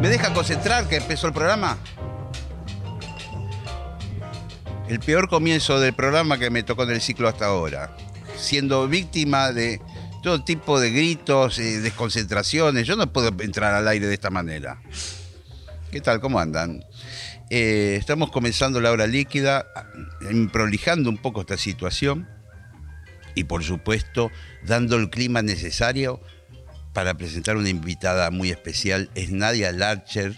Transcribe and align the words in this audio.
¿Me 0.00 0.08
deja 0.08 0.32
concentrar 0.32 0.88
que 0.88 0.96
empezó 0.96 1.26
el 1.26 1.34
programa? 1.34 1.76
El 4.88 4.98
peor 5.00 5.28
comienzo 5.28 5.78
del 5.78 5.92
programa 5.92 6.38
que 6.38 6.48
me 6.48 6.62
tocó 6.62 6.84
en 6.84 6.90
el 6.92 7.02
ciclo 7.02 7.28
hasta 7.28 7.46
ahora. 7.46 7.94
Siendo 8.34 8.88
víctima 8.88 9.52
de 9.52 9.78
todo 10.22 10.42
tipo 10.42 10.80
de 10.80 10.90
gritos, 10.90 11.58
y 11.58 11.74
desconcentraciones. 11.74 12.86
Yo 12.86 12.96
no 12.96 13.12
puedo 13.12 13.28
entrar 13.42 13.74
al 13.74 13.86
aire 13.88 14.06
de 14.06 14.14
esta 14.14 14.30
manera. 14.30 14.80
¿Qué 15.90 16.00
tal? 16.00 16.20
¿Cómo 16.20 16.40
andan? 16.40 16.82
Eh, 17.50 17.96
estamos 17.98 18.30
comenzando 18.30 18.80
la 18.80 18.92
hora 18.92 19.06
líquida, 19.06 19.66
prolijando 20.50 21.10
un 21.10 21.18
poco 21.18 21.42
esta 21.42 21.58
situación 21.58 22.26
y 23.34 23.44
por 23.44 23.64
supuesto 23.64 24.30
dando 24.64 24.96
el 24.96 25.10
clima 25.10 25.42
necesario 25.42 26.20
para 26.92 27.14
presentar 27.14 27.56
una 27.56 27.68
invitada 27.68 28.30
muy 28.30 28.50
especial. 28.50 29.10
Es 29.14 29.30
Nadia 29.30 29.72
Larcher, 29.72 30.36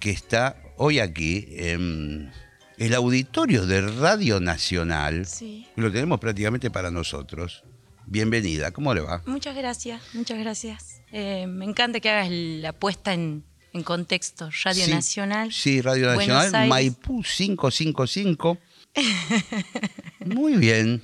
que 0.00 0.10
está 0.10 0.56
hoy 0.76 0.98
aquí 1.00 1.46
en 1.50 2.30
el 2.78 2.94
auditorio 2.94 3.66
de 3.66 3.82
Radio 3.82 4.40
Nacional. 4.40 5.26
Sí. 5.26 5.66
Lo 5.76 5.92
tenemos 5.92 6.20
prácticamente 6.20 6.70
para 6.70 6.90
nosotros. 6.90 7.64
Bienvenida, 8.06 8.70
¿cómo 8.70 8.94
le 8.94 9.02
va? 9.02 9.22
Muchas 9.26 9.54
gracias, 9.54 10.00
muchas 10.14 10.38
gracias. 10.38 11.02
Eh, 11.12 11.46
me 11.46 11.64
encanta 11.66 12.00
que 12.00 12.08
hagas 12.08 12.30
la 12.30 12.72
puesta 12.72 13.12
en, 13.12 13.44
en 13.74 13.82
contexto. 13.82 14.48
Radio 14.64 14.86
Sí, 14.86 14.90
Nacional. 14.90 15.52
Sí, 15.52 15.82
Radio 15.82 16.14
Nacional. 16.14 16.68
Maipú 16.68 17.22
555. 17.22 18.56
Muy 20.24 20.56
bien. 20.56 21.02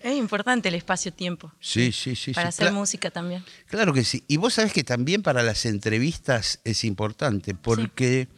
Es 0.00 0.16
importante 0.16 0.68
el 0.68 0.74
espacio-tiempo. 0.74 1.52
Sí, 1.60 1.92
sí, 1.92 2.14
sí. 2.16 2.32
Para 2.32 2.50
sí. 2.50 2.62
hacer 2.62 2.72
Cla- 2.72 2.76
música 2.76 3.10
también. 3.10 3.44
Claro 3.66 3.92
que 3.92 4.04
sí. 4.04 4.24
Y 4.28 4.36
vos 4.36 4.54
sabés 4.54 4.72
que 4.72 4.84
también 4.84 5.22
para 5.22 5.42
las 5.42 5.64
entrevistas 5.64 6.60
es 6.64 6.84
importante, 6.84 7.54
porque 7.54 8.28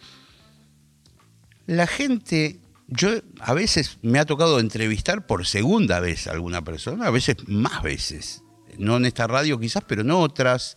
la 1.66 1.86
gente, 1.86 2.60
yo 2.88 3.10
a 3.40 3.54
veces 3.54 3.98
me 4.02 4.18
ha 4.18 4.26
tocado 4.26 4.60
entrevistar 4.60 5.26
por 5.26 5.46
segunda 5.46 6.00
vez 6.00 6.26
a 6.26 6.32
alguna 6.32 6.62
persona, 6.62 7.06
a 7.06 7.10
veces 7.10 7.36
más 7.46 7.82
veces. 7.82 8.42
No 8.78 8.96
en 8.96 9.06
esta 9.06 9.26
radio 9.26 9.58
quizás, 9.58 9.84
pero 9.86 10.02
en 10.02 10.10
otras. 10.10 10.76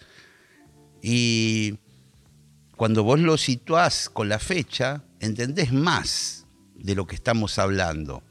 Y 1.02 1.76
cuando 2.76 3.04
vos 3.04 3.20
lo 3.20 3.38
situás 3.38 4.10
con 4.10 4.30
la 4.30 4.40
fecha, 4.40 5.04
entendés 5.20 5.72
más 5.72 6.43
de 6.76 6.96
lo 6.96 7.06
que 7.06 7.16
estamos 7.16 7.60
hablando. 7.60 8.24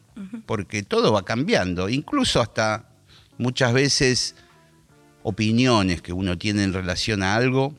Porque 0.46 0.82
todo 0.82 1.12
va 1.12 1.24
cambiando, 1.24 1.88
incluso 1.88 2.40
hasta 2.40 2.90
muchas 3.38 3.72
veces 3.72 4.36
opiniones 5.22 6.02
que 6.02 6.12
uno 6.12 6.36
tiene 6.36 6.64
en 6.64 6.72
relación 6.72 7.22
a 7.22 7.34
algo 7.34 7.74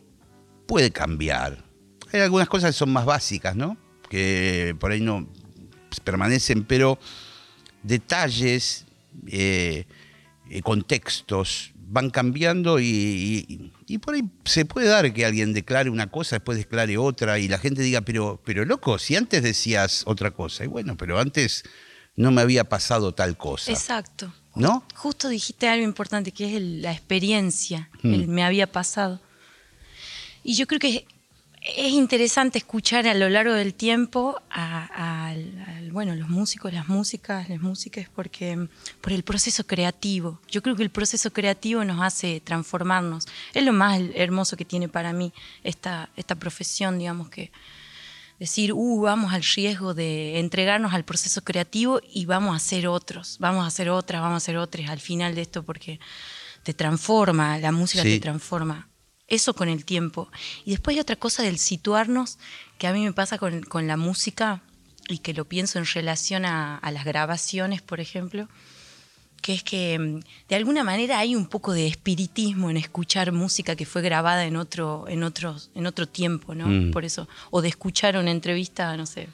puede 0.65 0.91
cambiar. 0.91 1.63
Hay 2.11 2.21
algunas 2.21 2.49
cosas 2.49 2.71
que 2.71 2.77
son 2.77 2.91
más 2.91 3.05
básicas, 3.05 3.55
¿no? 3.55 3.77
Que 4.09 4.75
por 4.79 4.91
ahí 4.91 5.01
no 5.01 5.27
permanecen, 6.03 6.63
pero 6.63 6.97
detalles, 7.83 8.85
eh, 9.27 9.85
eh, 10.49 10.61
contextos 10.61 11.72
van 11.85 12.09
cambiando 12.09 12.79
y, 12.79 12.85
y- 13.47 13.73
y 13.87 13.97
por 13.99 14.15
ahí 14.15 14.23
se 14.45 14.65
puede 14.65 14.87
dar 14.87 15.13
que 15.13 15.25
alguien 15.25 15.53
declare 15.53 15.89
una 15.89 16.07
cosa, 16.09 16.37
después 16.37 16.57
declare 16.57 16.97
otra 16.97 17.37
y 17.39 17.47
la 17.47 17.57
gente 17.59 17.81
diga, 17.81 18.01
pero, 18.01 18.41
pero 18.45 18.65
loco, 18.65 18.97
si 18.99 19.15
antes 19.15 19.43
decías 19.43 20.03
otra 20.05 20.31
cosa, 20.31 20.63
y 20.63 20.67
bueno, 20.67 20.95
pero 20.97 21.19
antes 21.19 21.63
no 22.15 22.31
me 22.31 22.41
había 22.41 22.63
pasado 22.63 23.13
tal 23.13 23.37
cosa, 23.37 23.71
Exacto. 23.71 24.33
¿no? 24.55 24.85
Justo 24.95 25.29
dijiste 25.29 25.67
algo 25.67 25.83
importante 25.83 26.31
que 26.31 26.49
es 26.49 26.55
el- 26.55 26.81
la 26.81 26.91
experiencia, 26.91 27.89
Hmm. 28.01 28.13
el 28.13 28.27
me 28.27 28.43
había 28.43 28.71
pasado. 28.71 29.21
Y 30.43 30.55
yo 30.55 30.67
creo 30.67 30.79
que 30.79 31.05
es, 31.63 31.73
es 31.77 31.91
interesante 31.93 32.57
escuchar 32.57 33.07
a 33.07 33.13
lo 33.13 33.29
largo 33.29 33.53
del 33.53 33.73
tiempo 33.73 34.41
a, 34.49 34.85
a- 34.93 35.27
al- 35.29 35.91
bueno, 35.91 36.15
los 36.15 36.27
músicos, 36.29 36.73
las 36.73 36.87
músicas, 36.87 37.49
las 37.49 37.59
músicas, 37.61 38.07
porque 38.15 38.67
por 39.01 39.13
el 39.13 39.23
proceso 39.23 39.65
creativo. 39.65 40.41
Yo 40.49 40.61
creo 40.63 40.75
que 40.75 40.83
el 40.83 40.89
proceso 40.89 41.31
creativo 41.31 41.83
nos 41.85 42.01
hace 42.01 42.41
transformarnos. 42.41 43.25
Es 43.53 43.63
lo 43.63 43.73
más 43.73 44.01
hermoso 44.15 44.57
que 44.57 44.65
tiene 44.65 44.89
para 44.89 45.13
mí 45.13 45.31
esta, 45.63 46.09
esta 46.15 46.35
profesión, 46.35 46.97
digamos 46.97 47.29
que 47.29 47.51
decir, 48.39 48.73
uh, 48.73 49.01
vamos 49.01 49.31
al 49.33 49.43
riesgo 49.43 49.93
de 49.93 50.39
entregarnos 50.39 50.93
al 50.93 51.05
proceso 51.05 51.43
creativo 51.43 52.01
y 52.11 52.25
vamos 52.25 52.53
a 52.53 52.57
hacer 52.57 52.87
otros, 52.87 53.37
vamos 53.39 53.63
a 53.63 53.67
hacer 53.67 53.89
otras, 53.89 54.21
vamos 54.21 54.33
a 54.35 54.37
hacer 54.37 54.57
otras 54.57 54.89
al 54.89 54.99
final 54.99 55.35
de 55.35 55.41
esto 55.41 55.63
porque 55.63 55.99
te 56.63 56.73
transforma, 56.73 57.57
la 57.59 57.71
música 57.71 58.03
Sí. 58.03 58.09
te 58.15 58.19
transforma. 58.19 58.89
Eso 59.27 59.53
con 59.53 59.69
el 59.69 59.85
tiempo. 59.85 60.29
Y 60.65 60.71
después 60.71 60.95
hay 60.95 60.99
otra 61.01 61.15
cosa 61.15 61.43
del 61.43 61.57
situarnos 61.57 62.37
que 62.77 62.87
a 62.87 62.93
mí 62.93 63.03
me 63.03 63.13
pasa 63.13 63.37
con, 63.37 63.63
con 63.63 63.87
la 63.87 63.97
música 63.97 64.61
y 65.07 65.19
que 65.19 65.33
lo 65.33 65.45
pienso 65.45 65.79
en 65.79 65.85
relación 65.85 66.45
a, 66.45 66.77
a 66.77 66.91
las 66.91 67.05
grabaciones, 67.05 67.81
por 67.81 67.99
ejemplo, 67.99 68.47
que 69.41 69.53
es 69.53 69.63
que 69.63 69.99
mm, 69.99 70.19
de 70.49 70.55
alguna 70.55 70.83
manera 70.83 71.19
hay 71.19 71.35
un 71.35 71.47
poco 71.47 71.73
de 71.73 71.87
espiritismo 71.87 72.69
en 72.69 72.77
escuchar 72.77 73.31
música 73.31 73.75
que 73.75 73.85
fue 73.85 74.01
grabada 74.01 74.45
en 74.45 74.55
otro, 74.55 75.05
en 75.07 75.23
otro, 75.23 75.57
en 75.75 75.85
otro 75.85 76.07
tiempo, 76.07 76.55
¿no? 76.55 76.67
Mm. 76.67 76.91
Por 76.91 77.05
eso, 77.05 77.27
o 77.51 77.61
de 77.61 77.69
escuchar 77.69 78.17
una 78.17 78.31
entrevista, 78.31 78.95
no 78.97 79.05
sé. 79.05 79.27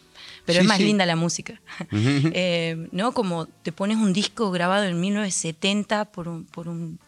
Pero 0.46 0.60
Sí, 0.60 0.64
es 0.64 0.68
más 0.68 0.78
sí. 0.78 0.84
linda 0.86 1.06
la 1.06 1.16
música. 1.16 1.62
Eh, 1.92 2.88
¿No? 2.92 3.14
Como 3.14 3.46
te 3.46 3.72
pones 3.72 3.98
un 3.98 4.12
disco 4.14 4.52
grabado 4.52 4.86
en 4.86 5.00
1970 5.00 6.06
por 6.06 6.28
un, 6.28 6.46
por 6.46 6.68
un 6.68 7.00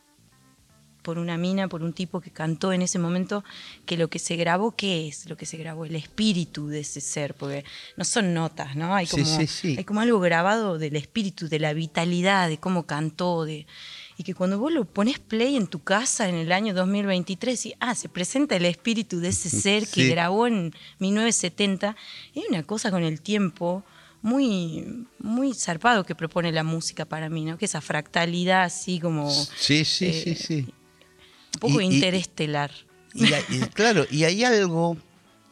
por 1.02 1.18
una 1.18 1.38
mina, 1.38 1.68
por 1.68 1.84
un 1.84 1.94
tipo 1.94 2.22
que 2.22 2.32
cantó 2.32 2.72
en 2.74 2.82
ese 2.82 3.00
momento, 3.00 3.44
que 3.86 3.98
lo 3.98 4.10
que 4.10 4.20
se 4.20 4.36
grabó, 4.36 4.76
¿qué 4.76 5.08
es 5.08 5.28
lo 5.30 5.36
que 5.38 5.46
se 5.46 5.58
grabó? 5.58 5.86
El 5.86 5.96
espíritu 5.96 6.68
de 6.68 6.82
ese 6.82 7.02
ser, 7.02 7.34
porque 7.36 7.64
no 7.98 8.04
son 8.06 8.34
notas, 8.34 8.76
¿no? 8.76 8.94
Hay 8.96 9.06
Sí, 9.08 9.22
como, 9.24 9.38
sí, 9.40 9.48
sí. 9.48 9.76
hay 9.78 9.84
como 9.84 10.02
algo 10.02 10.20
grabado 10.20 10.78
del 10.78 10.96
espíritu, 10.96 11.48
de 11.50 11.60
la 11.60 11.74
vitalidad, 11.74 12.50
de 12.50 12.58
cómo 12.60 12.86
cantó, 12.86 13.46
de 13.46 13.66
y 14.18 14.24
que 14.24 14.36
cuando 14.36 14.60
vos 14.60 14.72
lo 14.72 14.86
pones 14.86 15.18
play 15.18 15.56
en 15.56 15.66
tu 15.66 15.80
casa 15.84 16.30
en 16.30 16.36
el 16.36 16.52
año 16.52 16.76
2023, 16.76 17.66
y 17.66 17.74
ah, 17.80 17.96
se 17.96 18.08
presenta 18.08 18.56
el 18.56 18.66
espíritu 18.66 19.20
de 19.20 19.30
ese 19.30 19.50
ser 19.64 19.88
que 19.88 20.04
Sí. 20.04 20.10
grabó 20.10 20.46
en 20.46 20.72
1970, 21.00 21.96
y 22.34 22.40
hay 22.42 22.46
una 22.50 22.64
cosa 22.64 22.92
con 22.92 23.04
el 23.04 23.22
tiempo 23.22 23.84
muy, 24.22 25.08
muy 25.18 25.54
zarpado 25.56 26.04
que 26.06 26.14
propone 26.14 26.52
la 26.52 26.64
música 26.64 27.06
para 27.06 27.30
mí, 27.30 27.44
¿no? 27.46 27.58
Que 27.58 27.66
esa 27.66 27.82
fractalidad 27.82 28.64
así 28.64 29.00
como 29.00 29.30
Sí, 29.32 29.84
sí, 29.84 30.06
Eh, 30.06 30.22
sí, 30.24 30.36
sí. 30.36 30.68
Un 31.56 31.60
poco 31.60 31.82
Y- 31.82 31.86
interestelar. 31.86 32.72
Y, 33.14 33.34
hay- 33.34 33.44
y 33.50 33.60
claro, 33.74 34.06
y 34.10 34.24
hay 34.24 34.44
algo 34.44 34.98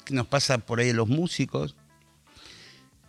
que 0.06 0.14
nos 0.14 0.28
pasa 0.28 0.58
por 0.60 0.80
ahí 0.80 0.92
a 0.92 0.94
los 0.94 1.08
músicos, 1.10 1.76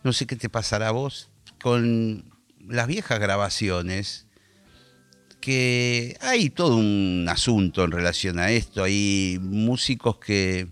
no 0.03 0.13
sé 0.13 0.25
qué 0.27 0.35
te 0.35 0.49
pasará 0.49 0.89
a 0.89 0.91
vos, 0.91 1.29
con 1.61 2.25
las 2.67 2.87
viejas 2.87 3.19
grabaciones, 3.19 4.27
que 5.39 6.17
hay 6.21 6.49
todo 6.49 6.75
un 6.77 7.25
asunto 7.29 7.83
en 7.83 7.91
relación 7.91 8.37
a 8.39 8.51
esto, 8.51 8.83
hay 8.83 9.39
músicos 9.41 10.17
que 10.19 10.67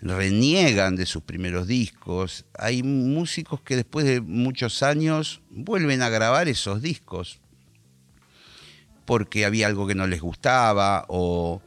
reniegan 0.00 0.96
de 0.96 1.04
sus 1.04 1.22
primeros 1.22 1.66
discos, 1.66 2.46
hay 2.54 2.82
músicos 2.82 3.60
que 3.60 3.76
después 3.76 4.06
de 4.06 4.20
muchos 4.22 4.82
años 4.82 5.42
vuelven 5.50 6.00
a 6.00 6.08
grabar 6.08 6.48
esos 6.48 6.80
discos 6.80 7.39
porque 9.10 9.44
había 9.44 9.66
algo 9.66 9.88
que 9.88 9.96
no 9.96 10.06
les 10.06 10.20
gustaba 10.20 11.04
o 11.08 11.60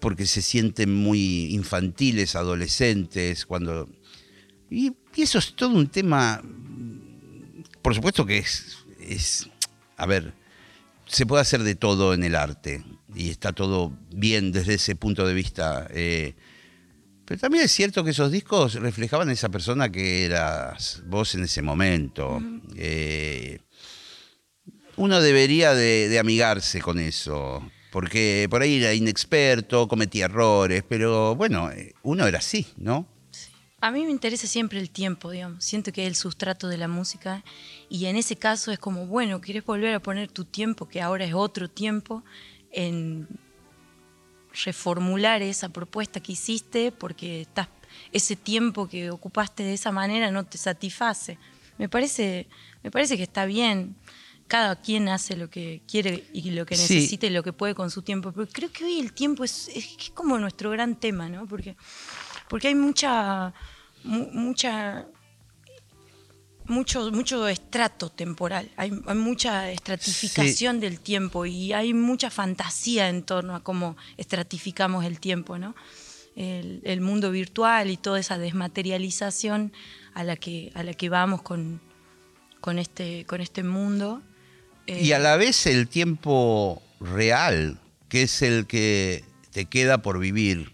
porque 0.00 0.26
se 0.26 0.42
sienten 0.42 0.92
muy 0.92 1.54
infantiles, 1.54 2.34
adolescentes, 2.34 3.46
cuando... 3.46 3.88
Y, 4.68 4.92
y 5.14 5.22
eso 5.22 5.38
es 5.38 5.54
todo 5.54 5.76
un 5.76 5.86
tema, 5.86 6.42
por 7.80 7.94
supuesto 7.94 8.26
que 8.26 8.38
es, 8.38 8.78
es, 8.98 9.48
a 9.96 10.06
ver, 10.06 10.34
se 11.06 11.26
puede 11.26 11.42
hacer 11.42 11.62
de 11.62 11.76
todo 11.76 12.12
en 12.12 12.24
el 12.24 12.34
arte 12.34 12.82
y 13.14 13.30
está 13.30 13.52
todo 13.52 13.96
bien 14.10 14.50
desde 14.50 14.74
ese 14.74 14.96
punto 14.96 15.24
de 15.28 15.34
vista. 15.34 15.86
eh, 15.90 16.34
pero 17.24 17.40
también 17.40 17.62
es 17.66 17.70
cierto 17.70 18.02
que 18.02 18.10
esos 18.10 18.32
discos 18.32 18.74
reflejaban 18.74 19.28
a 19.28 19.32
esa 19.32 19.48
persona 19.48 19.92
que 19.92 20.24
eras 20.24 21.04
vos 21.06 21.36
en 21.36 21.44
ese 21.44 21.62
momento. 21.62 22.42
Eh, 22.74 23.60
uno 24.98 25.20
debería 25.20 25.74
de, 25.74 26.18
amigarse 26.18 26.80
con 26.80 26.98
eso. 26.98 27.62
porque 27.90 28.46
por 28.50 28.60
ahí 28.60 28.76
era 28.76 28.92
inexperto, 28.92 29.88
cometía 29.88 30.26
errores, 30.26 30.84
pero 30.86 31.34
bueno, 31.34 31.70
eh, 31.70 31.94
uno 32.02 32.26
era 32.26 32.38
así, 32.38 32.66
¿no? 32.76 33.06
A 33.80 33.90
mí 33.92 34.04
me 34.04 34.10
interesa 34.10 34.46
siempre 34.46 34.80
el 34.80 34.90
tiempo, 34.90 35.30
digamos. 35.30 35.64
Siento 35.64 35.92
que 35.92 36.02
es 36.02 36.08
el 36.08 36.16
sustrato 36.16 36.68
de 36.68 36.76
la 36.76 36.88
música 36.88 37.44
y 37.88 38.06
en 38.06 38.16
ese 38.16 38.36
caso 38.36 38.72
es 38.72 38.78
como, 38.78 39.06
bueno, 39.06 39.40
quieres 39.40 39.64
volver 39.64 39.94
a 39.94 40.00
poner 40.00 40.30
tu 40.30 40.44
tiempo, 40.44 40.88
que 40.88 41.00
ahora 41.00 41.24
es 41.24 41.32
otro 41.32 41.70
tiempo, 41.70 42.24
en 42.72 43.28
reformular 44.64 45.42
esa 45.42 45.68
propuesta 45.68 46.20
que 46.20 46.32
hiciste 46.32 46.90
porque 46.90 47.42
estás, 47.42 47.68
ese 48.12 48.34
tiempo 48.36 48.88
que 48.88 49.10
ocupaste 49.10 49.62
de 49.62 49.74
esa 49.74 49.92
manera 49.92 50.30
no 50.30 50.44
te 50.44 50.58
satisface. 50.58 51.38
Me 51.78 51.88
parece, 51.88 52.48
me 52.82 52.90
parece 52.90 53.16
que 53.16 53.22
está 53.22 53.46
bien. 53.46 53.94
Cada 54.48 54.80
quien 54.80 55.08
hace 55.08 55.36
lo 55.36 55.48
que 55.48 55.82
quiere 55.86 56.24
y 56.32 56.50
lo 56.50 56.66
que 56.66 56.76
necesita 56.76 57.26
y 57.26 57.30
lo 57.30 57.42
que 57.42 57.52
puede 57.52 57.74
con 57.74 57.90
su 57.90 58.02
tiempo. 58.02 58.32
Pero 58.32 58.48
creo 58.50 58.72
que 58.72 58.84
hoy 58.84 58.98
el 58.98 59.12
tiempo 59.12 59.44
es, 59.44 59.68
es 59.68 60.10
como 60.14 60.38
nuestro 60.38 60.70
gran 60.70 60.96
tema, 60.96 61.28
¿no? 61.28 61.46
Porque 61.46 61.76
porque 62.48 62.68
hay 62.68 62.74
mucha, 62.74 63.52
mucha 64.04 65.06
mucho, 66.64 67.10
mucho 67.10 67.48
estrato 67.48 68.10
temporal, 68.10 68.70
hay, 68.76 68.90
mucha 68.90 69.70
estratificación 69.70 70.80
del 70.80 71.00
tiempo 71.00 71.46
y 71.46 71.72
hay 71.72 71.94
mucha 71.94 72.30
fantasía 72.30 73.08
en 73.08 73.22
torno 73.22 73.54
a 73.54 73.62
cómo 73.62 73.96
estratificamos 74.16 75.04
el 75.04 75.18
tiempo, 75.18 75.58
¿no? 75.58 75.74
El, 76.36 77.00
mundo 77.00 77.32
virtual 77.32 77.90
y 77.90 77.96
toda 77.96 78.20
esa 78.20 78.38
desmaterialización 78.38 79.72
a 80.14 80.22
la 80.22 80.36
que, 80.36 80.70
a 80.74 80.84
la 80.84 80.92
que 80.92 81.08
vamos 81.08 81.42
con, 81.42 81.80
con, 82.60 82.78
este, 82.78 83.24
con 83.24 83.40
este 83.40 83.64
mundo. 83.64 84.22
Y 84.88 85.12
a 85.12 85.18
la 85.18 85.36
vez 85.36 85.66
el 85.66 85.86
tiempo 85.88 86.82
real, 87.00 87.78
que 88.08 88.22
es 88.22 88.42
el 88.42 88.66
que 88.66 89.24
te 89.52 89.66
queda 89.66 90.02
por 90.02 90.18
vivir 90.18 90.72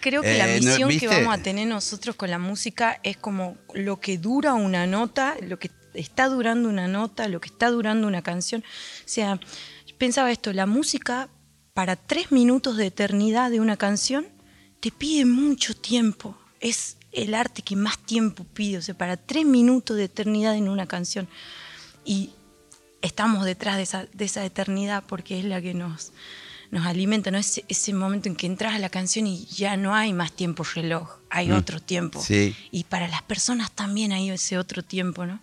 creo 0.00 0.22
que 0.22 0.38
la 0.38 0.48
eh, 0.48 0.60
misión 0.60 0.90
que 0.98 1.08
vamos 1.08 1.34
a 1.34 1.42
tener 1.42 1.66
nosotros 1.66 2.16
con 2.16 2.30
la 2.30 2.38
música 2.38 3.00
es 3.02 3.16
como 3.16 3.56
lo 3.74 4.00
que 4.00 4.18
dura 4.18 4.54
una 4.54 4.86
nota, 4.86 5.36
lo 5.42 5.58
que 5.58 5.70
está 5.94 6.28
durando 6.28 6.68
una 6.68 6.88
nota, 6.88 7.28
lo 7.28 7.40
que 7.40 7.48
está 7.48 7.70
durando 7.70 8.06
una 8.06 8.22
canción. 8.22 8.62
O 8.62 9.08
sea, 9.08 9.40
pensaba 9.98 10.30
esto, 10.30 10.52
la 10.52 10.66
música 10.66 11.28
para 11.74 11.96
tres 11.96 12.32
minutos 12.32 12.76
de 12.76 12.86
eternidad 12.86 13.50
de 13.50 13.60
una 13.60 13.76
canción 13.76 14.26
te 14.80 14.90
pide 14.90 15.24
mucho 15.24 15.74
tiempo. 15.74 16.38
Es 16.60 16.96
el 17.12 17.34
arte 17.34 17.62
que 17.62 17.76
más 17.76 17.98
tiempo 17.98 18.44
pide, 18.44 18.78
o 18.78 18.82
sea, 18.82 18.96
para 18.96 19.16
tres 19.16 19.44
minutos 19.44 19.96
de 19.96 20.04
eternidad 20.04 20.54
en 20.56 20.68
una 20.68 20.86
canción. 20.86 21.28
Y 22.04 22.30
estamos 23.02 23.44
detrás 23.44 23.76
de 23.76 23.82
esa, 23.82 24.06
de 24.12 24.24
esa 24.24 24.44
eternidad 24.44 25.04
porque 25.06 25.38
es 25.38 25.44
la 25.44 25.60
que 25.60 25.74
nos, 25.74 26.12
nos 26.70 26.86
alimenta, 26.86 27.30
¿no? 27.30 27.38
Ese, 27.38 27.64
ese 27.68 27.92
momento 27.92 28.28
en 28.28 28.36
que 28.36 28.46
entras 28.46 28.74
a 28.74 28.78
la 28.78 28.88
canción 28.88 29.26
y 29.26 29.46
ya 29.46 29.76
no 29.76 29.94
hay 29.94 30.12
más 30.12 30.32
tiempo 30.32 30.64
reloj, 30.74 31.18
hay 31.30 31.48
mm. 31.48 31.54
otro 31.54 31.80
tiempo. 31.80 32.22
Y 32.70 32.84
para 32.84 33.08
las 33.08 33.22
personas 33.22 33.70
también 33.72 34.12
hay 34.12 34.30
ese 34.30 34.58
otro 34.58 34.82
tiempo, 34.82 35.26
¿no? 35.26 35.40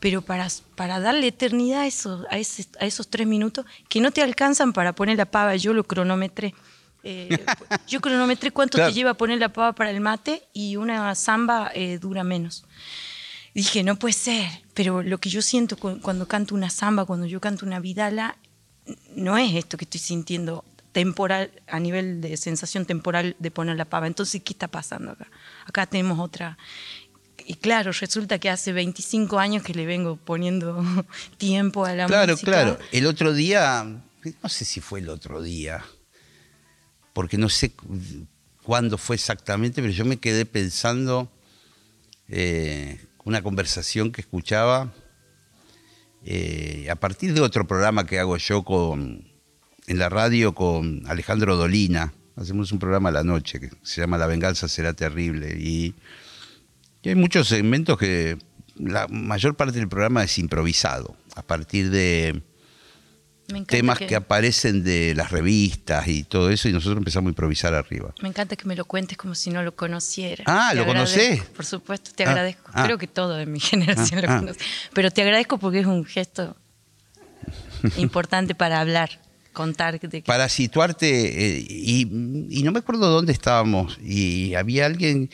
Pero 0.00 0.22
para, 0.22 0.46
para 0.76 1.00
darle 1.00 1.26
eternidad 1.26 1.80
a, 1.80 1.86
eso, 1.86 2.24
a, 2.30 2.36
a 2.36 2.86
esos 2.86 3.08
tres 3.08 3.26
minutos 3.26 3.66
que 3.88 4.00
no 4.00 4.12
te 4.12 4.22
alcanzan 4.22 4.72
para 4.72 4.94
poner 4.94 5.16
la 5.16 5.26
pava, 5.26 5.56
yo 5.56 5.72
lo 5.72 5.84
cronometré. 5.84 6.54
Eh, 7.04 7.44
yo 7.88 8.00
cronometré 8.00 8.50
cuánto 8.50 8.78
te 8.78 8.92
lleva 8.92 9.14
poner 9.14 9.38
la 9.38 9.52
pava 9.52 9.72
para 9.72 9.90
el 9.90 10.00
mate 10.00 10.42
y 10.52 10.76
una 10.76 11.14
samba 11.14 11.70
eh, 11.74 11.98
dura 11.98 12.24
menos. 12.24 12.64
Dije, 13.58 13.82
no 13.82 13.98
puede 13.98 14.12
ser, 14.12 14.48
pero 14.72 15.02
lo 15.02 15.18
que 15.18 15.30
yo 15.30 15.42
siento 15.42 15.76
cuando 15.76 16.28
canto 16.28 16.54
una 16.54 16.70
samba, 16.70 17.04
cuando 17.06 17.26
yo 17.26 17.40
canto 17.40 17.66
una 17.66 17.80
vidala, 17.80 18.36
no 19.16 19.36
es 19.36 19.52
esto 19.52 19.76
que 19.76 19.84
estoy 19.84 19.98
sintiendo 19.98 20.64
temporal, 20.92 21.50
a 21.66 21.80
nivel 21.80 22.20
de 22.20 22.36
sensación 22.36 22.86
temporal 22.86 23.34
de 23.40 23.50
poner 23.50 23.76
la 23.76 23.84
pava. 23.84 24.06
Entonces, 24.06 24.44
¿qué 24.44 24.52
está 24.52 24.68
pasando 24.68 25.10
acá? 25.10 25.26
Acá 25.66 25.86
tenemos 25.86 26.20
otra. 26.20 26.56
Y 27.46 27.54
claro, 27.54 27.90
resulta 27.90 28.38
que 28.38 28.48
hace 28.48 28.72
25 28.72 29.40
años 29.40 29.64
que 29.64 29.74
le 29.74 29.86
vengo 29.86 30.14
poniendo 30.14 30.80
tiempo 31.36 31.84
a 31.84 31.94
la 31.94 32.06
claro, 32.06 32.34
música. 32.34 32.52
Claro, 32.52 32.76
claro. 32.76 32.90
El 32.92 33.06
otro 33.06 33.32
día, 33.32 33.84
no 34.40 34.48
sé 34.48 34.66
si 34.66 34.80
fue 34.80 35.00
el 35.00 35.08
otro 35.08 35.42
día, 35.42 35.84
porque 37.12 37.38
no 37.38 37.48
sé 37.48 37.72
cuándo 38.62 38.98
fue 38.98 39.16
exactamente, 39.16 39.82
pero 39.82 39.92
yo 39.92 40.04
me 40.04 40.18
quedé 40.18 40.46
pensando 40.46 41.28
eh, 42.28 43.00
una 43.28 43.42
conversación 43.42 44.10
que 44.10 44.22
escuchaba 44.22 44.90
eh, 46.24 46.88
a 46.90 46.96
partir 46.96 47.34
de 47.34 47.42
otro 47.42 47.66
programa 47.66 48.06
que 48.06 48.18
hago 48.18 48.38
yo 48.38 48.64
con, 48.64 49.28
en 49.86 49.98
la 49.98 50.08
radio 50.08 50.54
con 50.54 51.02
Alejandro 51.06 51.56
Dolina, 51.56 52.14
hacemos 52.36 52.72
un 52.72 52.78
programa 52.78 53.10
a 53.10 53.12
la 53.12 53.24
noche 53.24 53.60
que 53.60 53.68
se 53.82 54.00
llama 54.00 54.16
La 54.16 54.26
venganza 54.26 54.66
será 54.66 54.94
terrible. 54.94 55.58
Y, 55.60 55.94
hay 57.04 57.14
muchos 57.16 57.48
segmentos 57.48 57.98
que 57.98 58.38
la 58.76 59.06
mayor 59.08 59.56
parte 59.56 59.78
del 59.78 59.88
programa 59.88 60.24
es 60.24 60.38
improvisado, 60.38 61.14
a 61.36 61.42
partir 61.42 61.90
de 61.90 62.42
temas 63.66 63.98
que... 63.98 64.14
aparecen 64.14 64.84
de 64.84 65.14
las 65.14 65.30
revistas 65.30 66.06
y 66.08 66.22
todo 66.22 66.50
eso, 66.50 66.68
y 66.68 66.72
nosotros 66.72 66.98
empezamos 66.98 67.28
a 67.28 67.30
improvisar 67.30 67.74
arriba. 67.74 68.14
Me 68.22 68.28
encanta 68.28 68.56
que 68.56 68.66
me 68.66 68.76
lo 68.76 68.84
cuentes 68.84 69.16
como 69.16 69.34
si 69.34 69.50
no 69.50 69.62
lo 69.62 69.74
conociera. 69.74 70.44
Ah, 70.46 70.74
¿lo 70.74 70.84
conocés? 70.84 71.42
Por 71.44 71.64
supuesto, 71.64 72.10
te 72.14 72.24
ah, 72.24 72.30
agradezco. 72.30 72.70
Ah. 72.74 72.84
Creo 72.84 72.98
que 72.98 73.06
todo 73.06 73.34
de 73.36 73.46
mi 73.46 73.60
generación 73.60 74.22
lo 74.22 74.30
ah, 74.30 74.40
conoce. 74.40 74.60
Pero 74.92 75.10
te 75.10 75.22
agradezco 75.22 75.58
porque 75.58 75.80
es 75.80 75.86
un 75.86 76.04
gesto 76.04 76.56
importante 77.96 78.54
para 78.54 78.80
hablar, 78.80 79.20
contar. 79.52 79.98
De 79.98 80.22
Para 80.22 80.48
situarte, 80.48 81.56
eh, 81.58 81.66
y, 81.68 82.04
no 82.62 82.72
me 82.72 82.80
acuerdo 82.80 83.08
dónde 83.08 83.32
estábamos, 83.32 83.98
y 84.02 84.54
había 84.54 84.86
alguien 84.86 85.30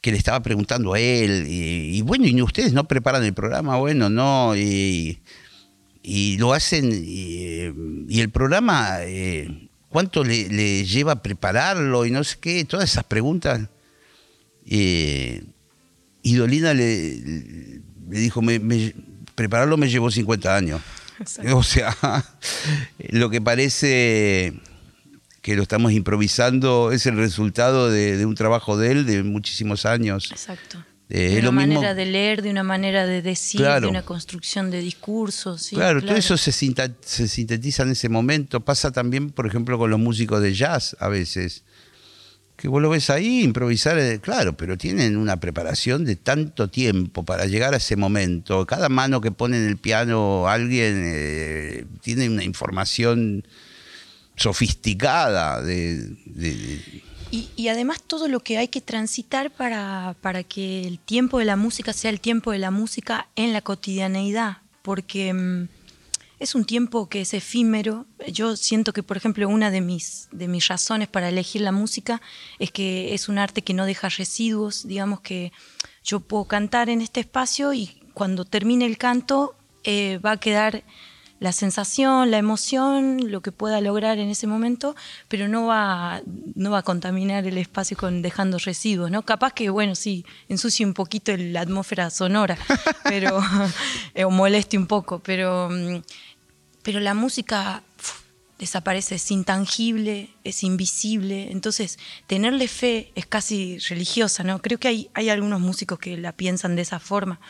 que 0.00 0.12
le 0.12 0.16
estaba 0.16 0.40
preguntando 0.40 0.94
a 0.94 0.98
él, 0.98 1.46
y, 1.46 1.98
y 1.98 2.00
bueno, 2.00 2.26
y 2.26 2.40
ustedes 2.40 2.72
no 2.72 2.84
preparan 2.88 3.22
el 3.22 3.34
programa, 3.34 3.76
bueno, 3.76 4.08
no, 4.08 4.56
y 4.56 5.20
y 6.02 6.38
lo 6.38 6.52
hacen, 6.52 6.90
y, 6.92 8.20
el 8.20 8.30
programa, 8.30 8.98
eh, 9.00 9.68
¿cuánto 9.88 10.24
le, 10.24 10.84
lleva 10.84 11.22
prepararlo? 11.22 12.06
Y 12.06 12.10
no 12.10 12.24
sé 12.24 12.38
qué, 12.40 12.64
todas 12.64 12.90
esas 12.90 13.04
preguntas. 13.04 13.60
Eh, 14.66 15.44
y 16.22 16.34
Dolina 16.34 16.74
le, 16.74 17.16
le 18.08 18.18
dijo, 18.18 18.42
me, 18.42 18.60
prepararlo 19.34 19.76
me 19.76 19.88
llevó 19.88 20.10
50 20.10 20.56
años. 20.56 20.80
O 21.52 21.62
sea, 21.62 21.94
lo 23.10 23.28
que 23.28 23.42
parece 23.42 24.54
que 25.42 25.54
lo 25.54 25.62
estamos 25.62 25.92
improvisando 25.92 26.92
es 26.92 27.04
el 27.04 27.18
resultado 27.18 27.90
de, 27.90 28.16
de, 28.16 28.24
un 28.24 28.34
trabajo 28.34 28.78
de 28.78 28.90
él 28.90 29.04
de 29.04 29.22
muchísimos 29.22 29.84
años. 29.84 30.30
Exacto. 30.32 30.82
Eh, 31.12 31.34
de 31.34 31.40
una 31.40 31.50
manera 31.50 31.92
de 31.92 32.06
leer, 32.06 32.40
de 32.40 32.50
una 32.50 32.62
manera 32.62 33.04
de 33.04 33.20
decir, 33.20 33.60
de 33.60 33.86
una 33.88 34.02
construcción 34.02 34.70
de 34.70 34.80
discursos. 34.80 35.70
claro, 35.70 36.00
todo 36.00 36.14
eso 36.14 36.36
se, 36.36 36.52
sintetiza 36.52 37.82
en 37.82 37.90
ese 37.90 38.08
momento. 38.08 38.60
Pasa 38.60 38.92
también, 38.92 39.30
por 39.30 39.44
ejemplo, 39.44 39.76
con 39.76 39.90
los 39.90 39.98
músicos 39.98 40.40
de 40.40 40.54
jazz 40.54 40.96
a 41.00 41.08
veces. 41.08 41.64
Que 42.54 42.68
vos 42.68 42.80
lo 42.80 42.90
ves 42.90 43.10
ahí, 43.10 43.42
improvisar, 43.42 43.98
eh, 43.98 44.20
claro, 44.20 44.56
pero 44.56 44.78
tienen 44.78 45.16
una 45.16 45.40
preparación 45.40 46.04
de 46.04 46.14
tanto 46.14 46.68
tiempo 46.68 47.24
para 47.24 47.46
llegar 47.46 47.74
a 47.74 47.78
ese 47.78 47.96
momento. 47.96 48.64
Cada 48.66 48.88
mano 48.88 49.20
que 49.20 49.32
pone 49.32 49.56
en 49.56 49.66
el 49.66 49.78
piano 49.78 50.46
alguien 50.46 51.02
eh, 51.06 51.86
tiene 52.02 52.28
una 52.28 52.44
información 52.44 53.44
sofisticada 54.36 55.60
de 55.62 56.14
y, 57.30 57.68
además 57.68 58.02
todo 58.02 58.26
lo 58.26 58.40
que 58.40 58.58
hay 58.58 58.68
que 58.68 58.80
transitar 58.80 59.50
para, 59.50 60.16
para, 60.20 60.42
que 60.42 60.82
el 60.82 60.98
tiempo 60.98 61.38
de 61.38 61.44
la 61.44 61.56
música 61.56 61.92
sea 61.92 62.10
el 62.10 62.20
tiempo 62.20 62.50
de 62.50 62.58
la 62.58 62.70
música 62.70 63.28
en 63.36 63.52
la 63.52 63.60
cotidianeidad, 63.60 64.58
porque 64.82 65.32
mm, 65.32 65.68
es 66.40 66.54
un 66.54 66.64
tiempo 66.64 67.08
que 67.08 67.20
es 67.20 67.34
efímero. 67.34 68.06
Yo 68.32 68.56
siento 68.56 68.92
que, 68.92 69.02
por 69.02 69.16
ejemplo, 69.16 69.48
una 69.48 69.70
de 69.70 69.80
mis, 69.80 70.28
de 70.32 70.48
mis 70.48 70.66
razones 70.66 71.06
para 71.06 71.28
elegir 71.28 71.60
la 71.60 71.70
música 71.70 72.20
es 72.58 72.72
que 72.72 73.14
es 73.14 73.28
un 73.28 73.38
arte 73.38 73.62
que 73.62 73.74
no 73.74 73.84
deja 73.84 74.08
residuos, 74.08 74.86
digamos 74.88 75.20
que 75.20 75.52
yo 76.02 76.20
puedo 76.20 76.46
cantar 76.46 76.88
en 76.88 77.00
este 77.02 77.20
espacio 77.20 77.72
y 77.74 78.00
cuando 78.14 78.44
termine 78.44 78.86
el 78.86 78.98
canto 78.98 79.54
eh, 79.84 80.18
va 80.18 80.32
a 80.32 80.40
quedar 80.40 80.82
la 81.40 81.52
sensación, 81.52 82.30
la 82.30 82.36
emoción, 82.36 83.30
lo 83.30 83.40
que 83.40 83.50
pueda 83.50 83.80
lograr 83.80 84.18
en 84.18 84.28
ese 84.28 84.46
momento, 84.46 84.94
pero 85.26 85.48
no 85.48 85.66
va, 85.66 86.22
no 86.54 86.70
va 86.70 86.78
a 86.78 86.82
contaminar 86.82 87.46
el 87.46 87.56
espacio 87.56 87.96
con 87.96 88.20
dejando 88.20 88.58
residuos, 88.58 89.10
¿no? 89.10 89.22
Capaz 89.22 89.54
que, 89.54 89.70
bueno, 89.70 89.94
sí, 89.94 90.24
ensucie 90.50 90.84
un 90.84 90.92
poquito 90.92 91.34
la 91.36 91.62
atmósfera 91.62 92.10
sonora, 92.10 92.58
pero, 93.04 93.40
eh, 94.14 94.24
o 94.24 94.30
moleste 94.30 94.76
un 94.76 94.86
poco, 94.86 95.20
pero, 95.20 95.70
mm, 95.70 96.02
pero 96.82 97.00
la 97.00 97.14
música 97.14 97.82
desaparece, 98.58 99.14
es 99.14 99.30
intangible, 99.30 100.28
es 100.44 100.62
invisible, 100.62 101.50
entonces 101.50 101.98
tenerle 102.26 102.68
fe 102.68 103.12
es 103.14 103.24
casi 103.24 103.78
religiosa, 103.78 104.44
¿no? 104.44 104.60
Creo 104.60 104.78
que 104.78 104.88
hay, 104.88 105.10
hay 105.14 105.30
algunos 105.30 105.60
músicos 105.60 105.98
que 105.98 106.18
la 106.18 106.32
piensan 106.32 106.76
de 106.76 106.82
esa 106.82 107.00
forma. 107.00 107.40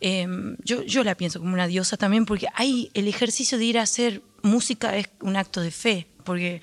Em, 0.00 0.56
yo, 0.62 0.82
yo 0.82 1.02
la 1.02 1.16
pienso 1.16 1.40
como 1.40 1.54
una 1.54 1.66
diosa 1.66 1.96
también 1.96 2.24
porque 2.24 2.46
hay 2.54 2.90
el 2.94 3.08
ejercicio 3.08 3.58
de 3.58 3.64
ir 3.64 3.78
a 3.78 3.82
hacer 3.82 4.22
música 4.42 4.96
es 4.96 5.08
un 5.20 5.36
acto 5.36 5.60
de 5.60 5.70
fe, 5.70 6.06
porque 6.24 6.60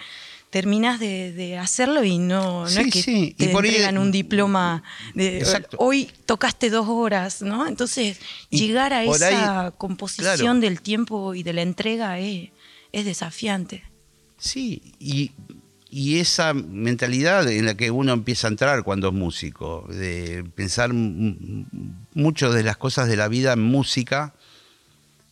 terminas 0.49 1.01
de, 1.01 1.57
hacerlo 1.59 2.03
y 2.05 2.17
no, 2.17 2.61
no 2.61 2.67
es 2.67 2.93
que 2.93 3.01
sí. 3.01 3.35
te 3.37 3.45
y 3.45 3.47
por 3.49 3.65
entregan 3.65 3.97
un 3.97 4.09
diploma 4.09 4.83
de 5.13 5.39
Exacto. 5.39 5.75
hoy 5.81 6.09
tocaste 6.25 6.69
dos 6.69 6.87
horas, 6.87 7.41
¿no? 7.41 7.67
Entonces, 7.67 8.19
Y 8.49 8.59
llegar 8.59 8.93
a 8.93 9.03
esa 9.03 9.65
ahí, 9.65 9.71
composición 9.77 10.37
claro. 10.37 10.59
del 10.61 10.79
tiempo 10.79 11.33
y 11.35 11.43
de 11.43 11.51
la 11.51 11.61
entrega 11.61 12.19
es, 12.19 12.51
es 12.93 13.03
desafiante. 13.03 13.83
Sí, 14.37 14.93
y, 14.97 15.31
y 15.89 16.19
esa 16.19 16.53
mentalidad 16.53 17.49
en 17.49 17.65
la 17.65 17.75
que 17.75 17.91
uno 17.91 18.13
empieza 18.13 18.47
a 18.47 18.51
entrar 18.51 18.83
cuando 18.83 19.09
es 19.09 19.13
músico, 19.13 19.87
de 19.89 20.43
pensar 20.55 20.91
mucho 20.93 22.51
de 22.51 22.63
las 22.63 22.77
cosas 22.77 23.07
de 23.07 23.15
la 23.15 23.27
vida 23.27 23.53
en 23.53 23.61
música, 23.61 24.33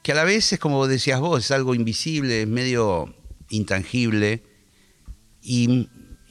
que 0.03 0.11
a 0.11 0.15
la 0.15 0.23
vez 0.23 0.53
es 0.53 0.59
como 0.59 0.85
decías 0.87 1.19
vos, 1.19 1.45
es 1.45 1.51
algo 1.51 1.75
invisible, 1.75 2.43
es 2.43 2.47
medio 2.47 3.15
intangible, 3.49 4.43
y, 5.41 5.89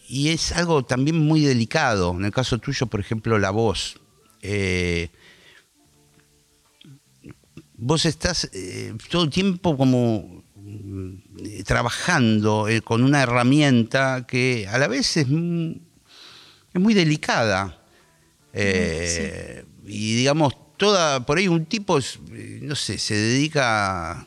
es 0.09 0.53
algo 0.53 0.85
también 0.85 1.19
muy 1.19 1.41
delicado. 1.41 2.13
En 2.13 2.25
el 2.25 2.33
caso 2.33 2.59
tuyo, 2.59 2.87
por 2.87 3.01
ejemplo, 3.01 3.39
la 3.39 3.51
voz. 3.51 3.99
Eh, 4.43 5.09
vos 7.75 8.05
estás 8.05 8.51
eh, 8.53 8.95
todo 9.11 9.25
el 9.25 9.31
tiempo 9.31 9.77
como 9.77 10.45
trabajando 11.65 12.69
eh, 12.69 12.83
con 12.83 13.03
una 13.03 13.23
herramienta 13.23 14.27
que 14.27 14.67
a 14.69 14.79
la 14.79 14.89
vez 14.89 15.17
es, 15.17 15.27
es 15.27 16.81
muy 16.81 16.95
delicada. 16.95 17.79
Eh, 18.53 19.65
Y 19.85 20.15
digamos, 20.15 20.55
toda, 20.77 21.25
por 21.25 21.39
ahí 21.39 21.49
un 21.49 21.67
tipo, 21.67 21.99
es, 21.99 22.19
eh, 22.33 22.61
no 22.63 22.75
sé, 22.75 22.99
se 22.99 23.15
dedica, 23.15 24.27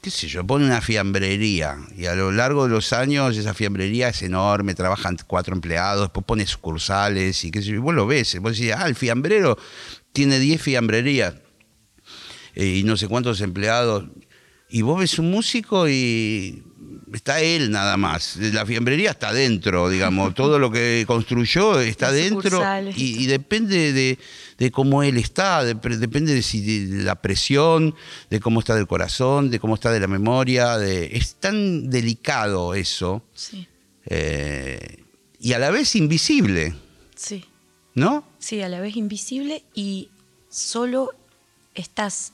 qué 0.00 0.10
sé 0.10 0.28
yo, 0.28 0.44
pone 0.46 0.64
una 0.64 0.80
fiambrería 0.80 1.76
y 1.96 2.06
a 2.06 2.14
lo 2.14 2.32
largo 2.32 2.64
de 2.64 2.70
los 2.70 2.92
años 2.92 3.36
esa 3.36 3.54
fiambrería 3.54 4.08
es 4.08 4.22
enorme, 4.22 4.74
trabajan 4.74 5.16
cuatro 5.26 5.54
empleados, 5.54 6.02
después 6.02 6.24
pone 6.26 6.46
sucursales 6.46 7.44
y 7.44 7.50
qué 7.50 7.60
sé 7.60 7.68
yo, 7.68 7.74
y 7.74 7.78
vos 7.78 7.94
lo 7.94 8.06
ves, 8.06 8.38
vos 8.40 8.56
decís, 8.56 8.74
ah, 8.76 8.86
el 8.86 8.94
fiambrero 8.94 9.58
tiene 10.12 10.38
10 10.38 10.62
fiambrerías 10.62 11.34
eh, 12.54 12.66
y 12.78 12.82
no 12.84 12.96
sé 12.96 13.06
cuántos 13.06 13.40
empleados. 13.40 14.04
Y 14.68 14.82
vos 14.82 14.98
ves 14.98 15.18
un 15.18 15.30
músico 15.30 15.88
y 15.88 16.62
está 17.12 17.40
él 17.40 17.70
nada 17.70 17.96
más. 17.96 18.36
La 18.36 18.66
fiambrería 18.66 19.10
está 19.12 19.32
dentro, 19.32 19.88
digamos. 19.88 20.34
Todo 20.34 20.58
lo 20.58 20.70
que 20.72 21.04
construyó 21.06 21.78
está 21.80 22.06
Las 22.10 22.16
dentro 22.16 22.60
y 22.96 23.02
y, 23.02 23.22
y 23.22 23.26
depende 23.26 23.92
de, 23.92 24.18
de 24.58 24.70
cómo 24.72 25.02
él 25.04 25.16
está, 25.18 25.62
de- 25.64 25.74
depende 25.96 26.34
de, 26.34 26.42
si, 26.42 26.86
de 26.86 27.04
la 27.04 27.14
presión, 27.22 27.94
de 28.28 28.40
cómo 28.40 28.58
está 28.60 28.74
del 28.74 28.86
corazón, 28.88 29.50
de 29.50 29.60
cómo 29.60 29.74
está 29.76 29.92
de 29.92 30.00
la 30.00 30.08
memoria. 30.08 30.78
De, 30.78 31.16
es 31.16 31.36
tan 31.36 31.88
delicado 31.88 32.74
eso 32.74 33.22
Sí, 33.34 33.68
eh, 34.06 35.04
y 35.38 35.52
a 35.52 35.58
la 35.60 35.70
vez 35.70 35.94
invisible, 35.94 36.74
sí. 37.14 37.44
¿no? 37.94 38.24
Sí, 38.40 38.62
a 38.62 38.68
la 38.68 38.80
vez 38.80 38.96
invisible 38.96 39.62
y 39.74 40.08
solo 40.48 41.10
estás 41.74 42.32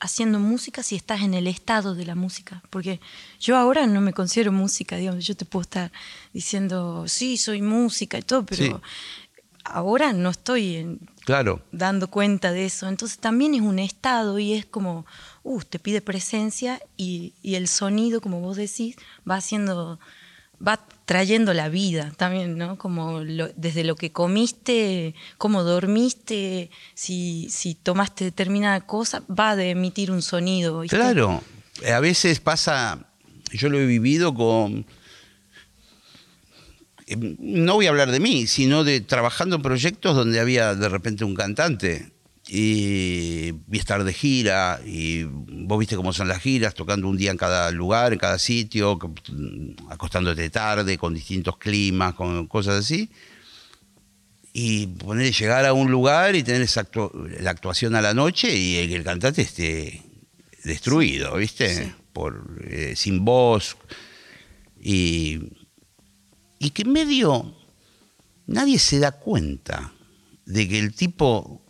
haciendo 0.00 0.38
música 0.38 0.82
si 0.82 0.96
estás 0.96 1.22
en 1.22 1.34
el 1.34 1.46
estado 1.46 1.94
de 1.94 2.04
la 2.04 2.14
música. 2.14 2.62
Porque 2.70 3.00
yo 3.40 3.56
ahora 3.56 3.86
no 3.86 4.00
me 4.00 4.12
considero 4.12 4.52
música, 4.52 4.96
digamos, 4.96 5.24
yo 5.26 5.36
te 5.36 5.44
puedo 5.44 5.62
estar 5.62 5.92
diciendo, 6.32 7.04
sí, 7.08 7.36
soy 7.36 7.62
música 7.62 8.18
y 8.18 8.22
todo, 8.22 8.44
pero 8.44 8.64
Sí. 8.64 8.72
ahora 9.64 10.12
no 10.12 10.30
estoy 10.30 10.76
en- 10.76 11.00
Claro. 11.24 11.62
dando 11.72 12.10
cuenta 12.10 12.52
de 12.52 12.66
eso. 12.66 12.86
Entonces 12.86 13.18
también 13.18 13.54
es 13.54 13.62
un 13.62 13.78
estado 13.78 14.38
y 14.38 14.52
es 14.52 14.66
como, 14.66 15.06
uh, 15.42 15.62
te 15.62 15.78
pide 15.78 16.02
presencia 16.02 16.82
y, 16.98 17.32
y 17.42 17.54
el 17.54 17.66
sonido, 17.68 18.20
como 18.20 18.40
vos 18.40 18.56
decís, 18.58 18.96
va 19.28 19.36
haciendo, 19.36 19.98
va 20.66 20.80
trayendo 21.04 21.52
la 21.52 21.68
vida 21.68 22.12
también, 22.16 22.56
¿no? 22.56 22.78
Como 22.78 23.20
lo- 23.20 23.50
desde 23.56 23.84
lo 23.84 23.94
que 23.96 24.10
comiste, 24.12 25.14
cómo 25.38 25.62
dormiste, 25.62 26.70
si, 26.94 27.48
si 27.50 27.74
tomaste 27.74 28.24
determinada 28.24 28.80
cosa, 28.86 29.22
va 29.28 29.54
de 29.56 29.70
emitir 29.70 30.10
un 30.10 30.22
sonido. 30.22 30.82
Claro, 30.88 31.42
a 31.92 32.00
veces 32.00 32.40
pasa, 32.40 33.06
yo 33.52 33.68
lo 33.68 33.78
he 33.78 33.86
vivido 33.86 34.32
con, 34.34 34.86
eh, 37.06 37.16
no 37.38 37.74
voy 37.74 37.86
a 37.86 37.90
hablar 37.90 38.10
de 38.10 38.20
mí, 38.20 38.46
sino 38.46 38.82
de 38.84 39.00
trabajando 39.02 39.56
en 39.56 39.62
proyectos 39.62 40.16
donde 40.16 40.40
había 40.40 40.74
de 40.74 40.88
repente 40.88 41.24
un 41.24 41.34
cantante 41.34 42.10
y, 42.46 43.52
y 43.70 43.78
estar 43.78 44.04
de 44.04 44.12
gira 44.12 44.80
y 44.84 45.24
vos 45.24 45.78
viste 45.78 45.96
cómo 45.96 46.12
son 46.12 46.28
las 46.28 46.40
giras, 46.42 46.74
tocando 46.74 47.08
un 47.08 47.16
día 47.16 47.30
en 47.30 47.36
cada 47.36 47.70
lugar, 47.70 48.12
en 48.12 48.18
cada 48.18 48.38
sitio, 48.38 48.98
co- 48.98 49.14
acostándote 49.88 50.50
tarde, 50.50 50.98
con 50.98 51.14
distintos 51.14 51.56
climas, 51.56 52.14
con 52.14 52.46
cosas 52.46 52.80
así. 52.84 53.10
Y 54.52 54.86
poner, 54.86 55.32
llegar 55.32 55.64
a 55.66 55.72
un 55.72 55.90
lugar 55.90 56.36
y 56.36 56.42
tener 56.44 56.62
esa 56.62 56.84
actu- 56.88 57.10
la 57.40 57.50
actuación 57.50 57.96
a 57.96 58.00
la 58.02 58.14
noche 58.14 58.54
y 58.56 58.76
el, 58.76 58.92
el 58.92 59.02
cantante 59.02 59.42
esté 59.42 60.02
destruido, 60.62 61.36
¿viste? 61.36 61.74
Sí. 61.86 61.92
Por, 62.12 62.62
eh, 62.68 62.94
sin 62.94 63.24
voz. 63.24 63.76
Y, 64.80 65.40
y 66.60 66.70
que 66.70 66.84
medio 66.84 67.52
nadie 68.46 68.78
se 68.78 68.98
da 69.00 69.12
cuenta 69.12 69.92
de 70.46 70.68
que 70.68 70.78
el 70.78 70.94
tipo 70.94 71.63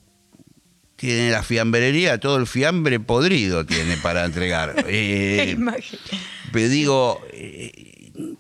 tiene 1.04 1.30
la 1.30 1.42
fiambrería, 1.42 2.18
todo 2.18 2.36
el 2.36 2.46
fiambre 2.46 3.00
podrido 3.00 3.64
tiene 3.66 3.96
para 3.98 4.24
entregar. 4.24 4.74
Eh, 4.88 5.50
Imagen. 5.56 5.98
pero 6.52 6.68
digo, 6.68 7.20
eh, 7.32 7.90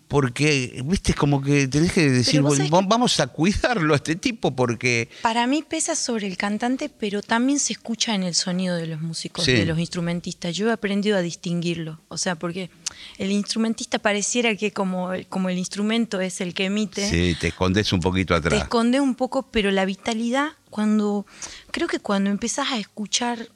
porque, 0.06 0.80
viste, 0.84 1.10
es 1.12 1.16
como 1.16 1.42
que 1.42 1.66
tenés 1.66 1.92
que 1.92 2.08
decir, 2.08 2.40
bueno, 2.42 2.64
vamos 2.86 3.18
a 3.18 3.26
cuidarlo 3.26 3.92
a 3.94 3.96
este 3.96 4.14
tipo 4.14 4.54
porque... 4.54 5.08
Para 5.22 5.46
mí 5.48 5.64
pesa 5.68 5.96
sobre 5.96 6.28
el 6.28 6.36
cantante, 6.36 6.88
pero 6.88 7.20
también 7.22 7.58
se 7.58 7.72
escucha 7.72 8.14
en 8.14 8.22
el 8.22 8.34
sonido 8.34 8.76
de 8.76 8.86
los 8.86 9.00
músicos, 9.00 9.44
Sí. 9.44 9.52
de 9.52 9.66
los 9.66 9.78
instrumentistas. 9.80 10.54
Yo 10.54 10.68
he 10.68 10.72
aprendido 10.72 11.16
a 11.16 11.22
distinguirlo. 11.22 12.00
O 12.08 12.16
sea, 12.18 12.36
porque 12.36 12.70
el 13.18 13.32
instrumentista 13.32 13.98
pareciera 13.98 14.54
que 14.54 14.72
como, 14.72 15.10
como 15.28 15.48
el 15.48 15.58
instrumento 15.58 16.20
es 16.20 16.40
el 16.40 16.54
que 16.54 16.66
emite, 16.66 17.08
Sí, 17.10 17.36
te 17.40 17.48
escondes 17.48 17.92
un 17.92 17.98
poquito 18.00 18.34
te 18.40 18.46
atrás. 18.48 18.62
esconde 18.62 19.00
un 19.00 19.16
poco, 19.16 19.50
pero 19.50 19.72
la 19.72 19.84
vitalidad, 19.84 20.50
cuando 20.74 21.24
creo 21.70 21.86
que 21.86 22.00
cuando 22.00 22.30
empezás 22.30 22.72
a 22.72 22.78
escuchar 22.78 23.48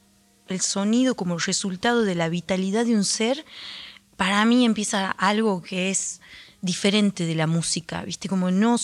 el 0.47 0.61
sonido 0.61 1.15
como 1.15 1.37
resultado 1.37 2.03
de 2.03 2.15
la 2.15 2.29
vitalidad 2.29 2.85
de 2.85 2.95
un 2.95 3.03
ser, 3.03 3.43
para 4.15 4.45
mí 4.45 4.63
empieza 4.63 5.11
algo 5.11 5.61
que 5.61 5.89
es 5.89 6.21
diferente 6.61 7.25
de 7.25 7.35
la 7.35 7.45
música, 7.45 8.03
¿viste? 8.05 8.29
Como 8.29 8.51
no, 8.51 8.77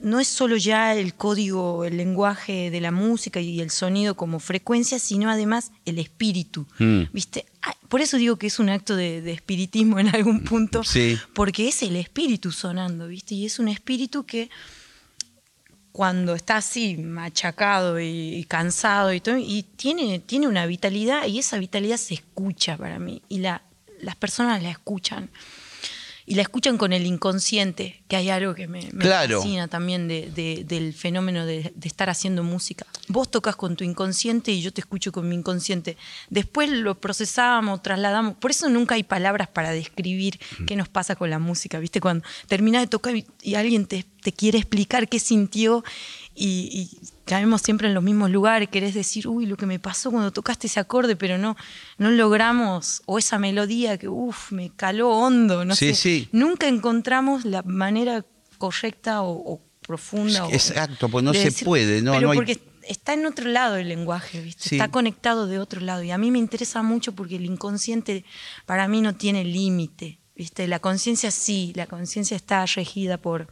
no 0.00 0.20
es 0.20 0.28
solo 0.28 0.58
ya 0.58 0.94
el 0.94 1.14
código, 1.14 1.86
el 1.86 1.96
lenguaje 1.96 2.70
de 2.70 2.80
la 2.82 2.90
música 2.92 3.40
y 3.40 3.58
el 3.62 3.70
sonido 3.70 4.16
como 4.16 4.38
frecuencia, 4.38 4.98
sino 4.98 5.30
además 5.30 5.72
el 5.86 5.98
espíritu, 5.98 6.66
Mm. 6.78 7.04
¿viste? 7.14 7.46
Por 7.88 8.02
eso 8.02 8.18
digo 8.18 8.36
que 8.36 8.48
es 8.48 8.58
un 8.58 8.68
acto 8.68 8.96
de, 8.96 9.22
de 9.22 9.32
espiritismo 9.32 9.98
en 9.98 10.08
algún 10.14 10.44
punto, 10.44 10.84
Sí. 10.84 11.16
porque 11.34 11.68
es 11.68 11.82
el 11.82 11.96
espíritu 11.96 12.52
sonando, 12.52 13.08
¿viste? 13.08 13.34
Y 13.34 13.46
es 13.46 13.58
un 13.58 13.68
espíritu 13.68 14.24
que 14.26 14.50
cuando 15.92 16.34
está 16.34 16.58
así 16.58 16.96
machacado 16.96 18.00
y, 18.00 18.44
cansado 18.48 19.12
y 19.12 19.20
todo, 19.20 19.36
y 19.36 19.64
tiene, 19.76 20.18
tiene 20.20 20.46
una 20.46 20.66
vitalidad 20.66 21.26
y 21.26 21.38
esa 21.38 21.58
vitalidad 21.58 21.96
se 21.96 22.14
escucha 22.14 22.76
para 22.76 22.98
mí 22.98 23.22
y 23.28 23.38
la, 23.38 23.62
las 24.00 24.16
personas 24.16 24.62
la 24.62 24.70
escuchan. 24.70 25.30
Y 26.30 26.34
la 26.34 26.42
escuchan 26.42 26.76
con 26.76 26.92
el 26.92 27.06
inconsciente, 27.06 28.02
que 28.06 28.16
hay 28.16 28.28
algo 28.28 28.54
que 28.54 28.68
me, 28.68 28.82
me 28.92 29.04
Claro. 29.04 29.38
fascina 29.38 29.66
también 29.66 30.08
de- 30.08 30.30
de- 30.30 30.62
del 30.64 30.92
fenómeno 30.92 31.46
de, 31.46 31.72
de 31.74 31.88
estar 31.88 32.10
haciendo 32.10 32.42
música. 32.42 32.84
Vos 33.08 33.30
tocas 33.30 33.56
con 33.56 33.76
tu 33.76 33.84
inconsciente 33.84 34.52
y 34.52 34.60
yo 34.60 34.70
te 34.72 34.82
escucho 34.82 35.10
con 35.10 35.26
mi 35.26 35.34
inconsciente. 35.36 35.96
Después 36.28 36.68
lo 36.68 36.96
procesamos, 37.00 37.82
trasladamos. 37.82 38.34
Por 38.36 38.50
eso 38.50 38.68
nunca 38.68 38.94
hay 38.96 39.04
palabras 39.04 39.48
para 39.48 39.70
describir 39.70 40.38
qué 40.66 40.76
nos 40.76 40.88
pasa 40.88 41.16
con 41.16 41.30
la 41.30 41.38
música. 41.38 41.78
¿Viste? 41.78 42.00
Cuando 42.00 42.24
terminas 42.46 42.82
de 42.82 42.88
tocar 42.88 43.16
y, 43.16 43.24
y 43.42 43.54
alguien 43.54 43.86
te, 43.86 44.04
te 44.22 44.32
quiere 44.32 44.58
explicar 44.58 45.08
qué 45.08 45.18
sintió 45.20 45.82
y, 46.34 46.90
y 46.92 46.98
caemos 47.28 47.60
siempre 47.62 47.86
en 47.88 47.94
los 47.94 48.02
mismos 48.02 48.30
lugares, 48.30 48.68
querés 48.70 48.94
decir, 48.94 49.28
uy, 49.28 49.46
lo 49.46 49.56
que 49.56 49.66
me 49.66 49.78
pasó 49.78 50.10
cuando 50.10 50.32
tocaste 50.32 50.66
ese 50.66 50.80
acorde, 50.80 51.14
pero 51.14 51.36
no, 51.38 51.56
no 51.98 52.10
logramos, 52.10 53.02
o 53.06 53.18
esa 53.18 53.38
melodía 53.38 53.98
que, 53.98 54.08
uff, 54.08 54.50
me 54.50 54.70
caló 54.74 55.10
hondo, 55.10 55.64
no 55.64 55.76
Sí, 55.76 55.90
sé. 55.90 55.94
sí. 55.94 56.28
Nunca 56.32 56.66
encontramos 56.66 57.44
la 57.44 57.62
manera 57.62 58.24
correcta 58.56 59.22
o, 59.22 59.52
o 59.52 59.60
profunda. 59.86 60.46
o- 60.46 60.50
Exacto, 60.50 61.08
pues 61.08 61.24
no 61.24 61.32
de 61.32 61.50
se 61.50 61.64
puede, 61.64 62.02
no, 62.02 62.12
pero 62.12 62.26
no 62.26 62.30
hay- 62.32 62.38
porque 62.38 62.60
está 62.88 63.12
en 63.12 63.26
otro 63.26 63.48
lado 63.50 63.76
el 63.76 63.88
lenguaje, 63.88 64.40
¿viste? 64.40 64.74
Está 64.76 64.88
conectado 64.90 65.46
de 65.46 65.58
otro 65.58 65.80
lado. 65.82 66.02
Y 66.02 66.10
a 66.10 66.18
mí 66.18 66.30
me 66.30 66.38
interesa 66.38 66.82
mucho 66.82 67.12
porque 67.12 67.36
el 67.36 67.44
inconsciente 67.44 68.24
para 68.66 68.88
mí 68.88 69.02
no 69.02 69.14
tiene 69.14 69.44
límite, 69.44 70.18
¿viste? 70.34 70.66
La 70.66 70.78
conciencia 70.78 71.30
sí, 71.30 71.72
la 71.76 71.86
conciencia 71.86 72.36
está 72.36 72.64
regida 72.66 73.18
por 73.18 73.48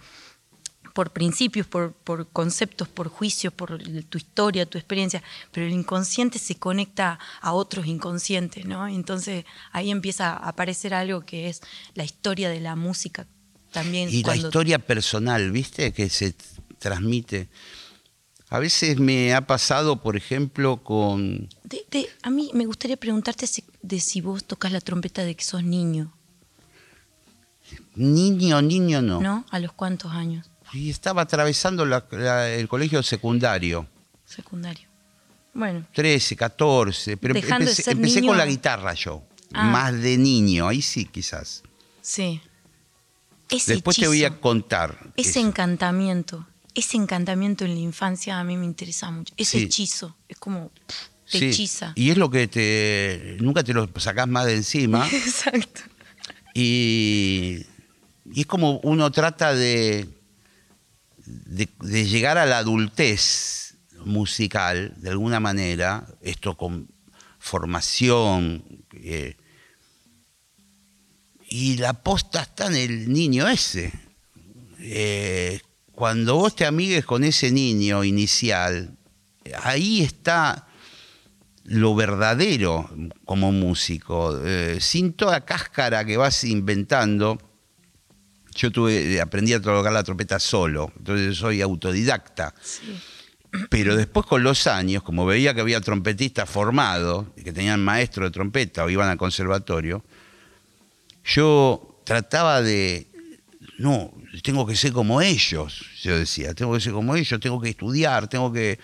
por 0.96 1.10
principios, 1.10 1.66
por, 1.66 1.92
por 1.92 2.26
conceptos, 2.30 2.88
por 2.88 3.08
juicios, 3.08 3.52
por 3.52 3.78
tu 4.04 4.16
historia, 4.16 4.64
tu 4.64 4.78
experiencia, 4.78 5.22
pero 5.52 5.66
el 5.66 5.74
inconsciente 5.74 6.38
se 6.38 6.54
conecta 6.54 7.18
a 7.42 7.52
otros 7.52 7.86
inconscientes, 7.86 8.64
¿no? 8.64 8.88
Entonces 8.88 9.44
ahí 9.72 9.90
empieza 9.90 10.30
a 10.30 10.48
aparecer 10.48 10.94
algo 10.94 11.20
que 11.20 11.50
es 11.50 11.60
la 11.92 12.02
historia 12.02 12.48
de 12.48 12.60
la 12.60 12.76
música 12.76 13.26
también. 13.72 14.08
Y 14.10 14.22
la 14.22 14.36
historia 14.36 14.78
personal, 14.78 15.52
¿viste? 15.52 15.92
Que 15.92 16.08
se 16.08 16.34
transmite. 16.78 17.50
A 18.48 18.58
veces 18.58 18.98
me 18.98 19.34
ha 19.34 19.46
pasado, 19.46 20.00
por 20.00 20.16
ejemplo, 20.16 20.82
con... 20.82 21.50
a 22.22 22.30
mí 22.30 22.50
me 22.54 22.64
gustaría 22.64 22.96
preguntarte 22.96 23.46
de 23.82 24.00
si 24.00 24.20
vos 24.22 24.44
tocas 24.44 24.72
la 24.72 24.80
trompeta 24.80 25.24
de 25.24 25.36
que 25.36 25.44
sos 25.44 25.62
niño. 25.62 26.14
Niño, 27.96 28.62
niño 28.62 29.02
no. 29.02 29.20
¿No? 29.20 29.44
¿A 29.50 29.58
los 29.58 29.72
cuántos 29.72 30.12
años? 30.12 30.48
Y 30.72 30.90
estaba 30.90 31.22
atravesando 31.22 31.84
el 31.84 32.68
colegio 32.68 33.02
secundario. 33.02 33.86
Secundario. 34.24 34.88
Bueno. 35.54 35.86
13, 35.94 36.36
14. 36.36 37.16
Pero 37.16 37.34
empecé, 37.34 38.22
con 38.22 38.36
la 38.36 38.46
guitarra 38.46 38.92
yo. 38.94 39.22
Ah. 39.52 39.64
Más 39.64 40.00
de 40.00 40.18
niño, 40.18 40.68
ahí 40.68 40.82
sí, 40.82 41.06
quizás. 41.06 41.62
Sí. 42.02 42.40
Después 43.48 43.96
te 43.96 44.06
voy 44.06 44.24
a 44.24 44.38
contar. 44.38 45.12
Ese 45.16 45.40
encantamiento, 45.40 46.46
ese 46.74 46.96
encantamiento 46.96 47.64
en 47.64 47.74
la 47.74 47.80
infancia 47.80 48.38
a 48.38 48.44
mí 48.44 48.56
me 48.56 48.64
interesa 48.64 49.10
mucho. 49.10 49.32
Ese 49.36 49.58
hechizo, 49.58 50.16
es 50.28 50.36
como 50.36 50.72
te 51.30 51.48
hechiza. 51.48 51.92
Y 51.94 52.10
es 52.10 52.18
lo 52.18 52.28
que 52.28 52.48
te 52.48 53.36
nunca 53.40 53.62
te 53.62 53.72
lo 53.72 53.88
sacás 53.96 54.26
más 54.26 54.46
de 54.46 54.56
encima. 54.56 55.08
Exacto. 55.12 55.82
Y, 56.54 57.64
y 58.32 58.40
es 58.40 58.46
como 58.46 58.80
uno 58.80 59.10
trata 59.12 59.54
de 59.54 60.08
de, 61.26 61.68
llegar 62.06 62.38
a 62.38 62.46
la 62.46 62.58
adultez 62.58 63.76
musical, 64.04 64.94
de 64.96 65.10
alguna 65.10 65.40
manera, 65.40 66.06
esto 66.22 66.56
con 66.56 66.88
formación, 67.38 68.64
y 71.48 71.76
la 71.76 71.92
posta 71.92 72.42
está 72.42 72.66
en 72.66 72.76
el 72.76 73.12
niño 73.12 73.48
ese. 73.48 73.92
Eh, 74.80 75.60
cuando 75.92 76.36
vos 76.36 76.54
te 76.54 76.66
amigues 76.66 77.04
con 77.04 77.24
ese 77.24 77.50
niño 77.50 78.04
inicial, 78.04 78.96
ahí 79.62 80.02
está 80.02 80.66
lo 81.64 81.94
verdadero 81.94 82.88
como 83.24 83.50
músico, 83.52 84.38
eh, 84.44 84.78
sin 84.80 85.14
toda 85.14 85.44
cáscara 85.44 86.04
que 86.04 86.16
vas 86.16 86.44
inventando 86.44 87.38
yo 88.56 88.72
tuve, 88.72 89.14
eh, 89.14 89.20
aprendí 89.20 89.52
a 89.52 89.60
tocar 89.60 89.92
la 89.92 90.02
trompeta 90.02 90.38
solo, 90.38 90.92
entonces 90.96 91.36
soy 91.36 91.60
autodidacta. 91.60 92.54
Pero 93.70 93.96
después 93.96 94.26
con 94.26 94.42
los 94.42 94.66
años, 94.66 95.02
como 95.02 95.24
veía 95.24 95.54
que 95.54 95.60
había 95.60 95.80
trompetistas 95.80 96.48
formados, 96.48 97.26
que 97.42 97.52
tenían 97.52 97.82
maestro 97.82 98.24
de 98.24 98.30
trompeta 98.30 98.84
o 98.84 98.90
iban 98.90 99.08
al 99.08 99.16
conservatorio, 99.16 100.04
yo 101.24 102.02
trataba 102.04 102.60
de, 102.60 103.06
no, 103.78 104.12
tengo 104.42 104.66
que 104.66 104.76
ser 104.76 104.92
como 104.92 105.22
ellos, 105.22 105.86
yo 106.02 106.18
decía, 106.18 106.54
tengo 106.54 106.74
que 106.74 106.80
ser 106.80 106.92
como 106.92 107.16
ellos, 107.16 107.40
tengo 107.40 107.60
que 107.60 107.70
estudiar, 107.70 108.28
tengo 108.28 108.52
que... 108.52 108.78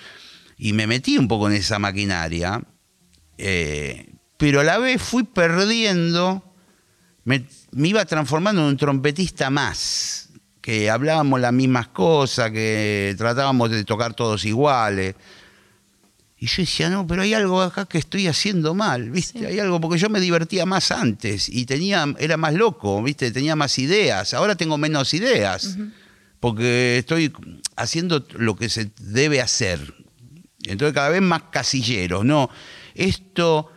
Y 0.58 0.72
me 0.72 0.86
metí 0.86 1.18
un 1.18 1.28
poco 1.28 1.48
en 1.48 1.56
esa 1.56 1.78
maquinaria, 1.78 2.62
eh, 3.36 4.14
pero 4.36 4.60
a 4.60 4.64
la 4.64 4.78
vez 4.78 5.02
fui 5.02 5.24
perdiendo 5.24 6.52
me, 7.24 7.44
iba 7.76 8.04
transformando 8.04 8.62
en 8.62 8.68
un 8.68 8.76
trompetista 8.76 9.50
más, 9.50 10.30
que 10.60 10.90
hablábamos 10.90 11.40
las 11.40 11.52
mismas 11.52 11.88
cosas, 11.88 12.50
que 12.50 13.14
tratábamos 13.18 13.70
de 13.70 13.84
tocar 13.84 14.14
todos 14.14 14.44
iguales. 14.44 15.14
Y 16.38 16.46
yo 16.46 16.62
decía, 16.62 16.90
no, 16.90 17.06
pero 17.06 17.22
hay 17.22 17.34
algo 17.34 17.62
acá 17.62 17.86
que 17.86 17.98
estoy 17.98 18.26
haciendo 18.26 18.74
mal, 18.74 19.10
¿viste? 19.10 19.46
Hay 19.46 19.58
algo, 19.58 19.80
porque 19.80 19.98
yo 19.98 20.08
me 20.08 20.20
divertía 20.20 20.66
más 20.66 20.90
antes 20.90 21.48
y 21.48 21.66
tenía, 21.66 22.04
era 22.18 22.36
más 22.36 22.54
loco, 22.54 23.02
¿viste? 23.02 23.30
Tenía 23.30 23.54
más 23.54 23.78
ideas. 23.78 24.34
Ahora 24.34 24.56
tengo 24.56 24.76
menos 24.76 25.14
ideas, 25.14 25.78
porque 26.40 26.98
estoy 26.98 27.32
haciendo 27.76 28.26
lo 28.38 28.56
que 28.56 28.68
se 28.68 28.90
debe 28.98 29.40
hacer. 29.40 29.94
Entonces 30.64 30.94
cada 30.94 31.10
vez 31.10 31.22
más 31.22 31.44
casilleros, 31.50 32.24
¿no? 32.24 32.50
Esto 32.94 33.70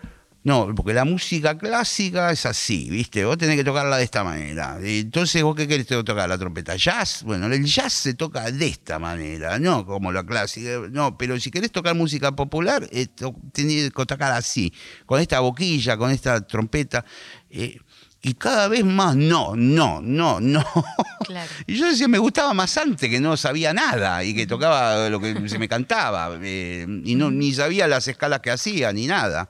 no, 0.45 0.71
porque 0.75 0.93
la 0.93 1.05
música 1.05 1.57
clásica 1.57 2.29
es 2.29 2.45
así, 2.45 2.87
¿viste? 2.91 3.25
Vos 3.25 3.35
tenés 3.35 3.55
que 3.55 3.63
tocarla 3.63 3.97
de 3.97 4.03
esta 4.03 4.23
manera. 4.23 4.77
Entonces, 4.79 5.41
¿vos 5.41 5.55
qué 5.55 5.67
querés 5.67 5.87
tocar? 5.87 6.29
¿La 6.29 6.37
trompeta? 6.37 6.75
¿Jazz? 6.75 7.23
Bueno, 7.23 7.47
el 7.47 7.65
jazz 7.65 7.93
se 7.93 8.13
toca 8.13 8.51
de 8.51 8.67
esta 8.67 8.99
manera, 8.99 9.57
no 9.57 9.87
como 9.87 10.11
la 10.11 10.23
clásica. 10.23 10.81
No, 10.91 11.17
pero 11.17 11.39
si 11.39 11.49
querés 11.49 11.71
tocar 11.71 11.95
música 11.95 12.35
popular, 12.35 12.87
eh, 12.91 13.07
tenés 13.53 13.91
que 13.91 14.05
tocar 14.05 14.33
así, 14.33 14.71
con 15.07 15.19
esta 15.19 15.39
boquilla, 15.39 15.97
con 15.97 16.11
esta 16.11 16.39
trompeta. 16.45 17.03
Eh, 17.49 17.79
y 18.21 18.35
cada 18.35 18.67
vez 18.67 18.85
más 18.85 19.15
no, 19.15 19.55
no, 19.55 19.99
no, 19.99 20.39
no. 20.39 20.63
Y 21.65 21.75
yo 21.75 21.87
decía, 21.87 22.07
me 22.07 22.19
gustaba 22.19 22.53
más 22.53 22.77
antes, 22.77 23.09
que 23.09 23.19
no 23.19 23.35
sabía 23.35 23.73
nada 23.73 24.23
y 24.23 24.35
que 24.35 24.45
tocaba 24.45 25.09
lo 25.09 25.19
que 25.19 25.49
se 25.49 25.57
me 25.57 25.67
cantaba. 25.67 26.37
Eh, 26.39 26.85
y 27.03 27.15
no, 27.15 27.31
ni 27.31 27.51
sabía 27.51 27.87
las 27.87 28.07
escalas 28.07 28.41
que 28.41 28.51
hacía, 28.51 28.93
ni 28.93 29.07
nada 29.07 29.49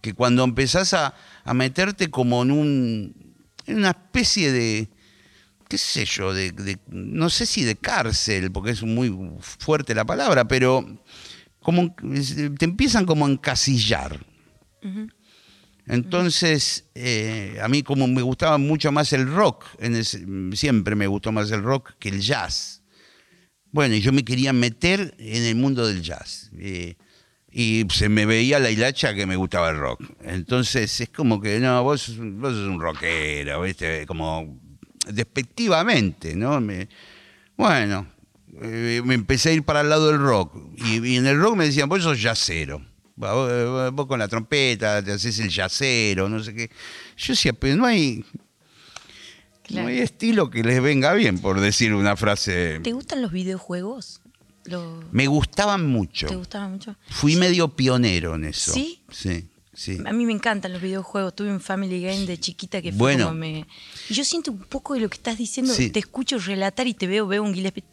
que 0.00 0.14
cuando 0.14 0.44
empezás 0.44 0.94
a, 0.94 1.14
meterte 1.54 2.10
como 2.10 2.42
en, 2.42 2.50
un, 2.50 3.34
en 3.66 3.78
una 3.78 3.90
especie 3.90 4.52
de, 4.52 4.88
qué 5.68 5.78
sé 5.78 6.04
yo, 6.04 6.32
de, 6.32 6.78
no 6.88 7.30
sé 7.30 7.46
si 7.46 7.64
de 7.64 7.76
cárcel, 7.76 8.50
porque 8.52 8.70
es 8.70 8.82
muy 8.82 9.16
fuerte 9.40 9.94
la 9.94 10.04
palabra, 10.04 10.46
pero 10.46 10.84
como 11.60 11.94
te 11.94 12.64
empiezan 12.64 13.06
como 13.06 13.26
a 13.26 13.30
encasillar. 13.30 14.24
Entonces, 15.86 16.84
eh, 16.94 17.58
a 17.62 17.68
mí 17.68 17.82
como 17.82 18.06
me 18.06 18.22
gustaba 18.22 18.58
mucho 18.58 18.92
más 18.92 19.12
el 19.12 19.26
rock, 19.26 19.66
siempre 20.54 20.94
me 20.94 21.06
gustó 21.06 21.32
más 21.32 21.50
el 21.50 21.62
rock 21.62 21.92
que 21.98 22.10
el 22.10 22.20
jazz. 22.20 22.82
Bueno, 23.72 23.94
y 23.94 24.00
yo 24.00 24.12
me 24.12 24.24
quería 24.24 24.52
meter 24.52 25.14
en 25.18 25.44
el 25.44 25.54
mundo 25.54 25.86
del 25.86 26.02
jazz. 26.02 26.50
Eh, 26.58 26.96
y 27.52 27.86
se 27.90 28.08
me 28.08 28.26
veía 28.26 28.58
la 28.58 28.70
hilacha 28.70 29.14
que 29.14 29.26
me 29.26 29.36
gustaba 29.36 29.70
el 29.70 29.78
rock. 29.78 30.02
Entonces 30.22 31.00
es 31.00 31.08
como 31.08 31.40
que, 31.40 31.58
no, 31.58 31.82
vos, 31.82 32.16
vos 32.18 32.52
sos 32.52 32.68
un 32.68 32.80
rockero, 32.80 33.62
¿viste? 33.62 34.06
Como 34.06 34.60
despectivamente, 35.06 36.36
¿no? 36.36 36.60
Me, 36.60 36.88
bueno, 37.56 38.06
eh, 38.62 39.02
me 39.04 39.14
empecé 39.14 39.50
a 39.50 39.52
ir 39.52 39.64
para 39.64 39.80
el 39.80 39.88
lado 39.88 40.08
del 40.08 40.20
rock. 40.20 40.54
Y, 40.76 41.16
en 41.16 41.26
el 41.26 41.38
rock 41.40 41.56
me 41.56 41.66
decían, 41.66 41.88
vos 41.88 42.02
sos 42.02 42.20
yacero. 42.22 42.84
Vos, 43.16 43.92
vos, 43.92 44.06
con 44.06 44.18
la 44.18 44.28
trompeta 44.28 45.02
te 45.02 45.12
haces 45.12 45.38
el 45.40 45.50
yacero, 45.50 46.28
no 46.28 46.42
sé 46.42 46.54
qué. 46.54 46.70
Yo 47.16 47.32
decía, 47.32 47.52
pero 47.52 47.76
no 47.76 47.86
hay... 47.86 48.24
No 49.68 49.86
hay 49.86 50.00
estilo 50.00 50.50
que 50.50 50.64
les 50.64 50.82
venga 50.82 51.12
bien, 51.14 51.38
por 51.38 51.60
decir 51.60 51.94
una 51.94 52.16
frase. 52.16 52.80
¿Te 52.82 52.90
gustan 52.90 53.22
los 53.22 53.30
videojuegos? 53.30 54.19
Me 55.10 55.26
gustaban 55.26 55.86
mucho. 55.86 56.26
¿Te 56.26 56.36
gustaban 56.36 56.72
mucho? 56.72 56.96
Fui 57.08 57.36
medio 57.36 57.68
pionero 57.68 58.34
en 58.34 58.44
eso. 58.44 58.72
¿Sí? 58.72 59.02
Sí. 59.10 59.50
Sí. 59.72 59.98
A 60.04 60.12
mí 60.12 60.26
me 60.26 60.32
encantan 60.32 60.72
los 60.74 60.82
videojuegos. 60.82 61.34
Tuve 61.34 61.50
un 61.50 61.60
Family 61.60 62.02
Game 62.02 62.26
de 62.26 62.38
chiquita 62.38 62.82
que 62.82 62.92
fue 62.92 63.16
como 63.16 63.32
me. 63.32 63.66
Y 64.10 64.14
yo 64.14 64.24
siento 64.24 64.50
un 64.50 64.58
poco 64.58 64.92
de 64.92 65.00
lo 65.00 65.08
que 65.08 65.14
estás 65.14 65.38
diciendo. 65.38 65.72
Te 65.74 65.98
escucho 65.98 66.38
relatar 66.38 66.86
y 66.86 66.92
te 66.92 67.06
veo, 67.06 67.26
veo 67.26 67.42
un 67.42 67.54
Gillespie. 67.54 67.84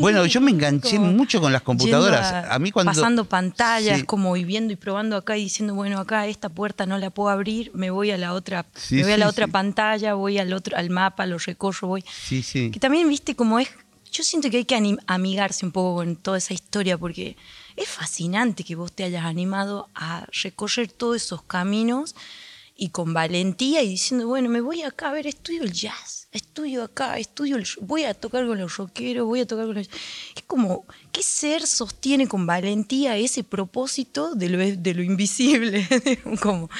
Bueno, 0.00 0.26
yo 0.26 0.40
me 0.40 0.50
enganché 0.50 0.98
mucho 0.98 1.40
con 1.40 1.52
las 1.52 1.62
computadoras. 1.62 2.46
A, 2.50 2.58
mí 2.58 2.72
cuando. 2.72 2.90
Pasando 2.90 3.26
pantallas, 3.26 4.02
como 4.04 4.36
y 4.36 4.44
viendo 4.44 4.72
y 4.72 4.76
probando 4.76 5.16
acá 5.16 5.36
y 5.36 5.44
diciendo, 5.44 5.74
bueno, 5.74 6.00
acá 6.00 6.26
esta 6.26 6.48
puerta 6.48 6.84
no 6.84 6.98
la 6.98 7.10
puedo 7.10 7.28
abrir, 7.28 7.70
me 7.74 7.90
voy 7.90 8.10
a 8.10 8.18
la 8.18 8.32
otra, 8.32 8.66
me 8.90 9.02
voy 9.04 9.12
a 9.12 9.18
la 9.18 9.28
otra 9.28 9.46
pantalla, 9.46 10.14
voy 10.14 10.38
al 10.38 10.52
otro, 10.52 10.76
al 10.76 10.90
mapa, 10.90 11.26
lo 11.26 11.38
recorro, 11.38 11.86
voy. 11.86 12.04
Sí, 12.10 12.42
sí. 12.42 12.70
Que 12.72 12.80
también, 12.80 13.08
viste, 13.08 13.36
como 13.36 13.60
es 13.60 13.68
yo 14.10 14.24
siento 14.24 14.50
que 14.50 14.58
hay 14.58 14.64
que 14.64 14.96
amigarse 15.06 15.64
un 15.64 15.72
poco 15.72 15.96
con 15.96 16.16
toda 16.16 16.38
esa 16.38 16.54
historia 16.54 16.98
porque 16.98 17.36
es 17.76 17.88
fascinante 17.88 18.64
que 18.64 18.74
vos 18.74 18.92
te 18.92 19.04
hayas 19.04 19.24
animado 19.24 19.88
a 19.94 20.26
recorrer 20.42 20.90
todos 20.90 21.16
esos 21.16 21.42
caminos 21.42 22.14
y 22.80 22.90
con 22.90 23.12
valentía 23.12 23.82
y 23.82 23.88
diciendo, 23.88 24.28
bueno, 24.28 24.48
me 24.48 24.60
voy 24.60 24.82
acá 24.82 25.08
a 25.08 25.12
ver, 25.12 25.26
estudio 25.26 25.64
el 25.64 25.72
jazz, 25.72 26.28
estudio 26.30 26.84
acá, 26.84 27.18
estudio 27.18 27.56
el, 27.56 27.66
voy 27.80 28.04
a 28.04 28.14
tocar 28.14 28.46
con 28.46 28.56
los 28.56 28.76
rockeros, 28.76 29.26
voy 29.26 29.40
a 29.40 29.46
tocar 29.46 29.66
con 29.66 29.74
los... 29.74 29.90
Es 30.36 30.42
como, 30.46 30.86
¿qué 31.10 31.24
ser 31.24 31.66
sostiene 31.66 32.28
con 32.28 32.46
valentía 32.46 33.16
ese 33.16 33.42
propósito 33.42 34.36
de 34.36 34.48
lo, 34.48 34.58
de 34.58 34.94
lo 34.94 35.02
invisible? 35.02 35.88
como, 36.40 36.70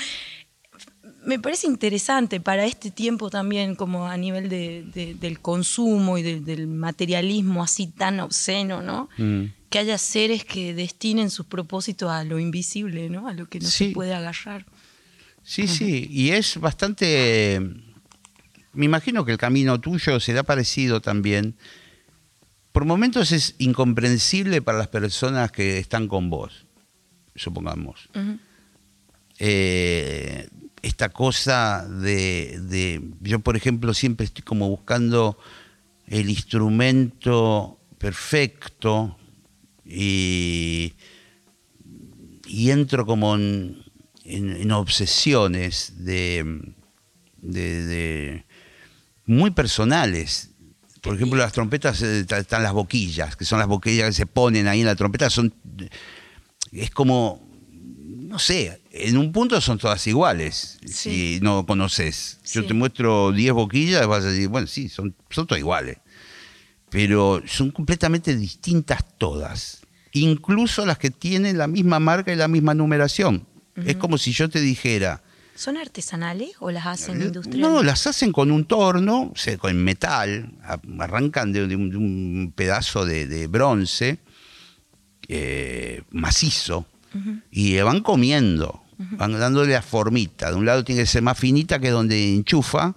me 1.28 1.38
parece 1.38 1.66
interesante 1.66 2.40
para 2.40 2.64
este 2.64 2.90
tiempo 2.90 3.28
también, 3.28 3.74
como 3.74 4.06
a 4.06 4.16
nivel 4.16 4.48
del 4.48 5.40
consumo 5.40 6.16
y 6.16 6.22
del 6.22 6.66
materialismo 6.66 7.62
así 7.62 7.88
tan 7.88 8.18
obsceno, 8.20 8.80
¿no? 8.80 9.10
Mm. 9.18 9.52
Que 9.68 9.78
haya 9.78 9.98
seres 9.98 10.46
que 10.46 10.72
destinen 10.72 11.28
sus 11.28 11.44
propósitos 11.44 12.10
a 12.10 12.24
lo 12.24 12.38
invisible, 12.38 13.10
¿no? 13.10 13.28
A 13.28 13.34
lo 13.34 13.46
que 13.46 13.60
no 13.60 13.68
se 13.68 13.90
puede 13.90 14.14
agarrar. 14.14 14.64
Sí, 15.42 15.68
sí, 15.68 16.08
y 16.10 16.30
es 16.30 16.58
bastante... 16.58 17.60
Me 18.72 18.86
imagino 18.86 19.26
que 19.26 19.32
el 19.32 19.38
camino 19.38 19.78
tuyo 19.78 20.20
se 20.20 20.32
da 20.32 20.44
parecido 20.44 21.02
también, 21.02 21.56
por 22.72 22.86
momentos 22.86 23.32
es 23.32 23.54
incomprensible 23.58 24.62
para 24.62 24.78
las 24.78 24.88
personas 24.88 25.52
que 25.52 25.76
están 25.76 26.08
con 26.08 26.30
vos, 26.30 26.64
supongamos. 27.34 28.08
Eh, 29.38 30.48
esta 30.82 31.08
cosa 31.08 31.86
de, 31.88 32.58
de- 32.62 33.02
Yo, 33.20 33.40
por 33.40 33.56
ejemplo, 33.56 33.94
siempre 33.94 34.26
estoy 34.26 34.42
como 34.44 34.68
buscando 34.68 35.38
el 36.06 36.30
instrumento 36.30 37.78
perfecto 37.98 39.16
y, 39.84 40.94
y 42.46 42.70
entro 42.70 43.04
como 43.06 43.34
en, 43.34 43.82
en- 44.24 44.56
en 44.56 44.72
obsesiones 44.72 45.94
de, 46.04 46.60
de- 47.42 47.84
de- 47.86 48.44
muy 49.26 49.50
personales. 49.50 50.50
Por 51.02 51.14
ejemplo, 51.14 51.38
las 51.38 51.52
trompetas 51.52 52.02
eh, 52.02 52.26
están 52.28 52.62
las 52.62 52.72
boquillas, 52.72 53.36
que 53.36 53.44
son 53.44 53.58
las 53.58 53.68
boquillas 53.68 54.08
que 54.08 54.12
se 54.12 54.26
ponen 54.26 54.66
ahí 54.68 54.80
en 54.80 54.86
la 54.86 54.96
trompeta. 54.96 55.30
Son, 55.30 55.54
es 56.72 56.90
como, 56.90 57.46
no 57.72 58.38
sé, 58.38 58.80
en 59.00 59.16
un 59.18 59.32
punto 59.32 59.60
son 59.60 59.78
todas 59.78 60.06
iguales, 60.06 60.78
Sí. 60.84 61.36
si 61.36 61.38
no 61.42 61.64
conoces. 61.66 62.38
Yo 62.52 62.62
Sí. 62.62 62.68
te 62.68 62.74
muestro 62.74 63.32
10 63.32 63.52
boquillas, 63.52 64.06
vas 64.06 64.24
a 64.24 64.28
decir, 64.30 64.48
bueno, 64.48 64.66
sí, 64.66 64.88
son, 64.88 65.14
son 65.30 65.46
todas 65.46 65.60
iguales. 65.60 65.98
Pero 66.90 67.42
son 67.46 67.70
completamente 67.70 68.34
distintas 68.36 69.04
todas. 69.18 69.80
Incluso 70.12 70.86
las 70.86 70.96
que 70.98 71.10
tienen 71.10 71.58
la 71.58 71.66
misma 71.66 71.98
marca 72.00 72.32
y 72.32 72.36
la 72.36 72.48
misma 72.48 72.72
numeración. 72.74 73.46
Es 73.84 73.96
como 73.96 74.18
si 74.18 74.32
yo 74.32 74.48
te 74.48 74.60
dijera, 74.60 75.22
¿Son 75.54 75.76
artesanales 75.76 76.50
o 76.60 76.70
las 76.70 76.86
hacen 76.86 77.20
industriales? 77.20 77.60
no, 77.60 77.82
las 77.82 78.06
hacen 78.06 78.32
con 78.32 78.50
un 78.52 78.64
torno, 78.64 79.30
o 79.32 79.36
sea, 79.36 79.58
con 79.58 79.76
metal, 79.76 80.52
arrancan 80.98 81.52
de, 81.52 81.64
un, 81.74 81.90
de 81.90 81.96
un 81.96 82.52
pedazo 82.56 83.04
de, 83.04 83.26
de 83.26 83.46
bronce 83.48 84.18
eh, 85.28 86.02
macizo 86.10 86.86
y 87.50 87.76
van 87.80 88.00
comiendo, 88.02 88.82
van 88.98 89.38
dándole 89.38 89.72
la 89.72 89.82
formita. 89.82 90.50
De 90.50 90.56
un 90.56 90.66
lado 90.66 90.84
tiene 90.84 91.02
que 91.02 91.06
ser 91.06 91.22
más 91.22 91.38
finita 91.38 91.78
que 91.78 91.90
donde 91.90 92.34
enchufa. 92.34 92.94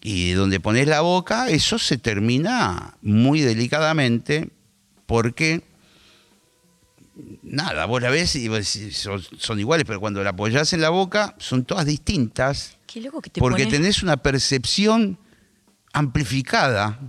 Y 0.00 0.30
donde 0.32 0.60
pones 0.60 0.86
la 0.86 1.00
boca, 1.00 1.48
eso 1.48 1.76
se 1.78 1.98
termina 1.98 2.94
muy 3.02 3.40
delicadamente 3.40 4.48
porque 5.06 5.64
nada, 7.42 7.84
vos 7.86 8.00
la 8.00 8.10
ves 8.10 8.36
y 8.36 8.48
son, 8.92 9.20
son 9.38 9.58
iguales, 9.58 9.84
pero 9.86 9.98
cuando 9.98 10.22
la 10.22 10.30
apoyás 10.30 10.72
en 10.72 10.80
la 10.82 10.90
boca 10.90 11.34
son 11.38 11.64
todas 11.64 11.84
distintas. 11.84 12.76
Qué 12.86 13.00
loco 13.00 13.20
que 13.20 13.30
te 13.30 13.40
porque 13.40 13.64
pones- 13.64 13.70
tenés 13.72 14.02
una 14.04 14.16
percepción 14.18 15.18
amplificada 15.92 17.00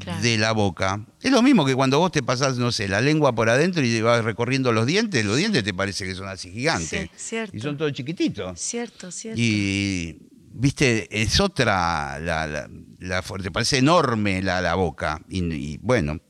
Claro. 0.00 0.20
de 0.20 0.36
la 0.36 0.52
boca. 0.52 1.06
Es 1.22 1.30
lo 1.32 1.40
mismo 1.40 1.64
que 1.64 1.74
cuando 1.74 1.98
vos 1.98 2.12
te 2.12 2.22
pasás, 2.22 2.58
no 2.58 2.70
sé, 2.72 2.88
la 2.88 3.00
lengua 3.00 3.34
por 3.34 3.48
adentro 3.48 3.82
y 3.82 4.00
vas 4.02 4.22
recorriendo 4.22 4.70
los 4.70 4.86
dientes, 4.86 5.24
los 5.24 5.36
dientes 5.38 5.64
te 5.64 5.72
parece 5.72 6.04
que 6.04 6.14
son 6.14 6.28
así 6.28 6.50
gigantes. 6.52 7.08
Sí, 7.16 7.28
cierto. 7.28 7.56
Y 7.56 7.60
son 7.60 7.78
todos 7.78 7.92
chiquititos. 7.94 8.60
Cierto, 8.60 9.10
cierto. 9.10 9.40
Y, 9.40 10.18
viste, 10.52 11.08
es 11.10 11.40
otra, 11.40 12.18
la, 12.20 12.68
la, 12.98 13.22
te 13.42 13.50
parece 13.50 13.78
enorme 13.78 14.42
la, 14.42 14.60
la 14.60 14.74
boca. 14.74 15.22
Y, 15.28 15.42
y, 15.54 15.78
bueno, 15.78 16.20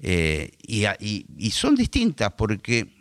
eh, 0.00 0.50
y, 0.62 0.84
y- 0.98 1.26
y 1.38 1.50
son 1.52 1.76
distintas 1.76 2.32
porque 2.36 2.92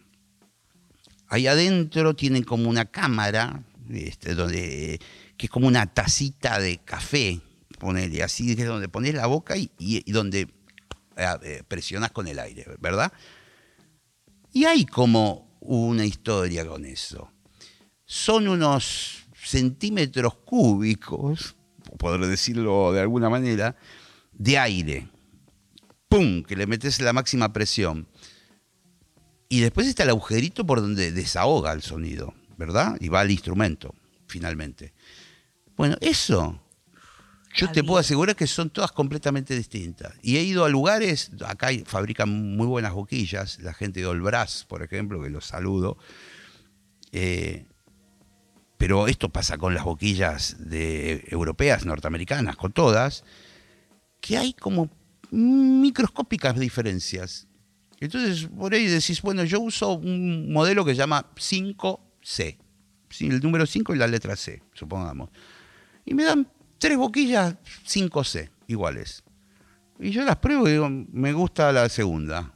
ahí 1.28 1.48
adentro 1.48 2.16
tienen 2.16 2.44
como 2.44 2.70
una 2.70 2.86
cámara, 2.86 3.64
este, 3.90 4.36
donde, 4.36 5.00
que 5.38 5.46
es 5.48 5.50
como 5.50 5.68
una 5.68 5.88
tacita 5.92 6.60
de 6.60 6.78
café, 6.80 7.40
ponele, 7.82 8.24
así 8.24 8.56
que 8.56 8.62
es 8.62 8.68
donde 8.68 8.88
pones 8.88 9.14
la 9.14 9.26
boca 9.26 9.56
y, 9.58 10.12
donde 10.12 10.48
eh, 11.18 11.28
eh, 11.44 11.64
presionas 11.68 12.12
con 12.12 12.28
el 12.28 12.40
aire, 12.40 12.66
¿verdad? 12.80 13.12
Y 14.54 14.64
hay 14.64 14.86
como 14.86 15.58
una 15.60 16.06
historia 16.06 16.66
con 16.66 16.86
eso 16.86 17.30
son 18.12 18.50
unos 18.50 19.24
centímetros 19.42 20.36
cúbicos, 20.44 21.56
por 21.98 22.28
decirlo 22.28 22.92
de 22.92 23.00
alguna 23.00 23.30
manera, 23.30 23.78
de 24.34 24.58
aire. 24.58 25.08
¡Pum! 26.10 26.44
Que 26.44 26.58
le 26.58 26.68
metes 26.68 27.00
la 27.00 27.14
máxima 27.14 27.54
presión. 27.54 28.10
Y 29.48 29.62
después 29.62 29.88
está 29.88 30.04
el 30.04 30.10
agujerito 30.10 30.66
por 30.66 30.82
donde 30.82 31.14
desahoga 31.14 31.72
el 31.72 31.84
sonido, 31.84 32.34
¿verdad? 32.58 32.98
Y 33.00 33.08
va 33.08 33.22
al 33.22 33.32
instrumento, 33.32 33.96
finalmente. 34.28 34.92
Bueno, 35.78 35.96
eso. 36.02 36.61
Yo 37.54 37.72
te 37.72 37.84
puedo 37.84 38.00
asegurar 38.00 38.36
que 38.36 38.48
son 38.48 38.70
todas 38.70 38.92
completamente 38.92 39.56
distintas. 39.56 40.14
Y 40.22 40.38
he 40.38 40.44
ido 40.44 40.64
a 40.64 40.70
lugares, 40.70 41.32
acá 41.46 41.70
fabrican 41.86 42.56
muy 42.56 42.68
buenas 42.68 42.94
boquillas, 42.94 43.60
la 43.60 43.74
gente 43.74 44.00
de 44.00 44.06
Olbras, 44.06 44.66
por 44.68 44.84
ejemplo, 44.84 45.22
que 45.22 45.30
los 45.30 45.46
saludo. 45.46 45.98
Eh, 47.12 47.66
pero 48.78 49.08
esto 49.08 49.30
pasa 49.30 49.58
con 49.58 49.76
las 49.76 49.84
boquillas 49.84 50.56
de, 50.58 51.26
europeas, 51.28 51.86
norteamericanas, 51.86 52.56
con 52.56 52.72
todas, 52.72 53.24
que 54.20 54.38
hay 54.38 54.54
como 54.54 54.90
microscópicas 55.30 56.58
diferencias. 56.58 57.48
Entonces, 58.00 58.48
por 58.48 58.74
ahí 58.74 58.88
decís, 58.88 59.22
bueno, 59.22 59.44
yo 59.44 59.60
uso 59.60 59.94
un 59.94 60.52
modelo 60.52 60.84
que 60.84 60.92
se 60.92 60.98
llama 60.98 61.32
5C, 61.36 62.58
sí, 63.10 63.28
el 63.28 63.40
número 63.42 63.68
5 63.68 63.94
y 63.94 63.98
la 63.98 64.08
letra 64.08 64.36
C, 64.36 64.64
supongamos. 64.74 65.30
Y 66.04 66.16
me 66.16 66.24
dan 66.24 66.48
tres 66.82 66.98
boquillas 66.98 67.56
5C 67.88 68.50
iguales. 68.68 69.24
Y 70.00 70.10
yo 70.10 70.26
las 70.26 70.38
pruebo 70.38 70.68
y 70.68 70.72
digo, 70.72 70.90
me 70.90 71.32
gusta 71.32 71.72
la 71.72 71.88
segunda. 71.90 72.52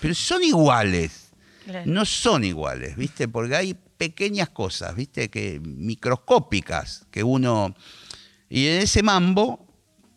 Pero 0.00 0.14
son 0.14 0.42
iguales 0.42 1.28
Claro. 1.64 1.84
no 1.86 2.04
son 2.04 2.42
iguales, 2.44 2.96
¿viste? 2.96 3.28
Porque 3.28 3.54
hay 3.54 3.74
pequeñas 3.74 4.48
cosas, 4.48 4.96
¿viste? 4.96 5.30
Que 5.30 5.60
microscópicas 5.60 7.06
que 7.10 7.22
uno 7.22 7.76
y 8.48 8.66
en 8.66 8.82
ese 8.82 9.02
mambo 9.04 9.68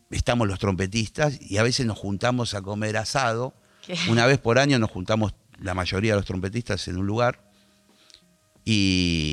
estamos 0.09 0.47
los 0.47 0.57
trompetistas 0.57 1.37
y 1.39 1.57
a 1.57 1.63
veces 1.63 1.85
nos 1.85 1.97
juntamos 1.99 2.53
a 2.55 2.61
comer 2.63 2.97
asado. 2.97 3.53
¿Qué? 3.85 3.95
Una 4.09 4.25
vez 4.25 4.39
por 4.39 4.57
año 4.57 4.79
nos 4.79 4.89
juntamos 4.89 5.35
la 5.59 5.73
mayoría 5.75 6.13
de 6.13 6.17
los 6.17 6.25
trompetistas 6.25 6.87
en 6.87 6.97
un 6.97 7.05
lugar 7.05 7.47
y 8.63 9.24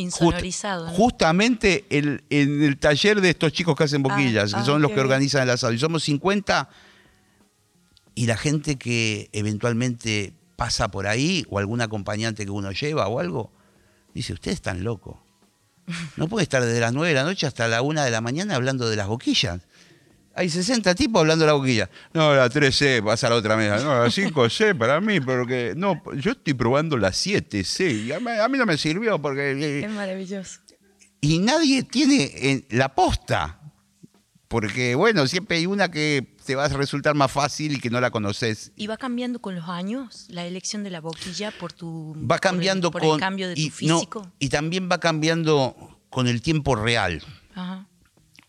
Insonorizado, 0.00 0.86
¿no? 0.86 0.92
justamente 0.92 1.84
el- 1.90 2.24
en 2.30 2.62
el 2.62 2.78
taller 2.78 3.20
de 3.20 3.30
estos 3.30 3.52
chicos 3.52 3.76
que 3.76 3.84
hacen 3.84 4.02
boquillas, 4.02 4.52
ah, 4.54 4.58
que 4.60 4.64
son 4.64 4.82
los 4.82 4.90
que 4.90 4.96
bien. 4.96 5.06
organizan 5.06 5.42
el 5.44 5.50
asado 5.50 5.72
y 5.72 5.78
somos 5.78 6.02
50 6.04 6.68
y 8.14 8.26
la 8.26 8.36
gente 8.36 8.76
que 8.76 9.28
eventualmente 9.32 10.34
pasa 10.56 10.88
por 10.90 11.06
ahí, 11.06 11.46
o 11.48 11.58
algún 11.58 11.80
acompañante 11.80 12.44
que 12.44 12.50
uno 12.50 12.72
lleva 12.72 13.08
o 13.08 13.18
algo, 13.20 13.52
dice, 14.14 14.32
ustedes 14.32 14.56
están 14.56 14.84
locos. 14.84 15.16
No 16.16 16.28
puede 16.28 16.42
estar 16.44 16.62
desde 16.64 16.80
las 16.80 16.92
9 16.92 17.08
de 17.08 17.14
la 17.14 17.24
noche 17.24 17.46
hasta 17.46 17.66
la 17.68 17.82
1 17.82 18.04
de 18.04 18.10
la 18.10 18.20
mañana 18.20 18.54
hablando 18.56 18.88
de 18.88 18.96
las 18.96 19.08
boquillas. 19.08 19.60
Hay 20.34 20.48
60 20.48 20.94
tipos 20.94 21.20
hablando 21.20 21.44
de 21.44 21.48
la 21.48 21.54
boquilla. 21.54 21.90
No, 22.14 22.34
la 22.34 22.48
3C, 22.48 23.04
pasa 23.04 23.26
a 23.26 23.30
la 23.30 23.36
otra 23.36 23.56
mesa. 23.56 23.78
No, 23.82 23.98
la 24.02 24.06
5C 24.10 24.76
para 24.76 25.00
mí, 25.00 25.20
porque 25.20 25.74
no, 25.76 26.00
yo 26.14 26.32
estoy 26.32 26.54
probando 26.54 26.96
la 26.96 27.10
7C 27.10 28.06
y 28.06 28.12
a 28.12 28.20
mí, 28.20 28.30
a 28.30 28.48
mí 28.48 28.58
no 28.58 28.66
me 28.66 28.78
sirvió 28.78 29.20
porque... 29.20 29.80
Es 29.84 29.90
maravilloso. 29.90 30.60
Y 31.20 31.38
nadie 31.40 31.82
tiene 31.82 32.22
eh, 32.34 32.66
la 32.70 32.94
posta. 32.94 33.56
Porque, 34.48 34.96
bueno, 34.96 35.28
siempre 35.28 35.58
hay 35.58 35.66
una 35.66 35.92
que 35.92 36.34
te 36.44 36.56
va 36.56 36.64
a 36.64 36.68
resultar 36.68 37.14
más 37.14 37.30
fácil 37.30 37.72
y 37.76 37.78
que 37.78 37.88
no 37.88 38.00
la 38.00 38.10
conoces. 38.10 38.72
¿Y 38.74 38.88
va 38.88 38.96
cambiando 38.96 39.40
con 39.40 39.54
los 39.54 39.68
años 39.68 40.26
la 40.28 40.44
elección 40.44 40.82
de 40.82 40.90
la 40.90 41.00
boquilla 41.00 41.52
por 41.52 41.72
tu 41.72 42.16
Va 42.22 42.36
por 42.36 42.40
cambiando 42.40 42.88
el, 42.88 42.92
por 42.92 43.00
con. 43.02 43.14
el 43.14 43.20
cambio 43.20 43.48
de 43.48 43.54
tu 43.54 43.60
y, 43.60 43.72
no, 43.86 43.98
físico? 43.98 44.32
y 44.40 44.48
también 44.48 44.88
va 44.90 44.98
cambiando 44.98 45.76
con 46.08 46.26
el 46.26 46.42
tiempo 46.42 46.74
real. 46.74 47.22
Ajá. 47.54 47.86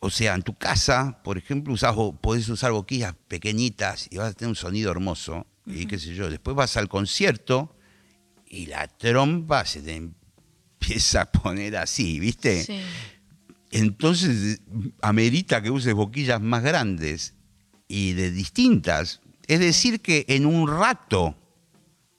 O 0.04 0.10
sea, 0.10 0.34
en 0.34 0.42
tu 0.42 0.56
casa, 0.56 1.22
por 1.24 1.38
ejemplo, 1.38 1.72
usás, 1.74 1.96
podés 2.22 2.50
usar 2.50 2.72
boquillas 2.72 3.14
pequeñitas 3.28 4.08
y 4.10 4.18
vas 4.18 4.32
a 4.32 4.34
tener 4.34 4.50
un 4.50 4.56
sonido 4.56 4.90
hermoso. 4.90 5.46
Y 5.68 5.86
qué 5.86 6.00
sé 6.00 6.16
yo. 6.16 6.28
Después 6.28 6.56
vas 6.56 6.76
al 6.76 6.90
concierto 6.90 7.76
y 8.48 8.66
la 8.66 8.88
trompa 8.88 9.64
se 9.64 9.84
te 9.84 9.96
empieza 9.96 11.22
a 11.22 11.32
poner 11.32 11.78
así, 11.78 12.20
¿viste? 12.20 12.64
Sí. 12.64 12.82
Entonces 13.70 14.62
amerita 15.04 15.62
que 15.62 15.70
uses 15.70 15.94
boquillas 15.94 16.42
más 16.42 16.64
grandes 16.64 17.36
y 17.88 18.14
de 18.14 18.32
distintas. 18.32 19.22
Es 19.46 19.60
decir, 19.60 20.02
que 20.02 20.26
en 20.30 20.48
un 20.48 20.68
rato 20.68 21.36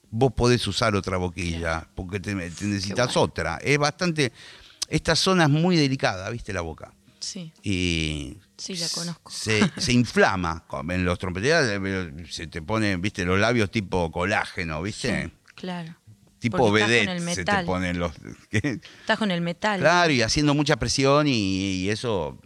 vos 0.09 0.33
podés 0.35 0.64
usar 0.68 0.95
otra 0.95 1.16
boquilla, 1.16 1.88
porque 1.97 2.21
te, 2.21 2.33
te 2.33 2.64
necesitas 2.64 3.09
bueno. 3.09 3.23
otra. 3.23 3.57
Es 3.57 3.77
bastante. 3.77 4.33
Esta 4.88 5.16
zona 5.16 5.45
es 5.45 5.51
muy 5.51 5.77
delicada, 5.77 6.31
¿viste? 6.31 6.53
La 6.53 6.61
boca. 6.61 6.95
Sí. 7.22 7.52
Y. 7.62 8.37
Sí, 8.58 8.76
la 8.76 8.88
conozco. 8.88 9.30
Se, 9.32 9.61
se 9.78 9.92
inflama. 9.92 10.64
En 10.88 11.04
los 11.04 11.18
trompeteros 11.18 11.66
eh, 11.68 12.26
se 12.28 12.46
te 12.48 12.61
ponen, 12.62 13.00
¿viste? 13.00 13.24
Los 13.24 13.38
labios 13.38 13.70
tipo 13.70 14.11
colágeno, 14.12 14.82
¿viste? 14.82 15.24
Sí, 15.26 15.32
claro. 15.54 15.96
Tipo 16.38 16.56
Porque 16.58 16.80
estás 16.82 16.88
con 16.88 17.06
vedette 17.06 17.11
el 17.11 17.20
se 17.20 17.44
te 17.44 17.52
metal. 17.52 17.64
ponen 17.64 17.98
los. 17.98 18.12
Estás 18.50 19.18
con 19.18 19.30
el 19.30 19.40
metal. 19.40 19.78
Claro, 19.80 20.12
y 20.12 20.22
haciendo 20.22 20.54
mucha 20.54 20.76
presión 20.76 21.28
y, 21.28 21.32
y 21.85 21.90
eso, 21.90 22.40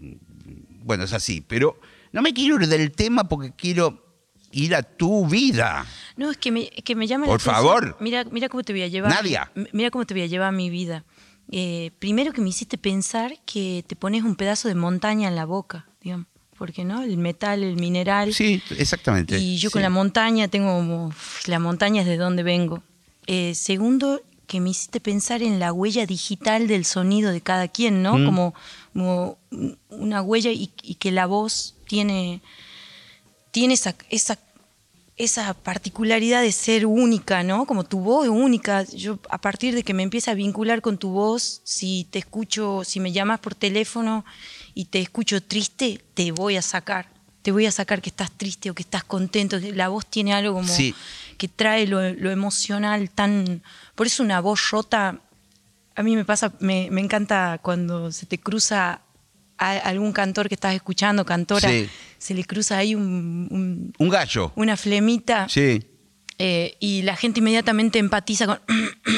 bueno, 0.82 1.04
es 1.04 1.12
así. 1.14 1.40
Pero 1.40 1.80
no 2.12 2.20
me 2.20 2.34
quiero 2.34 2.60
ir 2.60 2.68
del 2.68 2.92
tema 2.92 3.26
porque 3.28 3.52
quiero 3.56 4.04
ir 4.52 4.74
a 4.74 4.82
tu 4.82 5.26
vida. 5.26 5.86
No, 6.16 6.30
es 6.30 6.36
que 6.36 6.52
me, 6.52 6.70
es 6.74 6.84
que 6.84 6.94
me 6.94 7.06
llama 7.06 7.24
la 7.26 7.32
Por 7.32 7.40
favor. 7.40 7.96
Mira, 8.00 8.24
mira 8.24 8.48
cómo 8.50 8.62
te 8.62 8.72
voy 8.74 8.82
a 8.82 8.88
llevar. 8.88 9.10
Nadia. 9.10 9.50
Mira 9.72 9.90
cómo 9.90 10.04
te 10.04 10.12
voy 10.14 10.22
a 10.22 10.26
llevar 10.26 10.52
mi 10.52 10.68
vida. 10.68 11.04
Eh, 11.50 11.92
primero 11.98 12.32
que 12.32 12.40
me 12.40 12.48
hiciste 12.48 12.76
pensar 12.78 13.38
que 13.44 13.84
te 13.86 13.96
pones 13.96 14.24
un 14.24 14.36
pedazo 14.36 14.68
de 14.68 14.74
montaña 14.74 15.28
en 15.28 15.36
la 15.36 15.44
boca, 15.44 15.86
digamos. 16.00 16.26
Porque, 16.58 16.84
¿no? 16.84 17.02
El 17.02 17.18
metal, 17.18 17.62
el 17.62 17.76
mineral. 17.76 18.32
Sí, 18.32 18.62
exactamente. 18.78 19.38
Y 19.38 19.58
yo 19.58 19.68
Sí. 19.68 19.74
con 19.74 19.82
la 19.82 19.90
montaña 19.90 20.48
tengo 20.48 21.12
La 21.46 21.58
montaña 21.58 22.00
es 22.02 22.08
de 22.08 22.16
donde 22.16 22.42
vengo. 22.42 22.82
Eh, 23.26 23.54
segundo, 23.54 24.22
que 24.46 24.60
me 24.60 24.70
hiciste 24.70 25.00
pensar 25.00 25.42
en 25.42 25.58
la 25.58 25.72
huella 25.72 26.06
digital 26.06 26.66
del 26.66 26.84
sonido 26.86 27.30
de 27.30 27.42
cada 27.42 27.68
quien, 27.68 28.02
¿no? 28.02 28.16
Mm. 28.16 28.24
Como, 28.24 28.54
como 28.92 29.38
una 29.90 30.22
huella 30.22 30.50
y, 30.50 30.70
y 30.82 30.94
que 30.94 31.10
la 31.12 31.26
voz 31.26 31.74
tiene, 31.86 32.40
tiene 33.50 33.74
esa, 33.74 33.94
esa, 34.08 34.38
esa 35.16 35.54
particularidad 35.54 36.42
de 36.42 36.52
ser 36.52 36.84
única, 36.84 37.42
¿no? 37.42 37.64
Como 37.66 37.84
tu 37.84 38.00
voz 38.00 38.24
es 38.26 38.30
única. 38.30 38.82
Yo, 38.84 39.18
a 39.30 39.38
partir 39.38 39.74
de 39.74 39.82
que 39.82 39.94
me 39.94 40.02
empieza 40.02 40.32
a 40.32 40.34
vincular 40.34 40.82
con 40.82 40.98
tu 40.98 41.08
voz, 41.10 41.62
si 41.64 42.06
te 42.10 42.18
escucho, 42.18 42.82
si 42.84 43.00
me 43.00 43.12
llamas 43.12 43.40
por 43.40 43.54
teléfono 43.54 44.24
y 44.74 44.86
te 44.86 45.00
escucho 45.00 45.42
triste, 45.42 46.02
te 46.14 46.32
voy 46.32 46.56
a 46.56 46.62
sacar. 46.62 47.08
Te 47.40 47.50
voy 47.52 47.64
a 47.64 47.72
sacar 47.72 48.02
que 48.02 48.10
estás 48.10 48.30
triste 48.32 48.68
o 48.70 48.74
que 48.74 48.82
estás 48.82 49.04
contento. 49.04 49.58
La 49.72 49.88
voz 49.88 50.04
tiene 50.06 50.34
algo 50.34 50.52
como 50.54 50.68
Sí. 50.68 50.94
que 51.38 51.48
trae 51.48 51.86
lo, 51.86 52.12
lo 52.12 52.30
emocional 52.30 53.08
tan. 53.10 53.62
Por 53.94 54.06
eso 54.08 54.22
una 54.22 54.40
voz 54.40 54.70
rota. 54.70 55.20
A 55.94 56.02
mí 56.02 56.14
me 56.14 56.26
pasa, 56.26 56.52
me, 56.60 56.88
me 56.90 57.00
encanta 57.00 57.58
cuando 57.62 58.12
se 58.12 58.26
te 58.26 58.36
cruza 58.38 59.00
a 59.58 59.70
algún 59.78 60.12
cantor 60.12 60.48
que 60.48 60.54
estás 60.56 60.74
escuchando, 60.74 61.24
cantora, 61.24 61.70
Sí. 61.70 61.88
Se 62.26 62.34
le 62.34 62.44
cruza 62.44 62.76
ahí 62.78 62.94
un- 62.94 63.48
un, 63.50 63.92
Un 63.98 64.08
gallo. 64.08 64.52
una 64.56 64.76
flemita 64.76 65.48
Sí. 65.48 65.82
eh, 66.38 66.76
y 66.80 67.02
la 67.02 67.14
gente 67.16 67.40
inmediatamente 67.40 67.98
empatiza 67.98 68.46
con... 68.46 68.60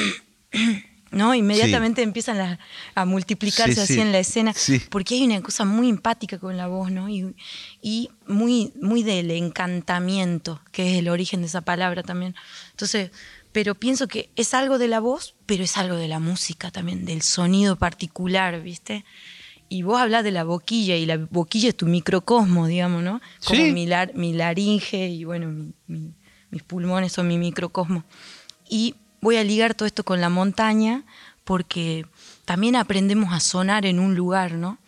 ¿No? 1.11 1.33
Inmediatamente 1.33 2.03
empiezan 2.03 2.37
las- 2.37 2.59
a 2.93 3.03
multiplicarse 3.03 3.73
Sí, 3.73 3.81
así 3.81 3.93
sí. 3.95 3.99
en 3.99 4.11
la 4.11 4.19
escena, 4.19 4.53
Sí. 4.53 4.79
porque 4.91 5.15
hay 5.15 5.23
una 5.23 5.41
cosa 5.41 5.65
muy 5.65 5.89
empática 5.89 6.37
con 6.37 6.55
la 6.55 6.67
voz, 6.67 6.91
¿no? 6.91 7.09
Y, 7.09 7.33
y 7.81 8.11
muy, 8.27 8.73
muy 8.79 9.01
del 9.01 9.31
encantamiento, 9.31 10.61
que 10.71 10.91
es 10.93 10.99
el 10.99 11.09
origen 11.09 11.41
de 11.41 11.47
esa 11.47 11.61
palabra 11.61 12.03
también. 12.03 12.35
Entonces, 12.71 13.09
pero 13.51 13.73
pienso 13.73 14.07
que 14.07 14.29
es 14.35 14.53
algo 14.53 14.77
de 14.77 14.87
la 14.87 14.99
voz, 14.99 15.33
pero 15.47 15.63
es 15.63 15.77
algo 15.77 15.95
de 15.95 16.07
la 16.07 16.19
música 16.19 16.69
también, 16.69 17.05
del 17.05 17.23
sonido 17.23 17.75
particular, 17.75 18.61
¿viste? 18.61 19.03
Y 19.69 19.83
vos 19.83 19.99
hablas 20.01 20.23
de 20.23 20.31
la 20.31 20.43
boquilla, 20.43 20.95
y 20.97 21.05
la 21.05 21.17
boquilla 21.17 21.69
es 21.69 21.77
tu 21.77 21.85
microcosmo, 21.85 22.65
digamos, 22.67 23.03
¿no? 23.03 23.21
Como 23.45 23.59
Sí. 23.61 23.71
mi, 23.71 23.85
lar- 23.85 24.13
mi 24.15 24.33
laringe 24.33 25.07
y 25.09 25.23
bueno, 25.25 25.47
mi- 25.49 25.73
mi- 25.87 26.13
mis 26.49 26.63
pulmones 26.63 27.11
son 27.11 27.27
mi 27.27 27.37
microcosmo. 27.37 28.03
Y 28.67 28.95
voy 29.21 29.35
a 29.37 29.43
ligar 29.43 29.75
todo 29.75 29.85
esto 29.85 30.03
con 30.03 30.19
la 30.21 30.29
montaña 30.29 31.03
porque 31.43 32.05
también 32.45 32.75
aprendemos 32.75 33.31
a 33.33 33.39
sonar 33.39 33.85
en 33.85 33.99
un 33.99 34.15
lugar, 34.15 34.53
¿no? 34.53 34.79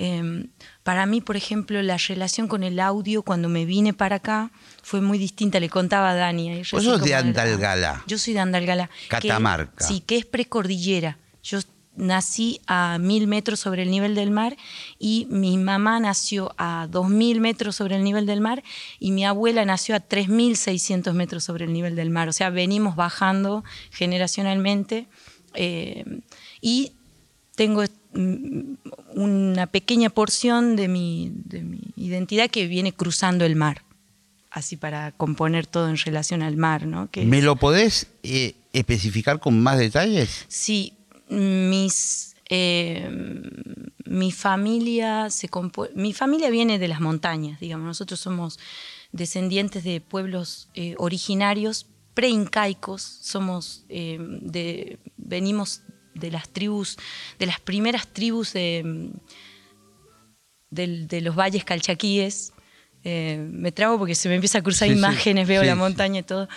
Eh, 0.00 0.46
para 0.84 1.04
mí, 1.06 1.20
por 1.20 1.36
ejemplo, 1.36 1.82
la 1.82 1.96
relación 1.96 2.46
con 2.46 2.62
el 2.62 2.78
audio 2.78 3.22
cuando 3.22 3.48
me 3.48 3.64
vine 3.64 3.92
para 3.92 4.16
acá 4.16 4.52
fue 4.84 5.00
muy 5.00 5.18
distinta. 5.18 5.58
Le 5.58 5.68
contaba 5.68 6.10
a 6.10 6.14
Dani. 6.14 6.50
ahí 6.50 6.62
Vos 6.70 6.84
sos 6.84 7.02
de. 7.02 7.16
Andalgalá. 7.16 8.04
Yo 8.06 8.16
soy 8.16 8.34
de 8.34 8.40
Andalgalá. 8.40 8.88
que- 9.02 9.08
Catamarca. 9.08 9.84
sí, 9.84 9.98
que 10.00 10.16
es 10.18 10.24
precordillera. 10.24 11.18
Yo 11.42 11.58
nací 11.98 12.60
a 12.66 12.98
mil 12.98 13.26
metros 13.26 13.60
sobre 13.60 13.82
el 13.82 13.90
nivel 13.90 14.14
del 14.14 14.30
mar 14.30 14.56
y 14.98 15.26
mi 15.30 15.58
mamá 15.58 16.00
nació 16.00 16.54
a 16.56 16.86
dos 16.90 17.08
mil 17.10 17.40
metros 17.40 17.76
sobre 17.76 17.96
el 17.96 18.04
nivel 18.04 18.24
del 18.24 18.40
mar 18.40 18.62
y 18.98 19.10
mi 19.10 19.24
abuela 19.26 19.64
nació 19.64 19.94
a 19.96 20.00
tres 20.00 20.28
mil 20.28 20.56
seiscientos 20.56 21.14
metros 21.14 21.44
sobre 21.44 21.64
el 21.66 21.72
nivel 21.72 21.96
del 21.96 22.10
mar. 22.10 22.28
O 22.28 22.32
sea, 22.32 22.50
venimos 22.50 22.96
bajando 22.96 23.64
generacionalmente 23.90 25.06
eh, 25.54 26.04
y 26.60 26.92
tengo 27.54 27.82
mm, 28.14 28.74
una 29.16 29.66
pequeña 29.66 30.10
porción 30.10 30.76
de 30.76 30.88
mi, 30.88 31.32
de 31.34 31.62
mi 31.62 31.80
identidad 31.96 32.50
que 32.50 32.66
viene 32.66 32.92
cruzando 32.92 33.44
el 33.44 33.56
mar, 33.56 33.82
así 34.50 34.76
para 34.76 35.12
componer 35.12 35.66
todo 35.66 35.88
en 35.88 35.96
relación 35.96 36.42
al 36.42 36.56
mar, 36.56 36.86
¿no? 36.86 37.10
Que- 37.10 37.24
¿Me 37.24 37.42
lo 37.42 37.56
podés 37.56 38.06
eh, 38.22 38.54
especificar 38.72 39.40
con 39.40 39.60
más 39.60 39.78
detalles? 39.78 40.44
Sí, 40.48 40.92
mis, 41.30 42.34
eh, 42.48 43.08
mi 44.04 44.32
familia 44.32 45.30
se 45.30 45.48
mi 45.94 46.12
familia 46.12 46.50
viene 46.50 46.78
de 46.78 46.88
las 46.88 47.00
montañas, 47.00 47.60
digamos. 47.60 47.86
Nosotros 47.86 48.20
somos 48.20 48.58
descendientes 49.12 49.84
de 49.84 50.00
pueblos 50.00 50.68
eh, 50.74 50.94
originarios 50.98 51.86
preincaicos. 52.14 53.02
Somos 53.02 53.84
eh, 53.88 54.18
de, 54.20 54.98
venimos 55.16 55.82
de 56.14 56.30
las 56.30 56.48
tribus, 56.48 56.96
de 57.38 57.46
las 57.46 57.60
primeras 57.60 58.06
tribus 58.08 58.52
de, 58.52 59.10
del- 60.70 61.06
de 61.08 61.20
los 61.20 61.36
valles 61.36 61.64
calchaquíes. 61.64 62.52
Me 63.04 63.72
trago 63.72 63.96
porque 63.98 64.14
se 64.14 64.28
me 64.28 64.34
empieza 64.34 64.58
a 64.58 64.62
cruzar 64.62 64.88
Sí, 64.88 64.94
sí, 64.94 64.98
imágenes, 64.98 65.48
veo 65.48 65.62
sí, 65.62 65.66
la 65.66 65.74
montaña 65.76 66.20
y 66.20 66.22
todo. 66.24 66.48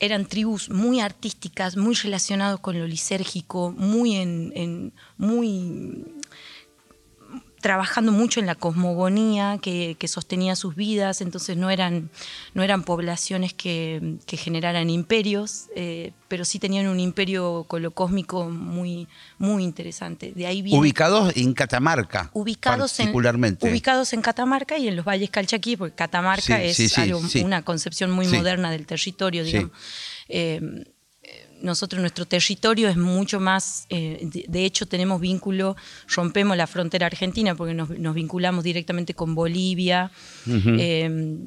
Eran 0.00 0.26
tribus 0.26 0.68
muy 0.70 1.00
artísticas, 1.00 1.76
muy 1.76 1.94
relacionados 1.94 2.60
con 2.60 2.78
lo 2.78 2.86
lisérgico, 2.86 3.72
muy 3.76 4.16
en, 4.16 4.52
en- 4.54 4.92
muy 5.16 6.04
trabajando 7.62 8.12
mucho 8.12 8.38
en 8.40 8.44
la 8.46 8.54
cosmogonía 8.54 9.58
que, 9.62 9.96
que 9.98 10.08
sostenía 10.08 10.54
sus 10.56 10.74
vidas, 10.76 11.22
entonces 11.22 11.56
no 11.56 11.70
eran, 11.70 12.10
no 12.52 12.62
eran 12.62 12.82
poblaciones 12.82 13.54
que, 13.54 14.16
que 14.26 14.36
generaran 14.36 14.90
imperios, 14.90 15.68
eh, 15.74 16.12
pero 16.28 16.44
sí 16.44 16.58
tenían 16.58 16.88
un 16.88 17.00
imperio 17.00 17.64
colocósmico 17.68 18.50
muy, 18.50 19.08
muy 19.38 19.64
interesante. 19.64 20.32
De 20.34 20.46
ahí 20.46 20.60
viene 20.60 20.78
Ubicados 20.78 21.32
en 21.36 21.54
Catamarca. 21.54 22.30
ubicados 22.34 22.98
en, 23.00 23.06
particularmente. 23.06 23.70
ubicados 23.70 24.12
en 24.12 24.20
Catamarca 24.20 24.76
y 24.76 24.88
en 24.88 24.96
los 24.96 25.06
valles 25.06 25.30
calchaquí, 25.30 25.76
porque 25.78 25.94
Catamarca 25.94 26.42
Sí, 26.58 26.64
es 26.68 26.76
sí, 26.76 26.88
sí, 26.88 27.00
algo- 27.00 27.26
sí. 27.26 27.40
una 27.42 27.62
concepción 27.62 28.10
muy 28.10 28.26
moderna 28.26 28.70
del 28.70 28.84
territorio, 28.86 29.44
digamos. 29.44 29.70
Eh, 30.28 30.60
nosotros, 31.62 32.00
nuestro 32.00 32.26
territorio 32.26 32.88
es 32.88 32.96
mucho 32.96 33.40
más, 33.40 33.86
eh, 33.88 34.18
de, 34.22 34.44
de 34.48 34.64
hecho 34.64 34.86
tenemos 34.86 35.20
vínculo, 35.20 35.76
rompemos 36.08 36.56
la 36.56 36.66
frontera 36.66 37.06
argentina 37.06 37.54
porque 37.54 37.74
nos, 37.74 37.90
nos 37.90 38.14
vinculamos 38.14 38.64
directamente 38.64 39.14
con 39.14 39.34
Bolivia. 39.34 40.10
Eh, 40.46 41.38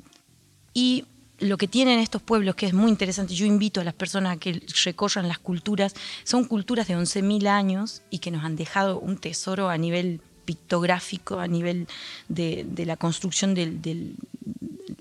y 0.74 1.06
lo 1.40 1.58
que 1.58 1.68
tienen 1.68 2.00
estos 2.00 2.22
pueblos, 2.22 2.56
que 2.56 2.66
es 2.66 2.74
muy 2.74 2.90
interesante, 2.90 3.34
yo 3.36 3.46
invito 3.46 3.82
a 3.82 3.84
las 3.84 3.94
personas 3.94 4.34
a 4.36 4.40
que 4.40 4.62
recorran 4.86 5.28
las 5.28 5.40
culturas, 5.40 5.94
son 6.24 6.46
culturas 6.46 6.88
de 6.88 6.96
11.000 6.96 7.48
años 7.48 8.02
y 8.10 8.20
que 8.20 8.32
nos 8.32 8.44
han 8.46 8.56
dejado 8.56 9.00
un 9.00 9.18
tesoro 9.18 9.70
a 9.70 9.78
nivel 9.78 10.22
pictográfico, 10.46 11.40
a 11.40 11.48
nivel 11.48 11.88
de, 12.30 12.66
de 12.70 12.86
la 12.86 12.96
construcción 12.98 13.54
del... 13.54 13.82
del- 13.82 14.16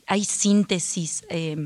hay 0.07 0.25
síntesis 0.25 1.25
eh, 1.31 1.57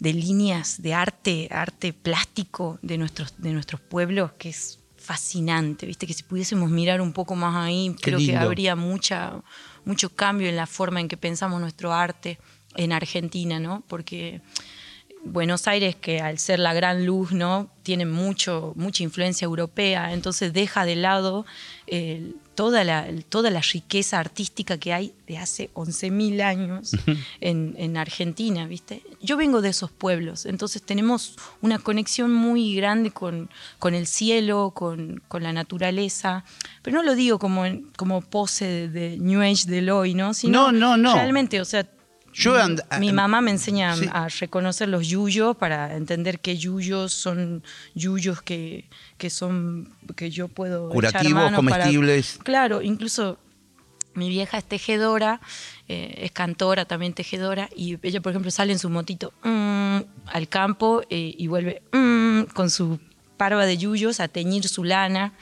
de 0.00 0.14
líneas 0.14 0.82
de 0.82 0.94
arte, 0.94 1.48
arte 1.50 1.92
plástico 1.92 2.78
de 2.82 2.98
nuestros, 2.98 3.34
de 3.38 3.52
nuestros 3.52 3.80
pueblos, 3.80 4.32
que 4.32 4.48
es 4.48 4.80
fascinante, 4.96 5.86
¿viste? 5.86 6.06
Que 6.06 6.14
si 6.14 6.22
pudiésemos 6.22 6.70
mirar 6.70 7.00
un 7.00 7.12
poco 7.12 7.36
más 7.36 7.54
ahí, 7.54 7.94
Qué 7.96 8.10
creo 8.10 8.18
que 8.18 8.36
habría 8.36 8.76
mucha, 8.76 9.40
mucho 9.84 10.10
cambio 10.10 10.48
en 10.48 10.56
la 10.56 10.66
forma 10.66 11.00
en 11.00 11.08
que 11.08 11.16
pensamos 11.16 11.60
nuestro 11.60 11.92
arte 11.92 12.38
en 12.76 12.92
Argentina, 12.92 13.60
¿no? 13.60 13.82
Porque 13.88 14.40
Buenos 15.22 15.68
Aires, 15.68 15.96
que 15.96 16.20
al 16.20 16.38
ser 16.38 16.58
la 16.58 16.72
gran 16.72 17.04
luz, 17.04 17.32
¿no? 17.32 17.70
Tiene 17.82 18.06
mucho, 18.06 18.72
mucha 18.76 19.02
influencia 19.02 19.44
europea, 19.44 20.12
entonces 20.12 20.52
deja 20.52 20.84
de 20.84 20.96
lado 20.96 21.44
eh, 21.86 22.32
toda, 22.54 22.84
la, 22.84 23.06
toda 23.28 23.50
la 23.50 23.60
riqueza 23.60 24.18
artística 24.18 24.78
que 24.78 24.94
hay 24.94 25.14
de 25.26 25.38
hace 25.38 25.70
11.000 25.74 26.42
años 26.42 26.92
en, 27.40 27.74
en 27.78 27.96
Argentina, 27.96 28.66
¿viste? 28.66 29.02
Yo 29.20 29.36
vengo 29.36 29.60
de 29.60 29.70
esos 29.70 29.90
pueblos, 29.90 30.46
entonces 30.46 30.82
tenemos 30.82 31.36
una 31.60 31.78
conexión 31.78 32.32
muy 32.32 32.74
grande 32.74 33.10
con, 33.10 33.50
con 33.78 33.94
el 33.94 34.06
cielo, 34.06 34.72
con, 34.74 35.22
con 35.28 35.42
la 35.42 35.52
naturaleza, 35.52 36.44
pero 36.82 36.96
no 36.96 37.02
lo 37.02 37.14
digo 37.14 37.38
como, 37.38 37.64
como 37.96 38.22
pose 38.22 38.64
de, 38.64 38.88
de 38.88 39.18
New 39.18 39.42
Age 39.42 39.66
del 39.66 39.90
hoy, 39.90 40.14
¿no? 40.14 40.32
Sino 40.32 40.70
No, 40.70 40.72
no, 40.72 40.96
no. 40.96 41.14
Realmente, 41.14 41.60
o 41.60 41.64
sea, 41.64 41.86
Yo 42.32 42.52
mi- 42.54 42.60
and- 42.60 43.12
mamá 43.12 43.40
me 43.40 43.50
enseña 43.50 43.96
Sí. 43.96 44.06
a 44.12 44.28
reconocer 44.28 44.88
los 44.88 45.08
yuyos 45.08 45.56
para 45.56 45.96
entender 45.96 46.38
que 46.40 46.56
yuyos 46.56 47.12
son 47.12 47.62
yuyos 47.94 48.40
que, 48.42 48.88
que 49.18 49.30
son 49.30 49.92
que 50.16 50.30
yo 50.30 50.46
puedo 50.48 50.86
echar 50.90 50.94
Curativos, 50.94 51.34
mano 51.42 51.62
para- 51.62 51.84
comestibles. 51.84 52.38
claro, 52.44 52.82
incluso 52.82 53.38
mi 54.14 54.28
vieja 54.28 54.58
es 54.58 54.64
tejedora, 54.64 55.40
eh, 55.88 56.14
es 56.18 56.30
cantora, 56.32 56.84
también 56.84 57.14
tejedora, 57.14 57.68
y 57.76 57.96
ella, 58.02 58.20
por 58.20 58.30
ejemplo, 58.30 58.50
sale 58.50 58.72
en 58.72 58.78
su 58.78 58.90
motito 58.90 59.32
mm, 59.42 59.98
al 60.26 60.48
campo 60.48 61.02
eh, 61.10 61.34
y 61.36 61.46
vuelve 61.48 61.82
mm, 61.92 62.42
con 62.54 62.70
su 62.70 62.98
parva 63.36 63.66
de 63.66 63.76
yuyos 63.78 64.20
a 64.20 64.28
teñir 64.28 64.68
su 64.68 64.84
lana. 64.84 65.32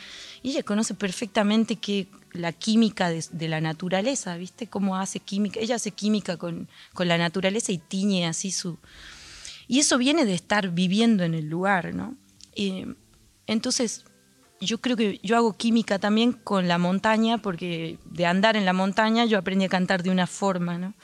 Y 0.42 0.50
ella 0.50 0.62
conoce 0.62 0.94
perfectamente 0.94 1.76
que 1.76 2.06
la 2.32 2.52
química 2.52 3.10
de, 3.10 3.48
la 3.48 3.60
naturaleza, 3.60 4.36
¿viste? 4.36 4.66
Cómo 4.66 4.96
hace 4.96 5.20
química. 5.20 5.60
Ella 5.60 5.76
hace 5.76 5.90
química 5.90 6.36
con, 6.36 6.68
con, 6.94 7.08
la 7.08 7.18
naturaleza 7.18 7.72
y 7.72 7.78
tiñe 7.78 8.26
así 8.26 8.50
su... 8.50 8.78
Y 9.66 9.80
eso 9.80 9.98
viene 9.98 10.24
de 10.24 10.34
estar 10.34 10.70
viviendo 10.70 11.24
en 11.24 11.34
el 11.34 11.48
lugar, 11.48 11.94
¿no? 11.94 12.16
entonces, 13.46 14.04
yo 14.60 14.80
creo 14.80 14.96
que 14.96 15.20
yo 15.22 15.36
hago 15.36 15.56
química 15.56 15.98
también 15.98 16.32
con 16.32 16.66
la 16.66 16.78
montaña, 16.78 17.38
porque 17.38 17.98
de 18.04 18.26
andar 18.26 18.56
en 18.56 18.64
la 18.64 18.72
montaña 18.72 19.24
yo 19.24 19.38
aprendí 19.38 19.66
a 19.66 19.68
cantar 19.68 20.02
de 20.02 20.10
una 20.10 20.26
forma, 20.26 20.78
¿no? 20.78 20.94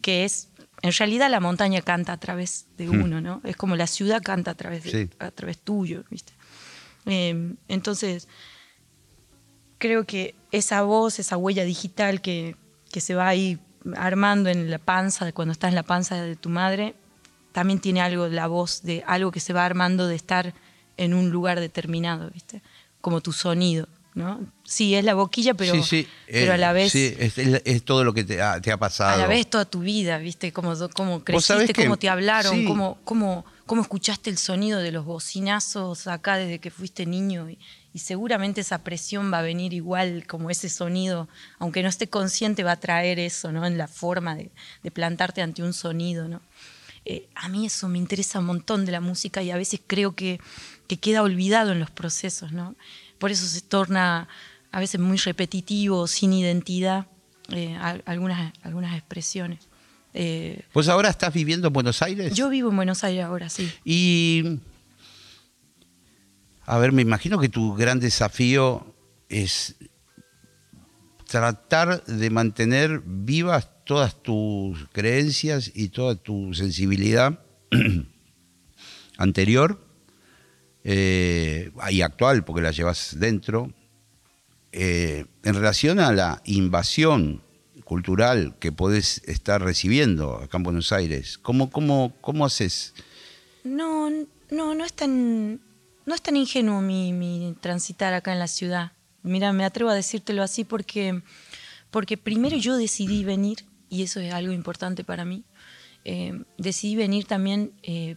Que 0.00 0.24
es, 0.24 0.48
en 0.82 0.92
realidad 0.92 1.30
la 1.30 1.40
montaña 1.40 1.82
canta 1.82 2.12
a 2.14 2.16
través 2.16 2.66
de 2.78 2.88
hmm. 2.88 3.02
uno, 3.02 3.20
¿no? 3.20 3.40
Es 3.44 3.56
como 3.56 3.76
la 3.76 3.86
ciudad 3.86 4.22
canta 4.22 4.52
a 4.52 4.54
través, 4.54 4.84
de, 4.84 5.10
a 5.18 5.30
través 5.30 5.58
tuyo, 5.58 6.04
¿viste? 6.10 6.32
Em, 7.04 7.56
entonces, 7.68 8.28
creo 9.78 10.04
que 10.04 10.34
esa 10.52 10.82
voz, 10.82 11.18
esa 11.18 11.36
huella 11.36 11.64
digital 11.64 12.20
que, 12.20 12.56
que 12.90 13.00
se 13.00 13.14
va 13.14 13.28
ahí 13.28 13.58
armando 13.96 14.48
en 14.48 14.70
la 14.70 14.78
panza, 14.78 15.30
cuando 15.32 15.52
estás 15.52 15.68
en 15.68 15.74
la 15.74 15.82
panza 15.82 16.20
de 16.20 16.36
tu 16.36 16.48
madre, 16.48 16.94
también 17.52 17.80
tiene 17.80 18.00
algo, 18.00 18.28
la 18.28 18.46
voz 18.48 18.82
de 18.82 19.02
algo 19.06 19.30
que 19.30 19.40
se 19.40 19.52
va 19.52 19.64
armando 19.64 20.08
de 20.08 20.16
estar 20.16 20.54
en 20.96 21.14
un 21.14 21.30
lugar 21.30 21.60
determinado, 21.60 22.30
¿viste? 22.30 22.62
Como 23.00 23.20
tu 23.20 23.32
sonido, 23.32 23.88
¿no? 24.14 24.40
Sí, 24.64 24.94
es 24.94 25.04
la 25.04 25.14
boquilla, 25.14 25.54
pero, 25.54 25.74
pero 26.26 26.52
a 26.52 26.56
la 26.56 26.72
vez... 26.72 26.92
Sí, 26.92 27.14
es, 27.18 27.84
todo 27.84 28.02
lo 28.04 28.12
que 28.12 28.24
te 28.24 28.42
ha, 28.42 28.60
pasado. 28.78 29.14
A 29.14 29.16
la 29.16 29.26
vez 29.26 29.48
toda 29.48 29.64
tu 29.64 29.80
vida, 29.80 30.18
¿viste? 30.18 30.52
Cómo, 30.52 30.74
cómo 30.94 31.22
creciste, 31.22 31.74
cómo 31.74 31.96
te 31.96 32.08
hablaron, 32.08 32.64
cómo, 32.64 32.98
cómo, 33.04 33.44
cómo 33.66 33.82
escuchaste 33.82 34.30
el 34.30 34.38
sonido 34.38 34.80
de 34.80 34.92
los 34.92 35.04
bocinazos 35.04 36.06
acá 36.06 36.36
desde 36.36 36.58
que 36.58 36.70
fuiste 36.70 37.06
niño. 37.06 37.48
Y, 37.48 37.58
seguramente 37.98 38.60
esa 38.60 38.82
presión 38.82 39.32
va 39.32 39.38
a 39.38 39.42
venir 39.42 39.72
igual 39.72 40.26
como 40.26 40.50
ese 40.50 40.68
sonido, 40.68 41.28
aunque 41.58 41.82
no 41.82 41.88
esté 41.88 42.08
consciente, 42.08 42.64
va 42.64 42.72
a 42.72 42.80
traer 42.80 43.18
eso, 43.18 43.52
¿no? 43.52 43.66
En 43.66 43.78
la 43.78 43.88
forma 43.88 44.34
de, 44.34 44.50
plantarte 44.92 45.42
ante 45.42 45.62
un 45.62 45.72
sonido, 45.72 46.28
¿no? 46.28 46.40
Eh, 47.04 47.28
a 47.34 47.48
mí 47.48 47.66
eso 47.66 47.88
me 47.88 47.98
interesa 47.98 48.40
un 48.40 48.46
montón 48.46 48.84
de 48.84 48.92
la 48.92 49.00
música 49.00 49.42
y 49.42 49.50
a 49.50 49.56
veces 49.56 49.80
creo 49.86 50.14
que, 50.14 50.40
que 50.88 50.96
queda 50.96 51.22
olvidado 51.22 51.72
en 51.72 51.80
los 51.80 51.90
procesos, 51.90 52.52
¿no? 52.52 52.74
Por 53.18 53.30
eso 53.30 53.46
se 53.46 53.60
torna 53.60 54.28
a 54.72 54.80
veces 54.80 55.00
muy 55.00 55.16
repetitivo, 55.16 56.06
sin 56.06 56.32
identidad, 56.32 57.06
eh, 57.50 57.76
algunas, 58.04 58.52
algunas 58.62 58.96
expresiones. 58.96 59.60
Eh, 60.12 60.62
pues 60.72 60.88
ahora 60.88 61.10
estás 61.10 61.32
viviendo 61.32 61.68
en 61.68 61.72
Buenos 61.72 62.02
Aires. 62.02 62.34
Yo 62.34 62.48
vivo 62.48 62.70
en 62.70 62.76
Buenos 62.76 63.04
Aires 63.04 63.24
ahora, 63.24 63.48
sí. 63.48 63.70
Y, 63.84 64.58
a 66.66 66.78
ver, 66.78 66.92
me 66.92 67.02
imagino 67.02 67.38
que 67.38 67.48
tu 67.48 67.74
gran 67.74 68.00
desafío 68.00 68.94
es 69.28 69.76
tratar 71.28 72.04
de 72.04 72.30
mantener 72.30 73.02
vivas 73.04 73.68
todas 73.84 74.20
tus 74.22 74.88
creencias 74.92 75.70
y 75.74 75.88
toda 75.88 76.16
tu 76.16 76.54
sensibilidad 76.54 77.40
anterior 79.16 79.80
eh, 80.82 81.70
y 81.90 82.00
actual, 82.02 82.44
porque 82.44 82.62
la 82.62 82.72
llevas 82.72 83.16
dentro, 83.18 83.72
eh, 84.72 85.24
en 85.44 85.54
relación 85.54 86.00
a 86.00 86.12
la 86.12 86.42
invasión 86.44 87.42
cultural 87.84 88.56
que 88.58 88.72
podés 88.72 89.22
estar 89.26 89.62
recibiendo 89.62 90.34
acá 90.34 90.56
en 90.58 90.64
Buenos 90.64 90.90
Aires? 90.90 91.38
¿Cómo, 91.38 91.70
cómo, 91.70 92.12
cómo 92.20 92.44
haces? 92.44 92.92
No, 93.62 94.10
no, 94.50 94.74
no 94.74 94.84
es 94.84 94.92
tan, 94.92 95.60
no 96.06 96.14
es 96.14 96.22
tan 96.22 96.36
ingenuo 96.36 96.80
mi, 96.80 97.54
transitar 97.60 98.14
acá 98.14 98.32
en 98.32 98.38
la 98.38 98.48
ciudad. 98.48 98.92
Mira, 99.22 99.52
me 99.52 99.64
atrevo 99.64 99.90
a 99.90 99.94
decírtelo 99.94 100.42
así 100.42 100.64
porque, 100.64 101.20
porque 101.90 102.16
primero 102.16 102.56
yo 102.56 102.76
decidí 102.76 103.24
venir, 103.24 103.66
y 103.88 104.04
eso 104.04 104.20
es 104.20 104.32
algo 104.32 104.52
importante 104.52 105.02
para 105.04 105.24
mí, 105.24 105.44
eh, 106.04 106.44
decidí 106.56 106.94
venir 106.94 107.26
también 107.26 107.72
eh, 107.82 108.14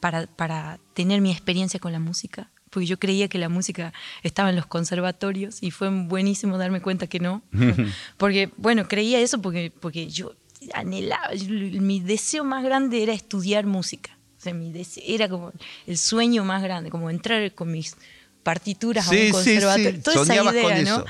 para, 0.00 0.26
para 0.26 0.80
tener 0.94 1.20
mi 1.20 1.30
experiencia 1.30 1.78
con 1.78 1.92
la 1.92 2.00
música, 2.00 2.50
porque 2.70 2.86
yo 2.86 2.98
creía 2.98 3.28
que 3.28 3.38
la 3.38 3.50
música 3.50 3.92
estaba 4.22 4.48
en 4.48 4.56
los 4.56 4.64
conservatorios 4.64 5.62
y 5.62 5.70
fue 5.70 5.90
buenísimo 5.90 6.56
darme 6.56 6.80
cuenta 6.80 7.06
que 7.06 7.20
no. 7.20 7.42
porque, 8.16 8.50
bueno, 8.56 8.88
creía 8.88 9.20
eso 9.20 9.42
porque, 9.42 9.70
porque 9.78 10.08
yo 10.08 10.34
anhelaba, 10.72 11.28
mi 11.46 12.00
deseo 12.00 12.44
más 12.44 12.64
grande 12.64 13.02
era 13.02 13.12
estudiar 13.12 13.66
música. 13.66 14.16
Sea, 14.42 14.54
mi 14.54 14.72
era 15.06 15.28
como 15.28 15.52
el 15.86 15.96
sueño 15.96 16.42
más 16.42 16.64
grande, 16.64 16.90
como 16.90 17.10
entrar 17.10 17.52
con 17.52 17.70
mis 17.70 17.94
partituras 18.42 19.06
a 19.06 19.10
un 19.12 19.30
conservatorio. 19.30 20.02
Toda 20.02 20.22
esa 20.24 20.34
idea, 20.50 20.82
¿no? 20.82 21.04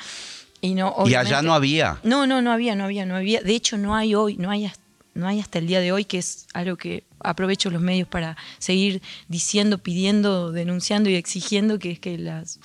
Y, 0.61 0.75
no, 0.75 0.95
y 1.07 1.15
allá 1.15 1.41
no 1.41 1.55
había. 1.55 1.99
No, 2.03 2.27
no, 2.27 2.43
no 2.43 2.53
había, 2.53 2.77
no 2.77 2.85
había, 2.85 3.07
no 3.07 3.17
había. 3.17 3.41
De 3.41 3.55
hecho, 3.55 3.79
no 3.79 3.97
hay 3.97 4.15
hoy, 4.15 4.37
no 4.37 4.51
hay, 4.51 4.71
no 5.15 5.27
hay 5.27 5.41
hasta 5.41 5.59
el 5.59 5.67
día 5.67 5.81
de 5.81 5.93
hoy, 5.93 6.05
que 6.05 6.19
es 6.19 6.47
algo 6.53 6.77
que 6.77 7.05
aprovecho 7.25 7.71
los 7.71 7.83
medios 7.83 8.09
para 8.09 8.37
seguir 8.59 9.03
diciendo, 9.29 9.79
pidiendo, 9.79 10.53
denunciando 10.53 11.11
y 11.11 11.15
exigiendo 11.15 11.79
que, 11.79 11.99
que, 11.99 12.19
las, 12.19 12.61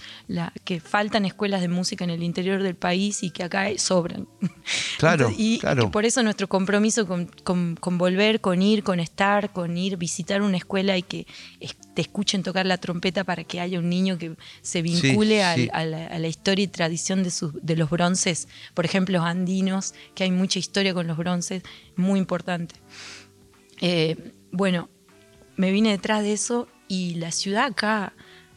que 0.64 0.80
faltan 0.80 1.26
escuelas 1.26 1.62
de 1.62 1.68
música 1.68 2.04
en 2.04 2.10
el 2.10 2.24
interior 2.24 2.64
del 2.64 2.76
país 2.76 3.24
y 3.24 3.32
que 3.32 3.44
acá 3.44 3.68
sobran. 3.78 4.28
Claro, 4.98 5.32
y, 5.38 5.60
claro. 5.60 5.92
por 5.92 6.06
eso 6.06 6.24
nuestro 6.24 6.50
compromiso 6.50 7.08
con, 7.08 7.28
con, 7.28 7.98
volver, 7.98 8.42
con 8.42 8.62
ir, 8.62 8.84
con 8.84 9.00
estar, 9.00 9.52
con 9.54 9.78
ir, 9.78 9.96
visitar 9.98 10.42
una 10.42 10.58
escuela 10.58 10.98
y 10.98 11.04
que 11.04 11.28
te 11.94 12.02
escuchen 12.02 12.44
tocar 12.44 12.66
la 12.66 12.78
trompeta 12.78 13.24
para 13.24 13.44
que 13.44 13.60
haya 13.60 13.80
un 13.80 13.90
niño 13.90 14.18
que 14.18 14.36
se 14.62 14.82
vincule 14.82 15.44
a, 15.44 15.56
la, 15.86 16.28
historia 16.28 16.64
y 16.64 16.68
tradición 16.68 17.24
de, 17.24 17.32
sus, 17.32 17.54
de 17.62 17.76
los 17.76 17.90
bronces, 17.90 18.48
por 18.74 18.86
ejemplo, 18.86 19.22
andinos, 19.22 19.94
que 20.16 20.24
hay 20.24 20.32
mucha 20.32 20.60
historia 20.60 20.94
con 20.94 21.08
los 21.08 21.18
bronces, 21.18 21.64
muy 21.96 22.20
importante. 22.20 22.76
Eh, 23.82 24.34
bueno, 24.52 24.90
me 25.56 25.72
vine 25.72 25.92
detrás 25.92 26.24
de 26.24 26.34
eso 26.34 26.68
y 26.88 27.16
la 27.16 27.32
ciudad 27.32 27.66
acá, 27.66 28.14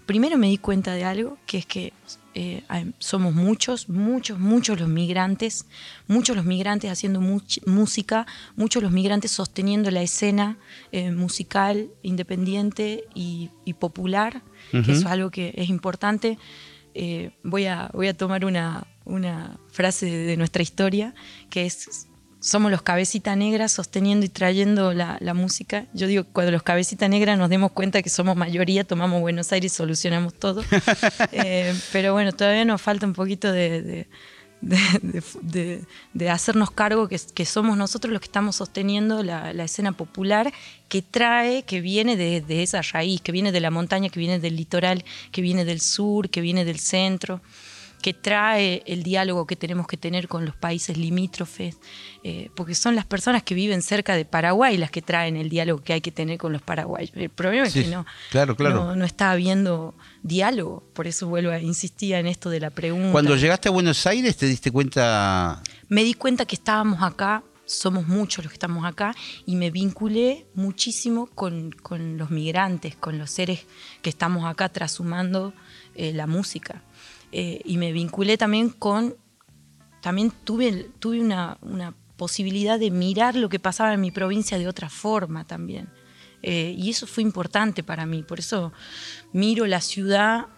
primero 0.07 0.39
me 0.39 0.49
di 0.49 0.59
cuenta 0.59 0.93
de 0.95 1.05
algo, 1.05 1.39
que 1.47 1.59
es 1.59 1.67
que 1.67 1.93
eh, 2.35 2.63
somos 2.99 3.35
muchos, 3.35 3.89
muchos, 3.89 4.39
muchos 4.39 4.79
los 4.79 4.89
migrantes, 4.89 5.67
muchos 6.07 6.37
los 6.37 6.45
migrantes 6.45 6.91
haciendo 6.91 7.21
música, 7.21 8.27
muchos 8.55 8.83
los 8.83 8.93
migrantes 8.93 9.33
sosteniendo 9.33 9.91
la 9.91 10.03
escena 10.03 10.59
eh, 10.93 11.11
musical 11.11 11.91
independiente 12.03 13.05
y, 13.15 13.51
popular, 13.79 14.43
que 14.71 14.79
eso 14.81 14.93
es 14.93 15.07
algo 15.07 15.31
que 15.31 15.55
es 15.57 15.69
importante. 15.69 16.39
Eh, 16.95 17.31
voy, 17.43 17.67
a, 17.67 17.91
voy 17.93 18.09
a 18.09 18.15
tomar 18.15 18.45
una, 18.45 18.87
una 19.05 19.59
frase 19.69 20.07
de 20.07 20.37
nuestra 20.37 20.63
historia, 20.63 21.15
que 21.49 21.67
es 21.67 22.10
somos 22.41 22.71
los 22.71 22.83
cabecita 22.83 23.37
negras 23.37 23.71
sosteniendo 23.71 24.25
y 24.25 24.31
trayendo 24.31 24.93
la, 24.93 25.19
música. 25.35 25.87
Yo 25.93 26.07
digo, 26.07 26.25
cuando 26.33 26.51
los 26.51 26.63
cabecita 26.63 27.07
negras 27.09 27.39
nos 27.39 27.51
demos 27.51 27.73
cuenta 27.73 28.03
que 28.03 28.11
somos 28.11 28.37
mayoría, 28.37 28.85
tomamos 28.85 29.21
Buenos 29.21 29.53
Aires 29.53 29.73
y 29.73 29.77
solucionamos 29.77 30.35
todo. 30.35 30.65
Eh, 31.33 31.75
pero 31.93 32.13
bueno, 32.13 32.33
todavía 32.33 32.65
nos 32.65 32.81
falta 32.81 33.07
un 33.07 33.13
poquito 33.13 33.53
de, 33.53 34.07
de, 34.61 36.31
hacernos 36.31 36.71
cargo 36.71 37.09
que, 37.09 37.19
que, 37.35 37.45
somos 37.45 37.77
nosotros 37.77 38.13
los 38.13 38.21
que 38.21 38.27
estamos 38.27 38.57
sosteniendo 38.57 39.23
la, 39.23 39.51
escena 39.65 39.93
popular 39.93 40.53
que 40.89 41.03
trae, 41.03 41.63
que 41.63 41.81
viene 41.81 42.17
de, 42.17 42.63
esa 42.63 42.83
raíz, 42.83 43.21
que 43.21 43.33
viene 43.33 43.53
de 43.53 43.61
la 43.61 43.71
montaña, 43.71 44.09
que 44.09 44.21
viene 44.21 44.39
del 44.39 44.57
litoral, 44.57 45.05
que 45.31 45.43
viene 45.43 45.65
del 45.65 45.81
sur, 45.81 46.31
que 46.31 46.41
viene 46.41 46.65
del 46.65 46.79
centro 46.79 47.41
que 48.01 48.15
trae 48.15 48.83
el 48.87 49.03
diálogo 49.03 49.47
que 49.47 49.57
tenemos 49.57 49.87
que 49.87 49.97
tener 49.97 50.29
con 50.29 50.45
los 50.45 50.57
países 50.57 50.97
limítrofes, 50.97 51.79
eh, 52.25 52.51
porque 52.55 52.75
son 52.75 52.97
las 52.97 53.05
personas 53.05 53.43
que 53.43 53.55
viven 53.55 53.83
cerca 53.83 54.17
de 54.17 54.25
Paraguay 54.25 54.77
las 54.77 54.91
que 54.91 55.03
traen 55.03 55.37
el 55.37 55.49
diálogo 55.49 55.83
que 55.83 55.93
hay 55.93 56.01
que 56.01 56.11
tener 56.11 56.39
con 56.39 56.53
los 56.53 56.63
paraguayos. 56.63 57.13
El 57.15 57.31
problema 57.31 57.67
es 57.67 57.75
que 57.75 57.87
no, 57.87 58.07
claro, 58.31 58.57
claro. 58.57 58.97
no, 58.97 59.05
está 59.05 59.31
habiendo 59.31 59.95
diálogo, 60.23 60.85
por 60.95 61.07
eso 61.07 61.29
vuelvo 61.29 61.53
a 61.53 61.61
insistir 61.61 62.15
en 62.15 62.27
esto 62.27 62.51
de 62.51 62.61
la 62.61 62.71
pregunta. 62.71 63.13
Cuando 63.13 63.37
llegaste 63.37 63.69
a 63.69 63.73
Buenos 63.73 64.07
Aires, 64.07 64.37
¿te 64.37 64.47
diste 64.47 64.71
cuenta? 64.71 65.63
Me 65.89 66.03
di 66.05 66.15
cuenta 66.15 66.45
que 66.45 66.57
estábamos 66.57 67.03
acá 67.03 67.43
somos 67.71 68.09
muchos 68.09 68.45
los 68.45 68.51
que 68.51 68.57
estamos 68.57 68.85
acá 68.85 69.15
y 69.47 69.55
me 69.57 69.71
vinculé 69.71 70.47
muchísimo 70.55 71.27
con, 71.27 71.71
los 72.19 72.31
migrantes, 72.31 72.97
con 72.97 73.19
los 73.19 73.31
seres 73.31 73.67
que 74.03 74.11
estamos 74.11 74.45
acá 74.45 74.69
trashumando 74.69 75.55
eh, 75.95 76.13
la 76.13 76.27
música. 76.27 76.83
Eh, 77.33 77.61
y 77.65 77.79
me 77.79 77.93
vinculé 77.93 78.37
también 78.37 78.71
con, 78.71 79.15
también 80.01 80.33
tuve, 80.45 80.91
tuve 80.99 81.21
una, 81.21 81.59
posibilidad 82.17 82.79
de 82.79 82.91
mirar 82.91 83.35
lo 83.35 83.49
que 83.49 83.59
pasaba 83.59 83.95
en 83.95 84.01
mi 84.03 84.11
provincia 84.11 84.59
de 84.59 84.69
otra 84.69 84.91
forma 84.91 85.47
también. 85.47 85.89
Eh, 86.43 86.75
y 86.77 86.91
eso 86.91 87.07
fue 87.07 87.23
importante 87.23 87.83
para 87.83 88.05
mí, 88.05 88.23
por 88.23 88.39
eso 88.39 88.75
miro 89.33 89.67
la 89.67 89.81
ciudad, 89.81 90.49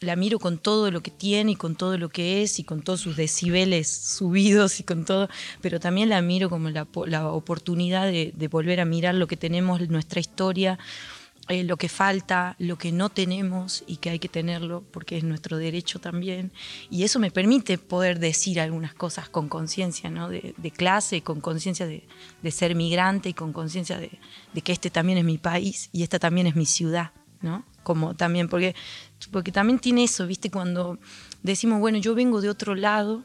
la 0.00 0.16
miro 0.16 0.38
con 0.38 0.58
todo 0.58 0.90
lo 0.90 1.02
que 1.02 1.10
tiene 1.10 1.52
y 1.52 1.56
con 1.56 1.74
todo 1.74 1.96
lo 1.96 2.08
que 2.08 2.42
es 2.42 2.58
y 2.58 2.64
con 2.64 2.82
todos 2.82 3.00
sus 3.00 3.16
decibeles 3.16 3.88
subidos 3.88 4.80
y 4.80 4.82
con 4.82 5.04
todo, 5.04 5.28
pero 5.60 5.80
también 5.80 6.08
la 6.08 6.20
miro 6.22 6.50
como 6.50 6.70
la, 6.70 6.86
oportunidad 7.30 8.06
de, 8.06 8.48
volver 8.50 8.80
a 8.80 8.84
mirar 8.84 9.14
lo 9.14 9.26
que 9.26 9.36
tenemos, 9.36 9.88
nuestra 9.88 10.20
historia, 10.20 10.78
eh, 11.48 11.62
lo 11.62 11.76
que 11.76 11.88
falta, 11.88 12.56
lo 12.58 12.76
que 12.76 12.90
no 12.90 13.08
tenemos 13.08 13.84
y 13.86 13.98
que 13.98 14.10
hay 14.10 14.18
que 14.18 14.28
tenerlo 14.28 14.82
porque 14.90 15.16
es 15.16 15.22
nuestro 15.22 15.58
derecho 15.58 16.00
también. 16.00 16.50
Y 16.90 17.04
eso 17.04 17.20
me 17.20 17.30
permite 17.30 17.78
poder 17.78 18.18
decir 18.18 18.60
algunas 18.60 18.94
cosas 18.94 19.28
con 19.28 19.48
conciencia 19.48 20.10
¿no? 20.10 20.28
de, 20.28 20.72
clase, 20.76 21.22
con 21.22 21.40
conciencia 21.40 21.86
de, 21.86 22.02
ser 22.50 22.74
migrante 22.74 23.28
y 23.28 23.34
con 23.34 23.52
conciencia 23.52 23.96
de, 23.98 24.18
que 24.62 24.72
este 24.72 24.90
también 24.90 25.18
es 25.18 25.24
mi 25.24 25.38
país 25.38 25.88
y 25.92 26.02
esta 26.02 26.18
también 26.18 26.48
es 26.48 26.56
mi 26.56 26.66
ciudad. 26.66 27.12
¿no? 27.42 27.64
Como 27.84 28.16
también, 28.16 28.48
porque, 28.48 28.74
porque 29.30 29.52
también 29.52 29.78
tiene 29.78 30.02
eso, 30.02 30.26
¿viste? 30.26 30.50
Cuando 30.50 30.98
decimos, 31.44 31.78
bueno, 31.78 31.98
yo 31.98 32.16
vengo 32.16 32.40
de 32.40 32.48
otro 32.48 32.74
lado 32.74 33.24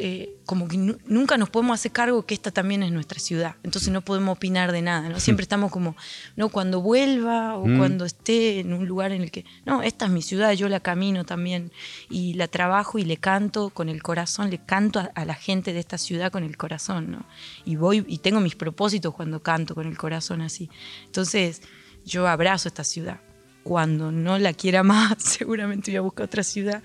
eh, 0.00 0.36
como 0.46 0.68
que 0.68 0.76
nunca 0.76 1.36
nos 1.36 1.50
podemos 1.50 1.74
hacer 1.74 1.92
cargo 1.92 2.24
que 2.24 2.34
esta 2.34 2.50
también 2.50 2.82
es 2.82 2.92
nuestra 2.92 3.18
ciudad. 3.18 3.56
Entonces 3.62 3.92
no 3.92 4.00
podemos 4.02 4.36
opinar 4.36 4.72
de 4.72 4.82
nada, 4.82 5.08
¿no? 5.08 5.20
Siempre 5.20 5.42
estamos 5.42 5.70
como, 5.70 5.96
no, 6.36 6.48
cuando 6.48 6.80
vuelva 6.80 7.56
o 7.56 7.66
mm. 7.66 7.78
cuando 7.78 8.04
esté 8.04 8.60
en 8.60 8.72
un 8.72 8.86
lugar 8.86 9.12
en 9.12 9.22
el 9.22 9.30
que, 9.30 9.44
no, 9.66 9.82
esta 9.82 10.06
es 10.06 10.10
mi 10.10 10.22
ciudad, 10.22 10.52
yo 10.52 10.68
la 10.68 10.80
camino 10.80 11.24
también 11.24 11.72
y 12.08 12.34
la 12.34 12.48
trabajo 12.48 12.98
y 12.98 13.04
le 13.04 13.18
canto 13.18 13.70
con 13.70 13.88
el 13.88 14.02
corazón, 14.02 14.50
le 14.50 14.58
canto 14.58 15.00
a, 15.14 15.24
la 15.24 15.34
gente 15.34 15.72
de 15.72 15.80
esta 15.80 15.98
ciudad 15.98 16.32
con 16.32 16.44
el 16.44 16.56
corazón, 16.56 17.10
¿no? 17.10 17.26
Y 17.64 17.76
voy 17.76 18.04
y 18.08 18.18
tengo 18.18 18.40
mis 18.40 18.54
propósitos 18.54 19.14
cuando 19.14 19.42
canto 19.42 19.74
con 19.74 19.86
el 19.86 19.98
corazón 19.98 20.40
así. 20.40 20.70
Entonces 21.04 21.62
yo 22.04 22.26
abrazo 22.26 22.68
esta 22.68 22.84
ciudad. 22.84 23.20
Cuando 23.64 24.10
no 24.10 24.38
la 24.38 24.54
quiera 24.54 24.82
más, 24.82 25.16
seguramente 25.18 25.90
voy 25.90 25.98
a 25.98 26.00
buscar 26.02 26.26
otra 26.26 26.42
ciudad, 26.42 26.82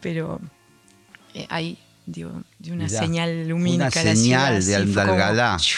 pero 0.00 0.40
eh, 1.34 1.46
de 2.06 2.72
una 2.72 2.88
señal 2.88 3.48
lumínica. 3.48 3.90
Una 4.02 4.14
señal 4.14 4.64
de 4.64 4.76
Andalgalá. 4.76 5.56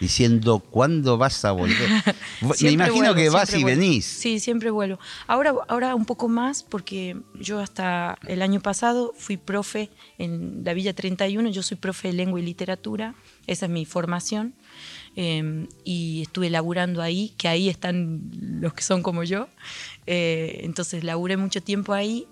Diciendo, 0.00 0.60
¿cuándo 0.60 1.18
vas 1.18 1.44
a 1.44 1.52
volver? 1.52 1.76
Me 2.62 2.70
imagino 2.70 3.14
que 3.14 3.28
vas 3.28 3.52
y 3.52 3.62
venís. 3.62 4.06
Sí, 4.06 4.40
siempre 4.40 4.70
vuelvo. 4.70 4.98
Ahora, 5.26 5.52
ahora 5.68 5.94
un 5.94 6.06
poco 6.06 6.26
más, 6.26 6.62
porque 6.62 7.18
yo 7.38 7.58
hasta 7.58 8.18
el 8.26 8.40
año 8.40 8.60
pasado 8.60 9.12
fui 9.18 9.36
profe 9.36 9.90
en 10.16 10.62
la 10.64 10.72
Villa 10.72 10.94
31, 10.94 11.50
yo 11.50 11.62
soy 11.62 11.76
profe 11.76 12.08
de 12.08 12.14
lengua 12.14 12.40
y 12.40 12.44
literatura, 12.44 13.14
esa 13.46 13.66
es 13.66 13.72
mi 13.72 13.84
formación. 13.84 14.54
Em, 15.16 15.66
y 15.84 16.22
estuve 16.22 16.48
laburando 16.48 17.02
ahí, 17.02 17.34
que 17.36 17.48
ahí 17.48 17.68
están 17.68 18.22
los 18.60 18.72
que 18.72 18.82
son 18.82 19.02
como 19.02 19.22
yo. 19.22 19.48
Eh, 20.06 20.60
entonces 20.62 21.04
laburé 21.04 21.36
mucho 21.36 21.62
tiempo 21.62 21.92
ahí 21.92 22.26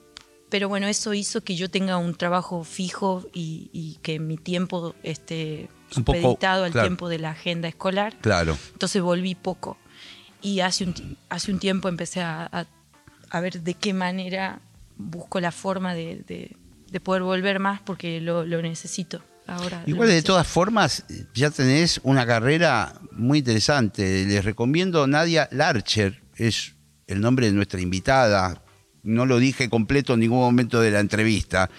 pero 0.50 0.68
bueno, 0.68 0.86
eso 0.86 1.14
hizo 1.14 1.42
que 1.42 1.56
yo 1.56 1.70
tenga 1.70 1.98
un 1.98 2.14
trabajo 2.14 2.64
fijo 2.64 3.28
y, 3.32 3.98
que 4.02 4.18
mi 4.18 4.36
tiempo 4.36 4.94
esté 5.02 5.68
supeditado 5.90 6.64
al 6.64 6.72
tiempo 6.72 7.08
de 7.08 7.18
la 7.18 7.30
agenda 7.30 7.68
escolar. 7.68 8.16
Claro. 8.20 8.56
Entonces 8.72 9.02
volví 9.02 9.34
poco. 9.34 9.76
Y 10.40 10.60
hace 10.60 10.84
un, 10.84 11.16
hace 11.28 11.52
un 11.52 11.58
tiempo 11.58 11.88
empecé 11.88 12.22
a, 12.22 12.66
ver 13.34 13.60
de 13.60 13.74
qué 13.74 13.92
manera 13.92 14.60
busco 14.96 15.40
la 15.40 15.52
forma 15.52 15.94
de, 15.94 16.56
poder 17.02 17.22
volver 17.22 17.60
más 17.60 17.80
porque 17.80 18.20
lo, 18.20 18.44
necesito. 18.62 19.22
Ahora 19.46 19.82
Igual 19.86 20.08
de 20.10 20.22
todas 20.22 20.46
formas, 20.46 21.04
ya 21.34 21.50
tenés 21.50 22.00
una 22.02 22.26
carrera 22.26 22.92
muy 23.12 23.38
interesante. 23.38 24.26
Les 24.26 24.44
recomiendo 24.44 25.06
Nadia 25.06 25.48
Larcher, 25.52 26.22
es 26.36 26.74
el 27.06 27.22
nombre 27.22 27.46
de 27.46 27.52
nuestra 27.52 27.80
invitada, 27.80 28.62
no 29.08 29.26
lo 29.26 29.38
dije 29.38 29.68
completo 29.68 30.14
en 30.14 30.20
ningún 30.20 30.38
momento 30.38 30.80
de 30.80 30.90
la 30.90 31.00
entrevista. 31.00 31.70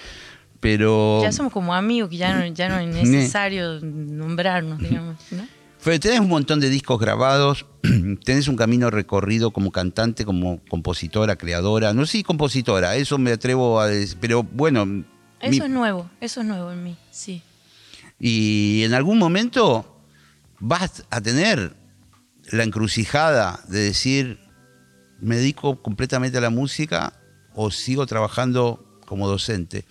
Pero. 0.59 1.21
Ya 1.21 1.31
somos 1.31 1.53
como 1.53 1.73
amigos, 1.73 2.09
que 2.09 2.17
ya 2.17 2.37
no, 2.37 2.45
ya 2.47 2.67
no 2.69 2.79
es 2.79 2.87
necesario 2.87 3.79
nombrarnos, 3.81 4.79
digamos. 4.79 5.17
¿no? 5.31 5.47
Pero 5.83 5.99
tenés 5.99 6.19
un 6.19 6.27
montón 6.27 6.59
de 6.59 6.69
discos 6.69 6.99
grabados, 6.99 7.65
tenés 8.25 8.47
un 8.49 8.57
camino 8.57 8.89
recorrido 8.89 9.51
como 9.51 9.71
cantante, 9.71 10.25
como 10.25 10.59
compositora, 10.67 11.37
creadora. 11.37 11.93
No 11.93 12.05
sé 12.05 12.17
si 12.17 12.23
compositora, 12.23 12.95
eso 12.97 13.17
me 13.17 13.31
atrevo 13.31 13.79
a 13.79 13.87
decir, 13.87 14.17
pero 14.19 14.43
bueno. 14.43 15.05
Eso 15.39 15.63
es 15.63 15.69
nuevo, 15.69 16.09
eso 16.19 16.41
es 16.41 16.47
nuevo 16.47 16.71
en 16.71 16.83
mí, 16.83 16.97
sí. 17.11 17.41
Y 18.19 18.81
en 18.83 18.93
algún 18.93 19.17
momento 19.17 20.03
vas 20.59 21.05
a 21.09 21.21
tener 21.21 21.73
la 22.51 22.63
encrucijada 22.63 23.61
de 23.69 23.79
decir, 23.79 24.39
me 25.21 25.37
dedico 25.37 25.81
completamente 25.81 26.37
a 26.37 26.41
la 26.41 26.49
música 26.49 27.13
o 27.61 27.71
sigo 27.71 28.05
trabajando 28.05 28.81
como 29.05 29.27
docente. 29.27 29.83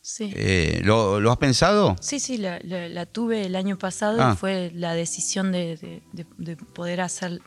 Sí. 0.00 0.32
Eh, 0.34 0.80
¿lo, 0.82 1.30
has 1.30 1.36
pensado? 1.36 1.94
Sí, 2.00 2.20
sí, 2.20 2.38
la, 2.38 3.04
tuve 3.04 3.44
el 3.44 3.54
año 3.54 3.76
pasado 3.76 4.16
y 4.16 4.22
ah. 4.22 4.34
fue 4.34 4.72
la 4.74 4.94
decisión 4.94 5.52
de, 5.52 6.02
poder 6.72 7.02
hacer, 7.02 7.42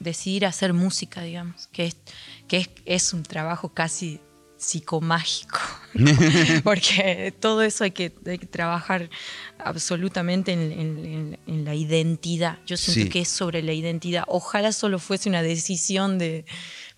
decidir 0.00 0.46
hacer 0.46 0.72
música, 0.72 1.20
digamos, 1.20 1.68
que 1.68 1.88
es, 1.88 1.96
que 2.48 2.70
es 2.86 3.12
un 3.12 3.24
trabajo 3.24 3.74
casi 3.74 4.20
psicomágico, 4.56 5.58
porque 6.64 7.34
todo 7.38 7.60
eso 7.62 7.84
hay 7.84 7.90
que, 7.90 8.08
trabajar 8.10 9.10
absolutamente 9.58 10.52
en, 10.52 11.38
la 11.46 11.74
identidad. 11.74 12.58
Yo 12.66 12.78
siento 12.78 13.12
que 13.12 13.20
es 13.20 13.28
sobre 13.28 13.62
la 13.62 13.74
identidad. 13.74 14.24
Ojalá 14.26 14.72
solo 14.72 14.98
fuese 14.98 15.28
una 15.28 15.42
decisión 15.42 16.18
de, 16.18 16.44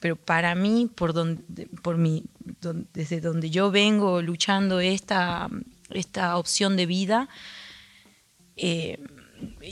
pero 0.01 0.17
para 0.17 0.55
mí, 0.55 0.91
por 0.95 1.13
donde, 1.13 1.67
por 1.83 1.99
mi, 1.99 2.25
desde 2.93 3.21
donde 3.21 3.51
yo 3.51 3.71
vengo 3.71 4.23
luchando 4.23 4.81
esta, 4.81 5.49
esta 5.91 6.37
opción 6.39 6.77
de 6.77 6.87
vida, 6.87 7.29
eh, 8.57 8.99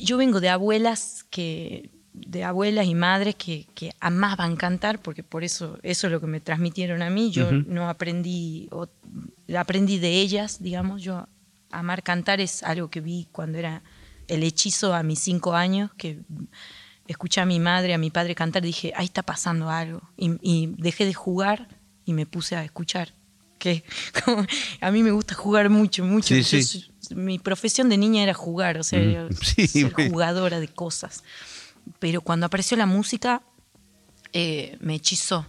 yo 0.00 0.18
vengo 0.18 0.40
de 0.40 0.50
abuelas 0.50 1.24
que 1.30 1.90
de 2.12 2.42
abuelas 2.44 2.86
y 2.86 2.94
madres 2.94 3.36
que, 3.36 3.66
que, 3.74 3.92
amaban 4.00 4.56
cantar, 4.56 5.00
porque 5.00 5.22
por 5.22 5.44
eso 5.44 5.78
eso 5.82 6.08
es 6.08 6.12
lo 6.12 6.20
que 6.20 6.26
me 6.26 6.40
transmitieron 6.40 7.00
a 7.00 7.10
mí. 7.10 7.30
Yo 7.30 7.52
no 7.52 7.88
aprendí, 7.88 8.68
o, 8.72 8.88
aprendí 9.56 9.98
de 9.98 10.20
ellas, 10.20 10.60
digamos. 10.60 11.02
Yo 11.02 11.28
amar 11.70 12.02
cantar 12.02 12.40
es 12.40 12.62
algo 12.62 12.90
que 12.90 13.00
vi 13.00 13.28
cuando 13.30 13.58
era 13.58 13.82
el 14.26 14.42
hechizo 14.42 14.94
a 14.94 15.02
mis 15.02 15.20
cinco 15.20 15.54
años, 15.54 15.90
que 15.96 16.20
escuché 17.08 17.40
a 17.40 17.46
mi 17.46 17.58
madre, 17.58 17.94
a 17.94 17.98
mi 17.98 18.10
padre 18.10 18.36
cantar, 18.36 18.62
dije, 18.62 18.92
ahí 18.94 19.06
está 19.06 19.22
pasando 19.22 19.70
algo. 19.70 20.02
Y, 20.16 20.66
dejé 20.78 21.04
de 21.04 21.14
jugar 21.14 21.68
y 22.04 22.12
me 22.12 22.26
puse 22.26 22.54
a 22.54 22.64
escuchar. 22.64 23.12
Que 23.58 23.82
a 24.80 24.90
mí 24.92 25.02
me 25.02 25.10
gusta 25.10 25.34
jugar 25.34 25.68
mucho, 25.68 26.04
mucho. 26.04 26.36
mi 27.16 27.40
profesión 27.40 27.88
de 27.88 27.96
niña 27.96 28.22
era 28.22 28.34
jugar, 28.34 28.78
o 28.78 28.84
sea, 28.84 29.28
ser 29.66 29.92
jugadora 29.92 30.60
de 30.60 30.68
cosas 30.68 31.24
pero 31.98 32.20
cuando 32.20 32.46
apareció 32.46 32.76
la 32.76 32.86
música 32.86 33.42
eh, 34.32 34.76
me 34.80 34.94
hechizó. 34.94 35.46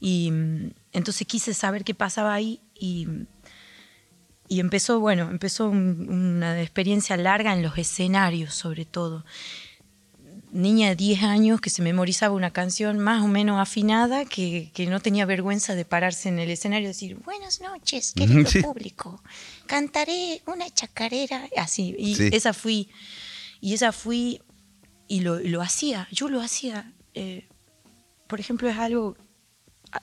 Y 0.00 0.30
mm, 0.30 0.70
entonces 0.92 1.26
quise 1.26 1.54
saber 1.54 1.84
qué 1.84 1.94
pasaba 1.94 2.34
ahí 2.34 2.60
y, 2.74 3.06
y 4.48 4.60
empezó, 4.60 5.00
bueno, 5.00 5.30
empezó 5.30 5.68
una 5.68 6.60
experiencia 6.60 7.16
larga 7.16 7.52
en 7.52 7.62
los 7.62 7.76
escenarios 7.78 8.54
sobre 8.54 8.84
todo. 8.84 9.24
Niña 10.50 10.88
de 10.88 10.96
10 10.96 11.22
años 11.24 11.60
que 11.60 11.70
se 11.70 11.82
memorizaba 11.82 12.34
una 12.34 12.50
canción 12.50 12.98
más 12.98 13.22
o 13.22 13.28
menos 13.28 13.60
afinada, 13.60 14.24
que, 14.24 14.70
que 14.72 14.86
no 14.86 15.00
tenía 15.00 15.26
vergüenza 15.26 15.74
de 15.74 15.84
pararse 15.84 16.28
en 16.28 16.38
el 16.38 16.50
escenario 16.50 16.86
y 16.86 16.88
decir, 16.88 17.16
buenas 17.24 17.60
noches, 17.60 18.12
querido 18.14 18.44
público, 18.62 19.22
cantaré 19.66 20.42
una 20.46 20.68
chacarera, 20.70 21.48
así. 21.56 21.94
Y 21.98 22.34
esa 22.34 22.52
fui, 22.52 22.88
y 23.60 23.74
esa 23.74 23.92
fui 23.92 24.40
y 25.08 25.20
lo, 25.20 25.62
hacía, 25.62 26.06
yo 26.12 26.28
lo 26.28 26.40
hacía. 26.40 26.92
Eh, 27.14 27.48
por 28.26 28.40
ejemplo, 28.40 28.68
es 28.68 28.78
algo, 28.78 29.16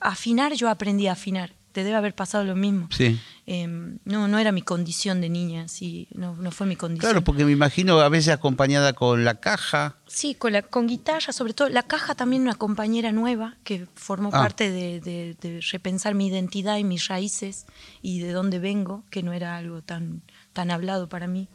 afinar, 0.01 0.53
yo 0.53 0.69
aprendí 0.69 1.07
a 1.07 1.13
afinar, 1.13 1.53
te 1.71 1.83
debe 1.83 1.95
haber 1.95 2.15
pasado 2.15 2.43
lo 2.43 2.55
mismo. 2.55 2.87
Sí. 2.91 3.19
Em, 3.47 3.99
no, 4.05 4.27
no 4.27 4.39
era 4.39 4.51
mi 4.51 4.63
condición 4.63 5.21
de 5.21 5.29
niña, 5.29 5.67
sí, 5.67 6.07
no, 6.15 6.35
no 6.35 6.49
fue 6.49 6.65
mi 6.65 6.75
condición. 6.75 7.11
Claro, 7.11 7.23
porque 7.23 7.45
me 7.45 7.51
imagino 7.51 7.99
a 7.99 8.09
veces 8.09 8.33
acompañada 8.33 8.93
con 8.93 9.23
la 9.23 9.39
caja. 9.39 9.97
Sí, 10.07 10.33
con, 10.33 10.53
la, 10.53 10.63
con 10.63 10.87
guitarra, 10.87 11.31
sobre 11.31 11.53
todo. 11.53 11.69
La 11.69 11.83
caja 11.83 12.15
también 12.15 12.41
una 12.41 12.55
compañera 12.55 13.11
nueva 13.11 13.57
que 13.63 13.87
formó 13.93 14.29
ah. 14.33 14.39
parte 14.41 14.71
de, 14.71 14.99
de, 14.99 15.59
repensar 15.71 16.15
mi 16.15 16.27
identidad 16.27 16.77
y 16.77 16.83
mis 16.83 17.07
raíces 17.07 17.67
y 18.01 18.19
de 18.19 18.31
dónde 18.31 18.57
vengo, 18.57 19.03
que 19.11 19.21
no 19.21 19.31
era 19.31 19.57
algo 19.57 19.83
tan, 19.83 20.23
tan 20.53 20.71
hablado 20.71 21.07
para 21.07 21.27
mí 21.27 21.47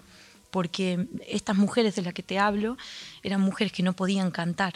porque 0.51 1.07
estas 1.29 1.57
mujeres 1.57 1.95
de 1.95 2.03
las 2.03 2.13
que 2.13 2.25
te 2.25 2.39
hablo 2.39 2.77
eran 3.23 3.41
mujeres 3.41 3.73
que 3.73 3.85
no 3.85 3.93
podían 3.93 4.33
cantar 4.33 4.75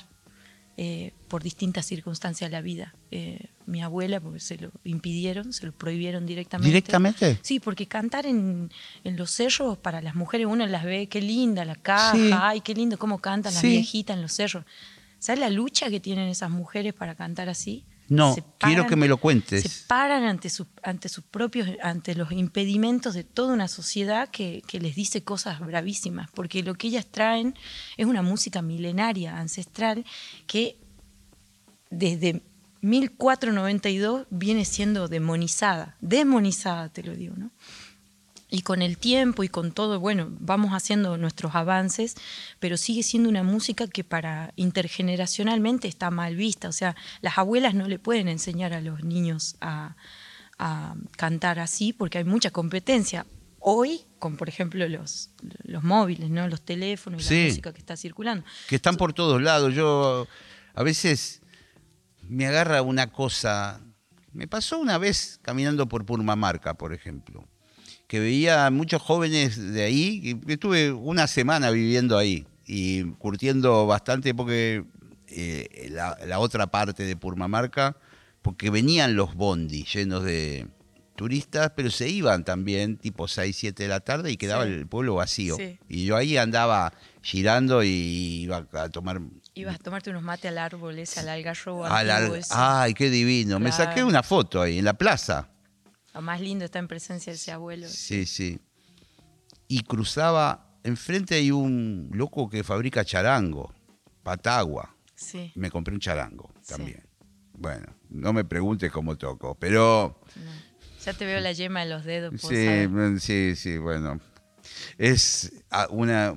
eh, 0.76 1.12
por 1.28 1.42
distintas 1.42 1.86
circunstancias 1.86 2.50
de 2.50 2.56
la 2.56 2.60
vida. 2.60 2.94
Eh, 3.12 3.46
mi 3.66 3.80
abuela, 3.80 4.20
porque 4.20 4.40
se 4.40 4.56
lo 4.56 4.72
impidieron, 4.84 5.52
se 5.52 5.66
lo 5.66 5.72
prohibieron 5.72 6.26
directamente. 6.26 6.68
¿Directamente? 6.68 7.38
Sí, 7.42 7.60
porque 7.60 7.86
cantar 7.86 8.26
en, 8.26 8.70
los 9.04 9.30
cerros 9.30 9.78
para 9.78 10.02
las 10.02 10.16
mujeres 10.16 10.48
uno 10.48 10.66
las 10.66 10.84
ve, 10.84 11.06
qué 11.06 11.20
linda 11.20 11.64
la 11.64 11.76
caja, 11.76 12.48
ay, 12.48 12.60
qué 12.60 12.74
lindo 12.74 12.98
cómo 12.98 13.18
cantan 13.18 13.54
las 13.54 13.62
viejitas 13.62 14.16
en 14.16 14.22
los 14.22 14.32
cerros. 14.32 14.64
¿Sabes 15.20 15.40
la 15.40 15.48
lucha 15.48 15.90
que 15.90 16.00
tienen 16.00 16.28
esas 16.28 16.50
mujeres 16.50 16.92
para 16.92 17.14
cantar 17.14 17.48
así? 17.48 17.84
No, 18.08 18.36
quiero 18.58 18.86
que 18.86 18.96
me 18.96 19.08
lo 19.08 19.16
cuentes. 19.16 19.62
Se 19.62 19.86
paran 19.86 20.24
ante, 20.24 20.48
ante 20.82 21.08
sus 21.08 21.24
propios, 21.24 21.68
ante 21.82 22.14
los 22.14 22.32
impedimentos 22.32 23.14
de 23.14 23.24
toda 23.24 23.54
una 23.54 23.68
sociedad 23.68 24.28
que, 24.28 24.62
les 24.72 24.94
dice 24.94 25.24
cosas 25.24 25.60
bravísimas, 25.60 26.30
porque 26.30 26.62
lo 26.62 26.74
que 26.74 26.88
ellas 26.88 27.06
traen 27.06 27.54
es 27.96 28.06
una 28.06 28.22
música 28.22 28.60
milenaria, 28.62 29.38
ancestral, 29.38 30.04
que 30.46 30.76
desde 31.90 32.42
1492 32.82 34.26
viene 34.30 34.64
siendo 34.64 35.08
demonizada, 35.08 35.96
demonizada, 36.00 36.90
te 36.90 37.02
lo 37.02 37.14
digo, 37.14 37.34
¿no? 37.36 37.50
Y 38.54 38.62
con 38.62 38.82
el 38.82 38.98
tiempo 38.98 39.42
y 39.42 39.48
con 39.48 39.72
todo, 39.72 39.98
bueno, 39.98 40.28
vamos 40.38 40.70
haciendo 40.70 41.16
nuestros 41.18 41.56
avances, 41.56 42.14
pero 42.60 42.76
sigue 42.76 43.02
siendo 43.02 43.28
una 43.28 43.42
música 43.42 43.88
que 43.88 44.04
para 44.04 44.52
intergeneracionalmente 44.54 45.88
está 45.88 46.10
mal 46.12 46.36
vista. 46.36 46.68
O 46.68 46.72
sea, 46.72 46.94
las 47.20 47.36
abuelas 47.36 47.74
no 47.74 47.88
le 47.88 47.98
pueden 47.98 48.28
enseñar 48.28 48.72
a 48.72 48.80
los 48.80 49.02
niños 49.02 49.56
a, 49.60 49.96
a 50.58 50.94
cantar 51.16 51.58
así 51.58 51.92
porque 51.92 52.18
hay 52.18 52.24
mucha 52.24 52.52
competencia. 52.52 53.26
Hoy, 53.58 54.02
con 54.20 54.36
por 54.36 54.48
ejemplo 54.48 54.86
los, 54.86 55.30
los 55.64 55.82
móviles, 55.82 56.30
¿no? 56.30 56.46
los 56.46 56.60
teléfonos 56.62 57.22
y 57.22 57.24
Sí. 57.24 57.42
la 57.42 57.48
música 57.48 57.72
que 57.72 57.80
está 57.80 57.96
circulando. 57.96 58.44
que 58.68 58.76
están 58.76 58.96
por 58.96 59.12
todos 59.14 59.42
lados. 59.42 59.74
Yo 59.74 60.28
a 60.74 60.82
veces 60.84 61.42
me 62.28 62.46
agarra 62.46 62.82
una 62.82 63.10
cosa. 63.10 63.80
Me 64.32 64.46
pasó 64.46 64.78
una 64.78 64.96
vez 64.98 65.40
caminando 65.42 65.88
por 65.88 66.04
Purmamarca, 66.06 66.74
por 66.74 66.92
ejemplo, 66.92 67.48
que 68.14 68.20
veía 68.20 68.66
a 68.66 68.70
muchos 68.70 69.02
jóvenes 69.02 69.56
de 69.72 69.82
ahí, 69.82 70.38
que 70.46 70.52
estuve 70.52 70.92
una 70.92 71.26
semana 71.26 71.70
viviendo 71.72 72.16
ahí 72.16 72.46
y 72.64 73.02
curtiendo 73.14 73.88
bastante 73.88 74.32
porque 74.36 74.84
eh, 75.26 75.88
la, 75.90 76.16
la 76.24 76.38
otra 76.38 76.68
parte 76.68 77.02
de 77.02 77.16
Purmamarca, 77.16 77.96
porque 78.40 78.70
venían 78.70 79.16
los 79.16 79.34
bondi 79.34 79.82
llenos 79.92 80.22
de 80.22 80.68
turistas, 81.16 81.72
pero 81.74 81.90
se 81.90 82.08
iban 82.08 82.44
también 82.44 82.98
tipo 82.98 83.26
6, 83.26 83.56
7 83.56 83.82
de 83.82 83.88
la 83.88 83.98
tarde 83.98 84.30
y 84.30 84.36
quedaba 84.36 84.64
Sí. 84.64 84.70
el 84.70 84.86
pueblo 84.86 85.16
vacío. 85.16 85.56
Sí. 85.56 85.80
Y 85.88 86.04
yo 86.04 86.14
ahí 86.16 86.36
andaba 86.36 86.92
girando 87.20 87.82
y 87.82 87.88
iba 88.44 88.64
a 88.74 88.88
tomar 88.90 89.20
Ibas 89.56 89.74
a 89.74 89.78
tomarte 89.78 90.10
unos 90.10 90.22
mates 90.22 90.52
al 90.52 90.58
árbol, 90.58 91.00
ese, 91.00 91.18
al 91.18 91.30
algarrobo. 91.30 91.84
al 91.84 92.10
antiguo 92.10 92.34
al- 92.34 92.40
ese. 92.40 92.54
Ay, 92.56 92.94
qué 92.94 93.10
divino. 93.10 93.58
Me 93.58 93.72
saqué 93.72 94.04
una 94.04 94.22
foto 94.22 94.62
ahí 94.62 94.78
en 94.78 94.84
la 94.84 94.94
plaza. 94.94 95.48
Lo 96.14 96.22
más 96.22 96.40
lindo 96.40 96.64
está 96.64 96.78
en 96.78 96.88
presencia 96.88 97.32
de 97.32 97.36
ese 97.36 97.50
abuelo. 97.52 97.88
Sí, 97.88 98.24
sí. 98.24 98.60
Y 99.68 99.80
cruzaba, 99.82 100.78
enfrente 100.84 101.34
hay 101.34 101.50
un 101.50 102.08
loco 102.12 102.48
que 102.48 102.62
fabrica 102.62 103.04
charango, 103.04 103.74
patagua. 104.22 104.94
Sí. 105.16 105.50
Me 105.56 105.70
compré 105.70 105.94
un 105.94 106.00
charango 106.00 106.52
Sí. 106.60 106.68
también. 106.74 107.02
Bueno, 107.56 107.86
no 108.10 108.32
me 108.32 108.44
preguntes 108.44 108.90
cómo 108.92 109.16
toco, 109.16 109.54
pero 109.56 110.20
Ya 111.04 111.12
te 111.12 111.24
veo 111.26 111.40
la 111.40 111.52
yema 111.52 111.80
de 111.84 111.90
los 111.90 112.04
dedos. 112.04 112.40
sí, 112.40 112.46
saber. 112.46 112.88
mm, 112.88 113.18
sí, 113.20 113.54
sí, 113.56 113.78
bueno. 113.78 114.20
Es 114.98 115.52
ah, 115.70 115.86
una, 115.90 116.34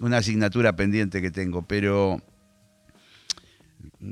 una 0.00 0.18
asignatura 0.18 0.76
pendiente 0.76 1.20
que 1.20 1.30
tengo, 1.30 1.62
pero 1.66 2.22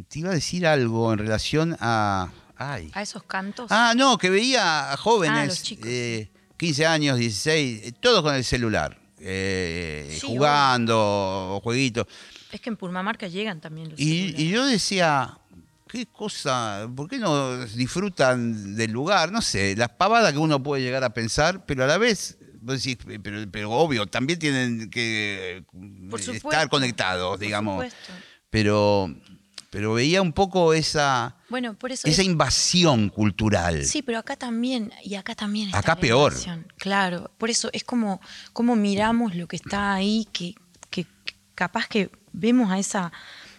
te 0.08 0.18
iba 0.18 0.30
a 0.30 0.34
decir 0.34 0.66
algo 0.66 1.12
en 1.12 1.18
relación 1.18 1.76
a... 1.80 2.32
Ay. 2.56 2.90
A 2.94 3.02
esos 3.02 3.22
cantos. 3.24 3.66
Ah, 3.70 3.94
no, 3.96 4.16
que 4.18 4.30
veía 4.30 4.92
a 4.92 4.96
jóvenes, 4.96 5.38
Ah, 5.38 5.46
los 5.46 5.62
chicos, 5.62 5.86
eh, 5.88 6.30
15 6.56 6.86
años, 6.86 7.18
16, 7.18 7.80
eh, 7.84 7.92
todos 8.00 8.22
con 8.22 8.34
el 8.34 8.44
celular, 8.44 8.98
eh, 9.18 10.08
Sí, 10.20 10.26
jugando, 10.26 11.60
jueguitos. 11.62 12.06
Es 12.52 12.60
que 12.60 12.70
en 12.70 12.76
Purmamarca 12.76 13.26
llegan 13.26 13.60
también 13.60 13.90
los 13.90 13.98
Y, 13.98 14.34
y 14.36 14.48
yo 14.50 14.64
decía, 14.64 15.36
qué 15.88 16.06
cosa, 16.06 16.88
¿por 16.94 17.08
qué 17.08 17.18
no 17.18 17.64
disfrutan 17.66 18.76
del 18.76 18.92
lugar? 18.92 19.32
No 19.32 19.42
sé, 19.42 19.74
las 19.76 19.88
pavadas 19.90 20.32
que 20.32 20.38
uno 20.38 20.62
puede 20.62 20.82
llegar 20.82 21.02
a 21.04 21.10
pensar, 21.12 21.64
pero 21.66 21.82
a 21.84 21.86
la 21.88 21.98
vez, 21.98 22.38
vos 22.60 22.82
decís, 22.82 22.98
pero, 23.22 23.44
pero 23.50 23.72
obvio, 23.72 24.06
también 24.06 24.38
tienen 24.38 24.88
que 24.90 25.64
Por 26.08 26.20
estar 26.20 26.68
conectados, 26.68 27.30
por 27.30 27.38
digamos. 27.40 27.74
supuesto. 27.84 28.12
Pero, 28.50 29.12
pero 29.74 29.92
veía 29.94 30.22
un 30.22 30.32
poco 30.32 30.72
esa, 30.72 31.36
Bueno, 31.50 31.74
por 31.74 31.90
eso. 31.90 32.06
esa 32.06 32.22
es- 32.22 32.26
invasión 32.28 33.08
cultural. 33.08 33.84
Sí, 33.84 34.02
pero 34.02 34.18
acá 34.18 34.36
también, 34.36 34.92
y 35.02 35.16
acá 35.16 35.34
también 35.34 35.66
está 35.66 35.78
Acá 35.80 35.94
la 35.96 36.00
peor. 36.00 36.30
invasión. 36.32 36.66
Claro, 36.78 37.32
por 37.38 37.50
eso 37.50 37.70
es 37.72 37.82
como, 37.82 38.20
como 38.52 38.76
miramos 38.76 39.34
lo 39.34 39.48
que 39.48 39.56
está 39.56 39.92
ahí, 39.94 40.28
que, 40.32 40.54
que 40.90 41.06
capaz 41.56 41.88
que 41.88 42.10
vemos 42.32 42.70
a 42.70 42.78
esa, 42.78 43.12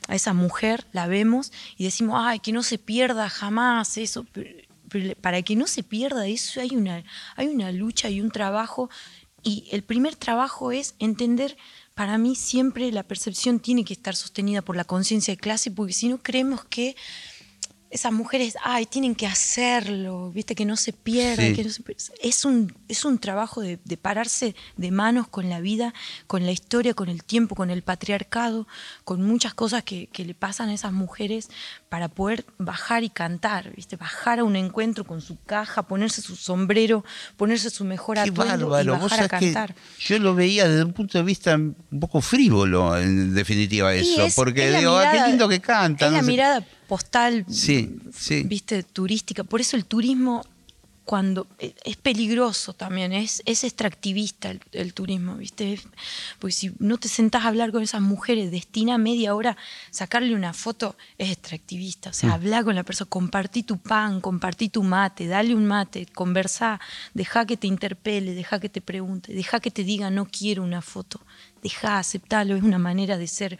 a 0.07 0.15
esa 0.15 0.33
mujer, 0.33 0.87
la 0.93 1.05
vemos 1.07 1.51
y 1.75 1.83
decimos, 1.83 2.15
ay, 2.23 2.39
que 2.39 2.53
no 2.53 2.63
se 2.63 2.77
pierda 2.77 3.27
jamás 3.29 3.97
eso. 3.97 4.25
Pero, 4.31 4.49
pero 4.87 5.15
para 5.17 5.41
que 5.41 5.57
no 5.57 5.67
se 5.67 5.83
pierda 5.83 6.27
eso 6.27 6.61
hay 6.61 6.77
una, 6.77 7.03
hay 7.35 7.47
una 7.47 7.73
lucha 7.73 8.09
y 8.09 8.21
un 8.21 8.31
trabajo. 8.31 8.89
Y 9.43 9.67
el 9.71 9.83
primer 9.83 10.15
trabajo 10.15 10.71
es 10.71 10.95
entender, 10.99 11.57
para 11.95 12.17
mí 12.17 12.35
siempre 12.35 12.91
la 12.91 13.03
percepción 13.03 13.59
tiene 13.59 13.85
que 13.85 13.93
estar 13.93 14.15
sostenida 14.15 14.61
por 14.61 14.75
la 14.75 14.83
conciencia 14.83 15.33
de 15.33 15.37
clase, 15.37 15.71
porque 15.71 15.93
si 15.93 16.09
no 16.09 16.21
creemos 16.21 16.65
que 16.65 16.95
esas 17.95 18.11
mujeres, 18.11 18.55
ay, 18.63 18.85
tienen 18.85 19.15
que 19.15 19.25
hacerlo, 19.25 20.29
viste, 20.31 20.53
que 20.53 20.65
no 20.65 20.75
se 20.77 20.93
pierda. 20.93 21.43
Sí. 21.43 21.53
que 21.53 21.63
no 21.63 21.69
se 21.69 21.81
es, 22.21 22.45
un, 22.45 22.73
es 22.87 23.05
un 23.05 23.17
trabajo 23.19 23.61
de, 23.61 23.79
de 23.83 23.97
pararse 23.97 24.55
de 24.77 24.91
manos 24.91 25.27
con 25.27 25.49
la 25.49 25.59
vida, 25.61 25.93
con 26.27 26.45
la 26.45 26.51
historia, 26.51 26.93
con 26.93 27.09
el 27.09 27.23
tiempo, 27.23 27.55
con 27.55 27.69
el 27.69 27.81
patriarcado, 27.81 28.67
con 29.03 29.21
muchas 29.23 29.53
cosas 29.53 29.83
que, 29.83 30.07
que 30.07 30.25
le 30.25 30.33
pasan 30.33 30.69
a 30.69 30.73
esas 30.73 30.91
mujeres 30.93 31.49
para 31.89 32.09
poder 32.09 32.45
bajar 32.57 33.03
y 33.03 33.09
cantar, 33.09 33.71
viste, 33.75 33.95
bajar 33.95 34.39
a 34.39 34.43
un 34.43 34.55
encuentro 34.55 35.05
con 35.05 35.21
su 35.21 35.37
caja, 35.45 35.83
ponerse 35.83 36.21
su 36.21 36.35
sombrero, 36.35 37.05
ponerse 37.37 37.69
su 37.69 37.85
mejor 37.85 38.19
atuendo 38.19 38.81
y 38.81 38.87
bajar 38.87 39.23
a 39.23 39.27
cantar. 39.29 39.75
yo 39.99 40.19
lo 40.19 40.35
veía 40.35 40.67
desde 40.67 40.83
un 40.83 40.93
punto 40.93 41.17
de 41.17 41.23
vista 41.23 41.55
un 41.55 41.75
poco 41.99 42.21
frívolo, 42.21 42.97
en 42.97 43.33
definitiva, 43.33 43.93
eso. 43.93 44.23
es- 44.25 44.35
porque 44.35 44.69
es 44.69 44.79
digo, 44.79 44.97
ah, 44.97 45.11
qué 45.11 45.27
lindo 45.29 45.47
que 45.47 45.61
canta. 45.61 46.05
Es 46.07 46.11
no 46.11 46.17
la 46.17 46.23
sé. 46.23 46.29
mirada 46.31 46.65
postal, 46.87 47.45
Sí, 47.49 47.97
sí. 48.13 48.43
viste, 48.43 48.83
turística. 48.83 49.43
Por 49.43 49.61
eso 49.61 49.75
el 49.77 49.85
turismo, 49.85 50.43
cuando 51.03 51.45
e, 51.59 51.75
es 51.85 51.97
peligroso 51.97 52.73
también, 52.73 53.13
es, 53.13 53.43
es 53.45 53.63
extractivista 53.63 54.49
el, 54.49 54.59
el 54.71 54.95
turismo, 54.95 55.35
viste. 55.35 55.79
Porque 56.39 56.51
si 56.53 56.71
no 56.79 56.97
te 56.97 57.07
sentás 57.09 57.45
a 57.45 57.49
hablar 57.49 57.71
con 57.71 57.83
esas 57.83 58.01
mujeres, 58.01 58.49
destina 58.49 58.97
media 58.97 59.35
hora 59.35 59.55
sacarle 59.91 60.33
una 60.33 60.51
foto, 60.53 60.95
es 61.19 61.29
extractivista. 61.29 62.09
O 62.09 62.13
sea, 62.13 62.29
Mm. 62.29 62.33
habla 62.33 62.63
con 62.63 62.73
la 62.73 62.81
persona, 62.83 63.07
compartí 63.07 63.61
tu 63.61 63.77
pan, 63.77 64.19
compartí 64.19 64.69
tu 64.69 64.81
mate, 64.81 65.27
dale 65.27 65.53
un 65.53 65.65
mate, 65.67 66.07
conversá, 66.07 66.79
deja 67.13 67.45
que 67.45 67.55
te 67.55 67.67
interpele, 67.67 68.33
deja 68.33 68.59
que 68.59 68.69
te 68.69 68.81
pregunte, 68.81 69.31
deja 69.31 69.59
que 69.59 69.69
te 69.69 69.83
diga 69.83 70.09
no 70.09 70.25
quiero 70.25 70.63
una 70.63 70.81
foto, 70.81 71.21
deja, 71.61 71.99
aceptarlo, 71.99 72.55
es 72.55 72.63
una 72.63 72.79
manera 72.79 73.17
de 73.19 73.27
ser, 73.27 73.59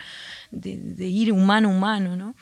de, 0.50 0.78
de 0.78 1.08
ir 1.08 1.32
humano 1.32 1.70
a 1.70 1.72
humano, 1.72 2.16
¿no? 2.16 2.34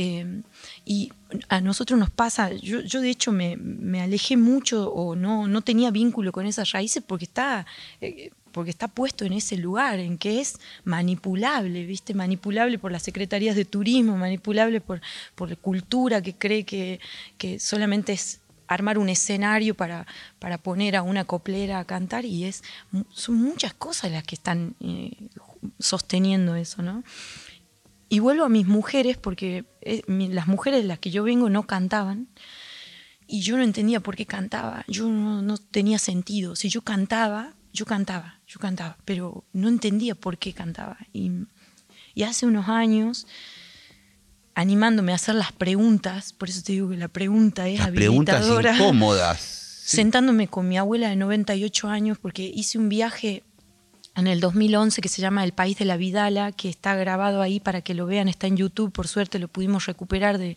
Eh, 0.00 0.42
y 0.84 1.12
a 1.48 1.60
nosotros 1.60 1.98
nos 1.98 2.08
pasa, 2.08 2.52
yo, 2.52 2.82
yo 2.82 3.00
de 3.00 3.10
hecho 3.10 3.32
me, 3.32 3.56
me 3.56 4.00
alejé 4.00 4.36
mucho 4.36 4.92
o 4.92 5.16
no, 5.16 5.48
no 5.48 5.62
tenía 5.62 5.90
vínculo 5.90 6.30
con 6.30 6.46
esas 6.46 6.70
raíces 6.70 7.02
porque 7.04 7.24
está, 7.24 7.66
eh, 8.00 8.30
porque 8.52 8.70
está 8.70 8.86
puesto 8.86 9.24
en 9.24 9.32
ese 9.32 9.56
lugar, 9.56 9.98
en 9.98 10.16
que 10.16 10.40
es 10.40 10.60
manipulable, 10.84 11.84
¿viste? 11.84 12.14
Manipulable 12.14 12.78
por 12.78 12.92
las 12.92 13.02
secretarías 13.02 13.56
de 13.56 13.64
turismo, 13.64 14.16
manipulable 14.16 14.80
por, 14.80 15.00
por 15.34 15.56
cultura 15.56 16.22
que 16.22 16.32
cree 16.32 16.62
que, 16.62 17.00
que 17.36 17.58
solamente 17.58 18.12
es 18.12 18.38
armar 18.68 18.98
un 18.98 19.08
escenario 19.08 19.74
para, 19.74 20.06
para 20.38 20.58
poner 20.58 20.94
a 20.94 21.02
una 21.02 21.24
coplera 21.24 21.80
a 21.80 21.84
cantar 21.86 22.24
y 22.24 22.44
es 22.44 22.62
son 23.10 23.34
muchas 23.34 23.74
cosas 23.74 24.12
las 24.12 24.22
que 24.22 24.36
están 24.36 24.76
eh, 24.78 25.10
sosteniendo 25.80 26.54
eso, 26.54 26.82
¿no? 26.82 27.02
Y 28.08 28.20
vuelvo 28.20 28.44
a 28.44 28.48
mis 28.48 28.66
mujeres, 28.66 29.16
porque 29.16 29.64
eh, 29.82 30.02
mi- 30.06 30.28
las 30.28 30.46
mujeres 30.46 30.80
de 30.82 30.88
las 30.88 30.98
que 30.98 31.10
yo 31.10 31.22
vengo 31.24 31.50
no 31.50 31.64
cantaban, 31.66 32.28
y 33.26 33.40
yo 33.40 33.56
no 33.58 33.62
entendía 33.62 34.00
por 34.00 34.16
qué 34.16 34.24
cantaba, 34.24 34.84
yo 34.88 35.06
no, 35.08 35.42
no 35.42 35.58
tenía 35.58 35.98
sentido. 35.98 36.56
Si 36.56 36.70
yo 36.70 36.80
cantaba, 36.80 37.54
yo 37.74 37.84
cantaba, 37.84 38.40
yo 38.46 38.58
cantaba, 38.58 38.96
pero 39.04 39.44
no 39.52 39.68
entendía 39.68 40.14
por 40.14 40.38
qué 40.38 40.54
cantaba. 40.54 40.96
Y, 41.12 41.30
y 42.14 42.22
hace 42.22 42.46
unos 42.46 42.68
años, 42.70 43.26
animándome 44.54 45.12
a 45.12 45.16
hacer 45.16 45.34
las 45.34 45.52
preguntas, 45.52 46.32
por 46.32 46.48
eso 46.48 46.62
te 46.62 46.72
digo 46.72 46.88
que 46.88 46.96
la 46.96 47.08
pregunta 47.08 47.68
es 47.68 47.78
Las 47.80 47.90
preguntas 47.90 48.36
habilitadora 48.36 48.74
incómodas. 48.74 49.40
Sí. 49.40 49.96
sentándome 49.98 50.48
con 50.48 50.66
mi 50.68 50.76
abuela 50.78 51.08
de 51.10 51.16
98 51.16 51.88
años, 51.88 52.18
porque 52.18 52.50
hice 52.52 52.78
un 52.78 52.88
viaje 52.88 53.44
en 54.18 54.26
el 54.26 54.40
2011 54.40 55.00
que 55.00 55.08
se 55.08 55.22
llama 55.22 55.44
El 55.44 55.52
País 55.52 55.78
de 55.78 55.84
la 55.84 55.96
Vidala, 55.96 56.52
que 56.52 56.68
está 56.68 56.94
grabado 56.96 57.40
ahí 57.40 57.60
para 57.60 57.82
que 57.82 57.94
lo 57.94 58.06
vean, 58.06 58.28
está 58.28 58.46
en 58.46 58.56
YouTube, 58.56 58.92
por 58.92 59.06
suerte 59.06 59.38
lo 59.38 59.48
pudimos 59.48 59.86
recuperar 59.86 60.38
de, 60.38 60.56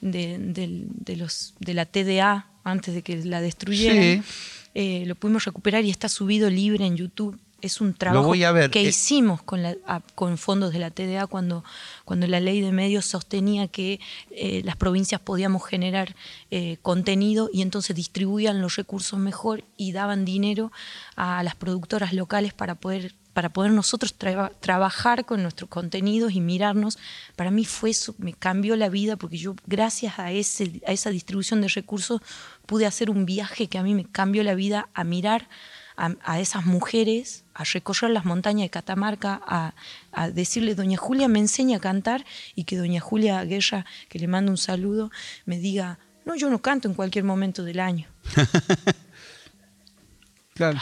de, 0.00 1.16
los, 1.16 1.54
de 1.60 1.74
la 1.74 1.84
TDA 1.84 2.46
antes 2.64 2.94
de 2.94 3.02
que 3.02 3.16
la 3.24 3.40
destruyeran. 3.40 4.22
Sí. 4.22 4.32
Eh, 4.74 5.04
lo 5.06 5.14
pudimos 5.14 5.44
recuperar 5.44 5.84
y 5.84 5.90
está 5.90 6.08
subido 6.08 6.48
libre 6.48 6.86
en 6.86 6.96
YouTube. 6.96 7.38
Es 7.62 7.80
un 7.80 7.94
trabajo 7.94 8.26
voy 8.26 8.44
a 8.44 8.52
ver. 8.52 8.70
que 8.70 8.80
Eh, 8.82 8.88
hicimos 8.88 9.42
con, 9.42 9.62
la- 9.62 9.76
a- 9.86 10.00
con 10.14 10.36
fondos 10.36 10.72
de 10.72 10.78
la 10.80 10.90
TDA 10.90 11.26
cuando, 11.26 11.64
cuando 12.04 12.26
la 12.26 12.40
ley 12.40 12.60
de 12.60 12.72
medios 12.72 13.06
sostenía 13.06 13.68
que 13.68 14.00
eh, 14.30 14.60
las 14.64 14.76
provincias 14.76 15.20
podíamos 15.20 15.64
generar 15.64 16.14
eh, 16.50 16.76
contenido 16.82 17.48
y 17.52 17.62
entonces 17.62 17.96
distribuían 17.96 18.60
los 18.60 18.76
recursos 18.76 19.18
mejor 19.18 19.64
y 19.76 19.92
daban 19.92 20.24
dinero 20.24 20.72
a 21.16 21.42
las 21.42 21.54
productoras 21.54 22.12
locales 22.12 22.52
para 22.52 22.74
poder 22.74 23.14
para 23.32 23.50
poder 23.50 23.72
nosotros 23.72 24.14
trabajar 24.60 25.24
con 25.24 25.42
nuestros 25.42 25.70
contenidos 25.70 26.32
y 26.34 26.42
mirarnos, 26.42 26.98
para 27.34 27.50
mí 27.50 27.64
fue 27.64 27.88
eso, 27.88 28.14
me 28.18 28.34
cambió 28.34 28.76
la 28.76 28.90
vida 28.90 29.16
porque 29.16 29.38
yo 29.38 29.54
gracias 29.66 30.18
a, 30.18 30.32
ese, 30.32 30.82
a 30.86 30.92
esa 30.92 31.08
distribución 31.08 31.62
de 31.62 31.68
recursos 31.68 32.20
pude 32.66 32.84
hacer 32.84 33.08
un 33.08 33.24
viaje 33.24 33.68
que 33.68 33.78
a 33.78 33.82
mí 33.82 33.94
me 33.94 34.04
cambió 34.04 34.42
la 34.42 34.54
vida 34.54 34.90
a 34.92 35.02
mirar 35.04 35.48
a, 35.96 36.40
esas 36.40 36.66
mujeres, 36.66 37.41
a 37.54 37.64
recorrer 37.64 38.10
las 38.10 38.24
montañas 38.24 38.64
de 38.64 38.70
Catamarca, 38.70 39.40
a, 39.44 39.74
a, 40.12 40.30
decirle, 40.30 40.74
doña 40.74 40.96
Julia 40.96 41.28
me 41.28 41.38
enseña 41.38 41.78
a 41.78 41.80
cantar 41.80 42.24
y 42.54 42.64
que 42.64 42.76
doña 42.76 43.00
Julia 43.00 43.44
Guerra, 43.44 43.84
que 44.08 44.18
le 44.18 44.28
mando 44.28 44.50
un 44.50 44.58
saludo, 44.58 45.10
me 45.44 45.58
diga, 45.58 45.98
no, 46.24 46.36
yo 46.36 46.50
no 46.50 46.60
canto 46.60 46.88
en 46.88 46.94
cualquier 46.94 47.24
momento 47.24 47.64
del 47.64 47.80
año. 47.80 48.06
claro. 50.54 50.78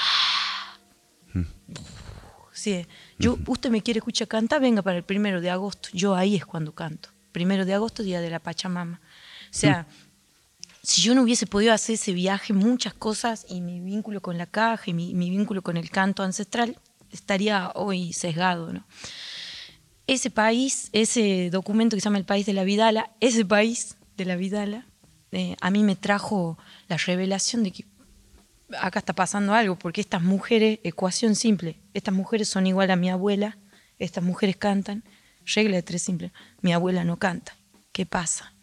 Sí, 2.53 2.87
yo, 3.19 3.39
usted 3.47 3.71
me 3.71 3.83
quiere 3.83 3.99
escuchar 3.99 4.29
cantar, 4.29 4.61
venga 4.61 4.83
para 4.83 4.99
el 4.99 5.03
primero 5.03 5.41
de 5.41 5.49
agosto. 5.49 5.89
Yo 5.95 6.15
ahí 6.15 6.37
es 6.37 6.45
cuando 6.45 6.75
canto. 6.75 7.09
Primero 7.33 7.65
de 7.65 7.73
agosto, 7.73 8.03
día 8.03 8.21
de 8.21 8.29
la 8.29 8.39
Pachamama. 8.39 9.01
O 9.01 9.49
sea, 9.51 9.87
si 10.83 11.03
yo 11.03 11.15
no 11.15 11.23
hubiese 11.23 11.47
podido 11.47 11.73
hacer 11.73 11.95
ese 11.95 12.13
viaje, 12.13 12.53
muchas 12.53 12.95
cosas 12.95 13.47
y 13.49 13.61
mi 13.61 13.81
vínculo 13.81 14.23
con 14.23 14.39
la 14.39 14.47
caja 14.47 14.85
y 14.87 14.95
mi, 14.95 15.31
vínculo 15.31 15.63
con 15.63 15.77
el 15.77 15.91
canto 15.91 16.23
ancestral 16.23 16.79
estaría 17.11 17.71
hoy 17.75 18.13
sesgado. 18.13 18.73
¿no? 18.73 18.85
Ese 20.07 20.31
país, 20.31 20.89
ese 20.93 21.51
documento 21.51 21.97
que 21.97 22.01
se 22.01 22.05
llama 22.05 22.19
El 22.19 22.25
País 22.25 22.47
de 22.47 22.55
la 22.55 22.65
Vidala, 22.65 23.11
ese 23.21 23.45
país 23.45 23.97
de 24.17 24.25
la 24.25 24.37
Vidala, 24.37 24.87
eh, 25.33 25.57
a 25.61 25.71
mí 25.71 25.85
me 25.85 25.97
trajo 25.97 26.59
la 26.89 26.97
revelación 26.97 27.63
de 27.63 27.73
que 27.73 27.85
acá 28.79 29.01
está 29.01 29.13
pasando 29.13 29.55
algo, 29.55 29.79
porque 29.79 30.01
estas 30.01 30.23
mujeres, 30.23 30.81
ecuación 30.83 31.35
simple, 31.37 31.79
estas 31.95 32.15
mujeres 32.15 32.49
son 32.49 32.67
igual 32.67 32.91
a 32.91 32.97
mi 32.97 33.11
abuela, 33.11 33.59
estas 33.99 34.25
mujeres 34.25 34.57
cantan, 34.57 35.05
regla 35.45 35.77
de 35.77 35.83
tres 35.83 36.03
simple, 36.03 36.33
mi 36.63 36.73
abuela 36.73 37.05
no 37.05 37.19
canta, 37.19 37.57
¿qué 37.93 38.07
pasa? 38.07 38.55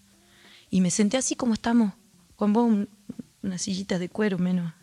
Y 0.70 0.82
me 0.82 0.92
senté 0.92 1.18
así 1.18 1.36
como 1.36 1.54
estamos, 1.54 1.94
con 2.38 2.54
vos, 2.54 2.88
una 3.44 3.58
sillita 3.58 4.00
de 4.00 4.08
cuero 4.08 4.38
menos... 4.38 4.74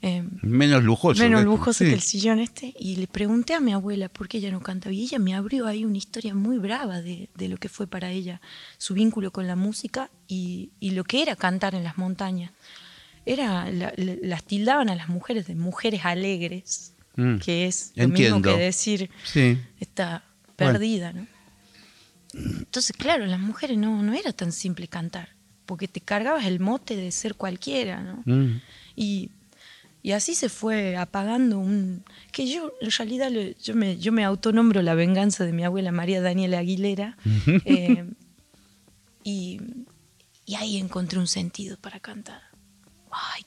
Eh, 0.00 0.24
menos 0.40 0.82
lujoso. 0.84 1.22
Menos 1.22 1.44
lujoso 1.44 1.84
que 1.84 1.92
el 1.92 2.00
sillón 2.00 2.38
este. 2.38 2.72
Y 2.78 2.96
le 2.96 3.06
pregunté 3.06 3.52
a 3.52 3.60
mi 3.60 3.74
abuela 3.74 4.08
por 4.08 4.26
qué 4.26 4.38
ella 4.38 4.50
no 4.50 4.62
canta. 4.62 4.90
Y 4.90 5.02
ella 5.02 5.18
me 5.18 5.34
abrió 5.34 5.66
ahí 5.66 5.84
una 5.84 5.98
historia 5.98 6.34
muy 6.34 6.56
brava 6.56 7.02
de, 7.02 7.28
lo 7.36 7.58
que 7.58 7.68
fue 7.68 7.86
para 7.86 8.10
ella 8.10 8.40
su 8.78 8.94
vínculo 8.94 9.32
con 9.32 9.46
la 9.46 9.56
música 9.56 10.10
y, 10.28 10.70
y 10.80 10.92
lo 10.92 11.04
que 11.04 11.20
era 11.20 11.36
cantar 11.36 11.74
en 11.74 11.84
las 11.84 11.98
montañas 11.98 12.52
era 13.26 13.70
las 13.70 14.44
tildaban 14.44 14.88
a 14.88 14.94
las 14.94 15.08
mujeres 15.08 15.46
de 15.46 15.54
mujeres 15.54 16.04
alegres, 16.04 16.94
mm. 17.16 17.38
que 17.38 17.66
es 17.66 17.92
lo 17.94 18.08
mismo 18.08 18.42
que 18.42 18.56
decir 18.56 19.10
está 19.78 20.24
perdida, 20.56 21.12
¿no? 21.12 21.26
Entonces, 22.32 22.96
claro, 22.96 23.26
las 23.26 23.40
mujeres 23.40 23.76
no, 23.76 24.02
no 24.02 24.14
era 24.14 24.32
tan 24.32 24.52
simple 24.52 24.86
cantar, 24.86 25.30
porque 25.70 25.86
te 25.86 26.00
cargabas 26.00 26.46
el 26.46 26.58
mote 26.58 26.96
de 26.96 27.12
ser 27.12 27.36
cualquiera, 27.36 28.02
¿no? 28.02 28.22
Mm. 28.26 28.60
Y, 28.96 29.30
así 30.12 30.34
se 30.34 30.48
fue 30.48 30.96
apagando 30.96 31.60
un... 31.60 32.02
que 32.32 32.48
yo 32.48 32.72
en 32.80 32.90
realidad 32.90 33.30
yo 33.62 33.76
me, 33.76 33.96
yo 33.98 34.10
me 34.10 34.24
autonombro 34.24 34.82
la 34.82 34.94
venganza 34.94 35.44
de 35.44 35.52
mi 35.52 35.62
abuela 35.62 35.92
María 35.92 36.20
Daniela 36.20 36.58
Aguilera, 36.58 37.16
eh, 37.64 38.04
y, 39.22 39.60
y 40.44 40.54
ahí 40.56 40.76
encontré 40.76 41.20
un 41.20 41.28
sentido 41.28 41.76
para 41.76 42.00
cantar 42.00 42.50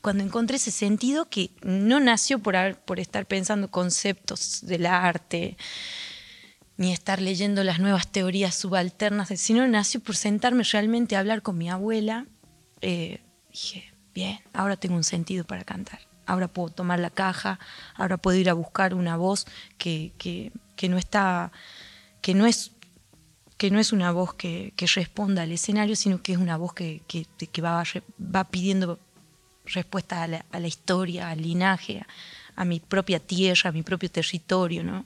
cuando 0.01 0.23
encontré 0.23 0.57
ese 0.57 0.71
sentido 0.71 1.29
que 1.29 1.51
no 1.61 1.99
nació 1.99 2.39
por, 2.39 2.75
por 2.85 2.99
estar 2.99 3.25
pensando 3.25 3.71
conceptos 3.71 4.59
del 4.63 4.85
arte, 4.85 5.57
ni 6.77 6.91
estar 6.91 7.21
leyendo 7.21 7.63
las 7.63 7.79
nuevas 7.79 8.11
teorías 8.11 8.55
subalternas, 8.55 9.29
sino 9.35 9.67
nació 9.67 9.99
por 9.99 10.15
sentarme 10.15 10.63
realmente 10.63 11.15
a 11.15 11.19
hablar 11.19 11.41
con 11.41 11.57
mi 11.57 11.69
abuela. 11.69 12.25
Eh, 12.81 13.21
dije, 13.51 13.93
bien, 14.13 14.39
ahora 14.53 14.75
tengo 14.75 14.95
un 14.95 15.03
sentido 15.03 15.45
para 15.45 15.63
cantar. 15.63 15.99
Ahora 16.25 16.47
puedo 16.47 16.69
tomar 16.69 16.99
la 16.99 17.09
caja, 17.09 17.59
ahora 17.95 18.17
puedo 18.17 18.37
ir 18.37 18.49
a 18.49 18.53
buscar 18.53 18.93
una 18.93 19.17
voz 19.17 19.45
que, 19.77 20.51
no 20.89 20.97
está, 20.97 21.51
que 22.21 22.33
no 22.33 22.45
es 22.45 22.71
que 23.57 23.71
no 23.71 23.79
es 23.79 23.93
una 23.93 24.11
voz 24.11 24.33
que, 24.33 24.73
responda 24.95 25.43
al 25.43 25.51
escenario, 25.51 25.95
sino 25.95 26.21
que 26.21 26.33
es 26.33 26.37
una 26.37 26.57
voz 26.57 26.73
que, 26.73 27.01
va, 27.63 27.83
va 28.19 28.43
pidiendo 28.45 28.99
respuesta 29.65 30.23
a 30.23 30.27
la, 30.27 30.67
historia, 30.67 31.29
al 31.29 31.41
linaje, 31.41 32.05
a, 32.55 32.65
mi 32.65 32.79
propia 32.79 33.19
tierra, 33.19 33.69
a 33.69 33.73
mi 33.73 33.83
propio 33.83 34.09
territorio, 34.09 34.83
¿no? 34.83 35.05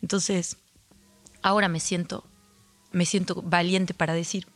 Entonces, 0.00 0.56
ahora 1.42 1.68
me 1.68 1.80
siento, 1.80 2.24
me 2.92 3.04
siento 3.04 3.42
valiente 3.42 3.94
para 3.94 4.14
decir, 4.14 4.46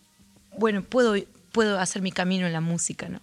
bueno, 0.58 0.82
puedo, 0.82 1.14
puedo 1.52 1.78
hacer 1.78 2.02
mi 2.02 2.12
camino 2.12 2.46
en 2.46 2.52
la 2.52 2.60
música, 2.60 3.08
¿no? 3.08 3.20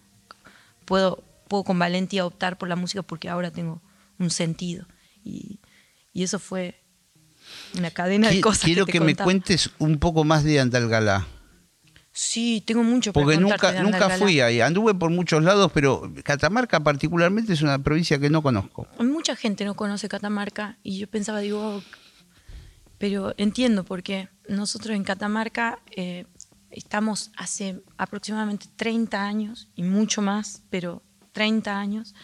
Puedo, 0.86 1.24
puedo 1.48 1.64
con 1.64 1.80
valentía 1.80 2.26
optar 2.26 2.58
por 2.58 2.70
la 2.70 2.76
música 2.76 3.02
porque 3.02 3.30
ahora 3.30 3.52
tengo 3.52 3.82
un 4.20 4.30
sentido. 4.30 4.86
Y, 5.24 5.60
eso 6.14 6.38
fue 6.38 6.80
una 7.76 7.90
cadena 7.90 8.30
de 8.30 8.40
cosas. 8.40 8.66
Quiero 8.66 8.86
que, 8.86 9.00
me 9.00 9.16
cuentes 9.16 9.72
un 9.80 9.98
poco 9.98 10.24
más 10.24 10.44
de 10.44 10.60
Andalgalá. 10.60 11.26
Sí, 12.12 12.64
tengo 12.64 12.84
mucho 12.84 13.12
para 13.12 13.26
Porque 13.26 13.40
nunca, 13.40 13.82
nunca 13.82 14.10
fui 14.12 14.40
ahí. 14.40 14.62
Anduve 14.62 14.94
por 14.94 15.10
muchos 15.10 15.44
lados, 15.44 15.72
pero 15.74 16.14
Catamarca 16.24 16.82
particularmente 16.82 17.54
es 17.54 17.64
una 17.64 17.80
provincia 17.80 18.20
que 18.20 18.30
no 18.30 18.44
conozco. 18.44 18.88
Mucha 19.00 19.36
gente 19.36 19.66
no 19.66 19.74
conoce 19.74 20.08
Catamarca 20.08 20.78
y 20.84 21.00
yo 21.00 21.08
pensaba, 21.08 21.40
digo, 21.40 21.82
pero 23.04 23.34
entiendo 23.36 23.84
porque 23.84 24.30
nosotros 24.48 24.96
en 24.96 25.04
Catamarca 25.04 25.80
eh, 25.94 26.24
estamos 26.72 27.32
hace 27.36 27.82
aproximadamente 27.98 28.68
30 28.78 29.22
años 29.22 29.68
y 29.76 29.84
mucho 29.84 30.22
más, 30.22 30.62
pero 30.70 31.04
30 31.34 31.78
años, 31.78 32.16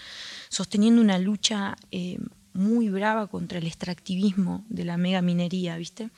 sosteniendo 0.47 1.01
una 1.01 1.19
lucha 1.19 1.75
eh, 1.91 2.17
muy 2.53 2.87
brava 2.87 3.27
contra 3.27 3.57
el 3.57 3.67
extractivismo 3.67 4.63
de 4.69 4.85
la 4.85 4.95
mega 4.95 5.21
minería, 5.21 5.75
¿viste? 5.75 6.11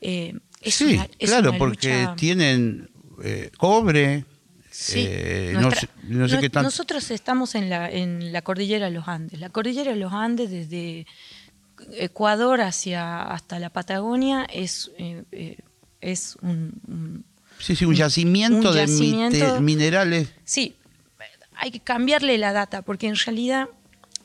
Eh, 0.00 0.38
sí, 0.64 0.98
claro, 1.18 1.58
porque 1.58 2.08
tienen 2.16 2.88
eh, 3.22 3.50
cobre. 3.58 4.24
Eh, 4.94 5.52
no, 5.54 5.70
sé, 5.70 6.38
qué 6.40 6.48
tanto. 6.48 6.62
Nosotros 6.62 7.10
estamos 7.10 7.54
en 7.54 7.68
la, 7.68 7.90
en 7.90 8.32
la 8.32 8.40
cordillera 8.40 8.86
de 8.86 8.92
los 8.92 9.06
Andes. 9.06 9.38
La 9.38 9.50
cordillera 9.50 9.92
de 9.92 9.98
los 9.98 10.14
Andes, 10.14 10.50
desde 10.50 11.06
Ecuador 11.92 12.60
hacia 12.60 13.22
hasta 13.22 13.58
la 13.58 13.70
Patagonia, 13.70 14.46
es, 14.52 14.90
eh, 14.98 15.58
es 16.00 16.36
un, 16.42 17.24
Sí, 17.58 17.76
sí, 17.76 17.84
un 17.84 17.94
yacimiento, 17.94 18.72
de, 18.72 18.86
de 18.86 19.60
minerales. 19.60 20.32
Sí, 20.44 20.74
hay 21.54 21.70
que 21.70 21.80
cambiarle 21.80 22.38
la 22.38 22.52
data, 22.52 22.82
porque 22.82 23.06
en 23.06 23.14
realidad 23.14 23.68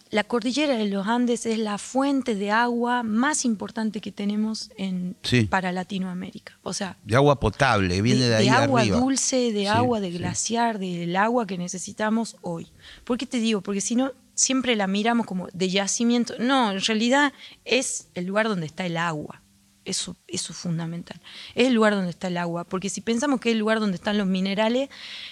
la 0.10 0.24
cordillera 0.24 0.76
de 0.76 0.88
los 0.88 1.06
Andes 1.06 1.46
es 1.46 1.60
la 1.60 1.78
fuente 1.78 2.34
de 2.34 2.50
agua 2.50 3.04
más 3.04 3.46
importante 3.46 4.02
que 4.02 4.12
tenemos 4.12 4.72
en, 4.78 5.16
para 5.50 5.72
Latinoamérica. 5.72 6.58
O 6.64 6.74
sea, 6.74 6.98
de 7.04 7.16
agua 7.16 7.40
potable, 7.40 8.02
viene 8.02 8.26
de, 8.26 8.36
ahí 8.36 8.46
de 8.46 8.52
agua 8.52 8.82
arriba. 8.82 8.98
dulce, 8.98 9.52
de 9.52 9.68
agua 9.68 10.00
de 10.00 10.12
glaciar, 10.12 10.80
del 10.80 11.16
agua 11.16 11.46
que 11.46 11.58
necesitamos 11.58 12.38
hoy. 12.42 12.68
¿Por 13.04 13.18
qué 13.18 13.26
te 13.26 13.40
digo? 13.40 13.62
Porque 13.62 13.82
si 13.82 13.96
no, 13.96 14.14
siempre 14.38 14.76
la 14.76 14.88
miramos 14.88 15.26
como 15.26 15.48
de 15.52 15.70
yacimiento. 15.70 16.36
No, 16.40 16.72
en 16.72 16.80
realidad 16.80 17.34
es 17.66 18.10
el 18.14 18.26
lugar 18.26 18.48
donde 18.48 18.68
está 18.68 18.86
el 18.86 18.96
agua. 18.96 19.42
Eso, 19.88 20.18
eso 20.28 20.52
es 20.52 20.60
fundamental. 20.60 21.20
Es 21.56 21.68
el 21.68 21.74
lugar 21.74 21.94
donde 21.94 22.10
está 22.10 22.28
el 22.28 22.38
agua, 22.38 22.66
porque 22.66 22.90
si 22.90 23.00
pensamos 23.00 23.40
que 23.40 23.50
es 23.50 23.54
el 23.54 23.60
lugar 23.60 23.80
donde 23.80 23.96
están 23.96 24.18
los 24.18 24.28
minerales, 24.28 24.90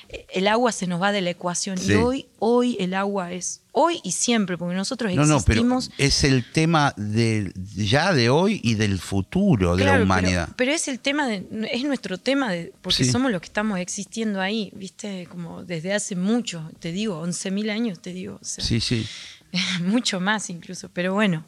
eh, 0.07 0.25
el 0.33 0.47
agua 0.47 0.71
se 0.71 0.87
nos 0.87 1.01
va 1.01 1.11
de 1.11 1.21
la 1.21 1.31
ecuación. 1.31 1.77
Y 1.85 1.93
hoy, 1.93 2.27
hoy 2.39 2.77
el 2.79 2.93
agua 2.93 3.33
es, 3.33 3.61
hoy 3.73 3.99
y 4.03 4.13
siempre, 4.13 4.57
porque 4.57 4.75
nosotros 4.75 5.11
existimos. 5.11 5.89
No, 5.89 5.95
pero 5.97 6.07
es 6.07 6.23
el 6.23 6.49
tema 6.49 6.93
de, 6.95 7.51
ya 7.75 8.13
de 8.13 8.29
hoy 8.29 8.61
y 8.63 8.75
del 8.75 8.97
futuro 8.99 9.75
de 9.75 9.83
la 9.83 10.01
humanidad. 10.01 10.49
Pero, 10.55 10.71
es 10.71 10.87
el 10.87 11.01
tema, 11.01 11.27
de, 11.27 11.45
es 11.71 11.83
nuestro 11.83 12.17
tema, 12.17 12.51
de, 12.51 12.71
porque 12.81 13.03
somos 13.03 13.31
los 13.31 13.41
que 13.41 13.47
estamos 13.47 13.77
existiendo 13.79 14.39
ahí, 14.39 14.71
¿viste? 14.73 15.27
Como 15.29 15.65
desde 15.65 15.93
hace 15.93 16.15
mucho, 16.15 16.71
te 16.79 16.93
digo, 16.93 17.21
11.000 17.21 17.71
años, 17.71 18.01
te 18.01 18.13
digo. 18.13 18.39
sí, 18.41 18.79
sí. 18.79 19.05
mucho 19.81 20.19
más 20.19 20.49
incluso, 20.49 20.89
pero 20.89 21.13
bueno, 21.13 21.45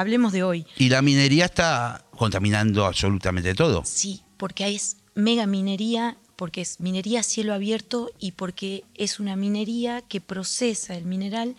hablemos 0.00 0.32
de 0.32 0.42
hoy. 0.42 0.66
Y 0.76 0.88
la 0.88 1.02
minería 1.02 1.46
está 1.46 2.04
contaminando 2.16 2.86
absolutamente 2.86 3.54
todo. 3.54 3.82
Sí, 3.84 4.22
porque 4.36 4.68
es 4.68 4.96
mega 5.14 5.46
minería, 5.46 6.16
porque 6.36 6.60
es 6.60 6.80
minería 6.80 7.20
a 7.20 7.22
cielo 7.22 7.52
abierto 7.52 8.10
y 8.18 8.32
porque 8.32 8.84
es 8.94 9.18
una 9.18 9.36
minería 9.36 10.02
que 10.02 10.20
procesa 10.20 10.94
el 10.94 11.04
mineral 11.04 11.56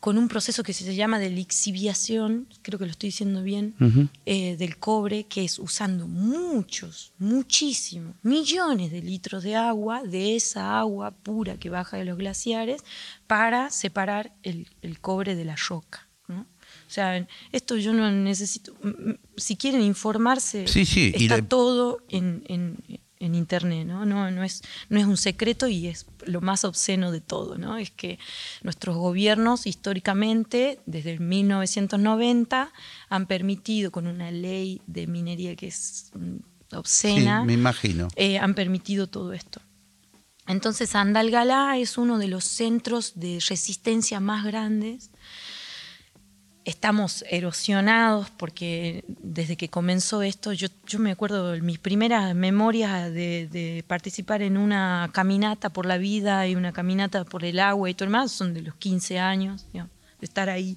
con 0.00 0.16
un 0.16 0.28
proceso 0.28 0.62
que 0.62 0.72
se 0.72 0.94
llama 0.94 1.18
de 1.18 1.28
lixiviación, 1.28 2.46
creo 2.62 2.78
que 2.78 2.84
lo 2.84 2.92
estoy 2.92 3.08
diciendo 3.08 3.42
bien, 3.42 3.74
eh, 4.26 4.56
del 4.56 4.78
cobre, 4.78 5.24
que 5.24 5.44
es 5.44 5.58
usando 5.58 6.06
muchos, 6.06 7.12
muchísimos, 7.18 8.14
millones 8.22 8.92
de 8.92 9.02
litros 9.02 9.42
de 9.42 9.56
agua, 9.56 10.04
de 10.04 10.36
esa 10.36 10.78
agua 10.78 11.10
pura 11.10 11.56
que 11.56 11.68
baja 11.68 11.96
de 11.96 12.04
los 12.04 12.16
glaciares, 12.16 12.84
para 13.26 13.70
separar 13.70 14.32
el, 14.44 14.68
el 14.82 15.00
cobre 15.00 15.34
de 15.34 15.44
la 15.44 15.56
roca. 15.56 16.07
O 16.88 16.90
sea, 16.90 17.28
esto 17.52 17.76
yo 17.76 17.92
no 17.92 18.10
necesito. 18.10 18.74
Si 19.36 19.56
quieren 19.56 19.82
informarse, 19.82 20.66
Sí, 20.66 20.86
sí, 20.86 21.12
y 21.14 21.24
está 21.24 21.42
todo 21.42 21.98
en, 22.08 22.42
en- 22.48 22.78
en 23.20 23.34
internet, 23.34 23.84
¿no? 23.84 24.06
No, 24.06 24.30
no, 24.30 24.44
es, 24.44 24.62
no 24.88 24.98
es 25.00 25.04
un 25.04 25.16
secreto 25.16 25.66
y 25.66 25.88
es 25.88 26.06
lo 26.24 26.40
más 26.40 26.64
obsceno 26.64 27.10
de 27.10 27.20
todo, 27.20 27.58
¿no? 27.58 27.76
Es 27.76 27.90
que 27.90 28.18
nuestros 28.62 28.96
gobiernos 28.96 29.66
históricamente, 29.66 30.78
desde 30.86 31.12
el 31.14 31.20
1990, 31.20 32.72
han 33.08 33.26
permitido 33.26 33.90
con 33.90 34.06
una 34.06 34.30
ley 34.30 34.80
de 34.86 35.06
minería 35.08 35.56
que 35.56 35.66
es 35.66 36.10
mm, 36.14 36.36
Sí, 36.70 36.76
obscena, 36.76 37.44
me 37.44 37.54
imagino. 37.54 38.08
eh, 38.16 38.38
han 38.38 38.54
permitido 38.54 39.08
todo 39.08 39.32
esto. 39.32 39.60
Entonces 40.46 40.94
Andalgalá 40.94 41.76
es 41.78 41.98
uno 41.98 42.18
de 42.18 42.28
los 42.28 42.44
centros 42.44 43.12
de 43.16 43.38
resistencia 43.46 44.20
más 44.20 44.44
grandes. 44.44 45.10
Estamos 46.68 47.24
erosionados 47.30 48.28
porque 48.28 49.02
desde 49.08 49.56
que 49.56 49.70
comenzó 49.70 50.20
esto, 50.20 50.52
yo, 50.52 50.68
yo 50.86 50.98
me 50.98 51.10
acuerdo 51.10 51.56
mis 51.62 51.78
primeras 51.78 52.34
memorias 52.34 53.10
de, 53.10 53.82
participar 53.86 54.42
en 54.42 54.58
una 54.58 55.08
caminata 55.14 55.70
por 55.70 55.86
la 55.86 55.96
vida 55.96 56.46
y 56.46 56.56
una 56.56 56.74
caminata 56.74 57.24
por 57.24 57.46
el 57.46 57.58
agua 57.58 57.88
y 57.88 57.94
todo 57.94 58.10
lo 58.10 58.12
demás, 58.12 58.32
son 58.32 58.52
de 58.52 58.60
los 58.60 58.74
15 58.74 59.18
años, 59.18 59.64
de 59.72 59.86
estar 60.20 60.50
ahí 60.50 60.76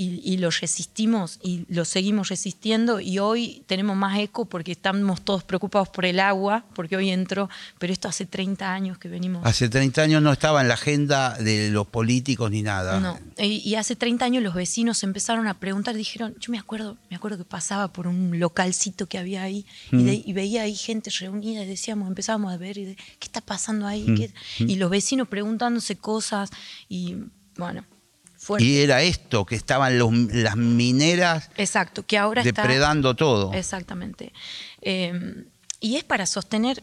y, 0.00 0.20
y 0.22 0.36
lo 0.36 0.48
resistimos 0.50 1.40
y 1.42 1.66
lo 1.68 1.84
seguimos 1.84 2.28
resistiendo 2.28 3.00
y 3.00 3.18
hoy 3.18 3.64
tenemos 3.66 3.96
más 3.96 4.16
eco 4.20 4.44
porque 4.44 4.70
estamos 4.72 5.22
todos 5.22 5.42
preocupados 5.42 5.88
por 5.88 6.04
el 6.04 6.20
agua, 6.20 6.64
porque 6.74 6.96
hoy 6.96 7.10
entró, 7.10 7.50
pero 7.80 7.92
esto 7.92 8.06
hace 8.06 8.24
30 8.24 8.72
años 8.72 8.96
que 8.98 9.08
venimos. 9.08 9.44
Hace 9.44 9.68
30 9.68 10.00
años 10.02 10.22
no 10.22 10.30
estaba 10.32 10.60
en 10.60 10.68
la 10.68 10.74
agenda 10.74 11.36
de 11.38 11.70
los 11.70 11.88
políticos 11.88 12.48
ni 12.50 12.62
nada. 12.62 13.00
No, 13.00 13.18
y, 13.38 13.56
y 13.68 13.74
hace 13.74 13.96
30 13.96 14.24
años 14.24 14.42
los 14.44 14.54
vecinos 14.54 15.02
empezaron 15.02 15.48
a 15.48 15.58
preguntar, 15.58 15.96
dijeron, 15.96 16.36
yo 16.38 16.52
me 16.52 16.58
acuerdo, 16.60 16.96
me 17.10 17.16
acuerdo 17.16 17.36
que 17.36 17.44
pasaba 17.44 17.92
por 17.92 18.06
un 18.06 18.38
localcito 18.38 19.06
que 19.08 19.18
había 19.18 19.42
ahí 19.42 19.66
y, 19.90 20.04
de- 20.04 20.22
y 20.24 20.32
veía 20.32 20.62
ahí 20.62 20.76
gente 20.76 21.10
reunida 21.10 21.64
y 21.64 21.66
decíamos, 21.66 22.06
empezábamos 22.08 22.52
a 22.52 22.56
ver, 22.56 22.78
y 22.78 22.84
de, 22.84 22.94
¿qué 22.94 23.26
está 23.26 23.40
pasando 23.40 23.86
ahí? 23.88 24.06
¿Qué-?" 24.16 24.32
Y 24.60 24.76
los 24.76 24.90
vecinos 24.90 25.26
preguntándose 25.26 25.96
cosas 25.96 26.50
y 26.88 27.16
bueno, 27.56 27.84
fuerte. 28.48 28.64
Y 28.66 28.78
era 28.78 29.02
esto, 29.02 29.44
que 29.46 29.54
estaban 29.54 29.98
los- 29.98 30.12
las 30.32 30.56
mineras 30.56 31.50
Exacto, 31.56 32.04
que 32.04 32.18
ahora 32.18 32.42
está... 32.42 32.62
depredando 32.62 33.14
todo. 33.14 33.52
Exactamente. 33.54 34.32
Eh, 34.82 35.44
y 35.80 35.96
es 35.96 36.04
para 36.04 36.26
sostener, 36.26 36.82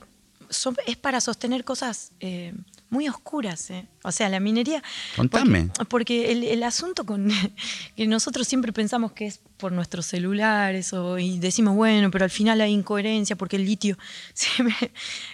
es 0.85 0.95
para 0.97 1.19
sostener 1.21 1.63
cosas 1.65 2.11
eh, 2.19 2.53
muy 2.89 3.07
oscuras. 3.09 3.69
eh. 3.71 3.87
O 4.03 4.11
sea, 4.11 4.29
la 4.29 4.39
minería. 4.39 4.83
Contame. 5.15 5.67
Porque, 5.67 5.85
porque 5.89 6.31
el, 6.31 6.43
el 6.43 6.63
asunto 6.63 7.05
con 7.05 7.29
que 7.95 8.07
nosotros 8.07 8.47
siempre 8.47 8.71
pensamos 8.71 9.11
que 9.13 9.25
es 9.25 9.39
por 9.57 9.71
nuestros 9.71 10.05
celulares 10.05 10.91
o, 10.93 11.17
y 11.17 11.39
decimos, 11.39 11.75
bueno, 11.75 12.11
pero 12.11 12.25
al 12.25 12.29
final 12.29 12.59
hay 12.61 12.71
incoherencia 12.73 13.35
porque 13.35 13.55
el 13.55 13.65
litio. 13.65 13.97
siempre- 14.33 14.91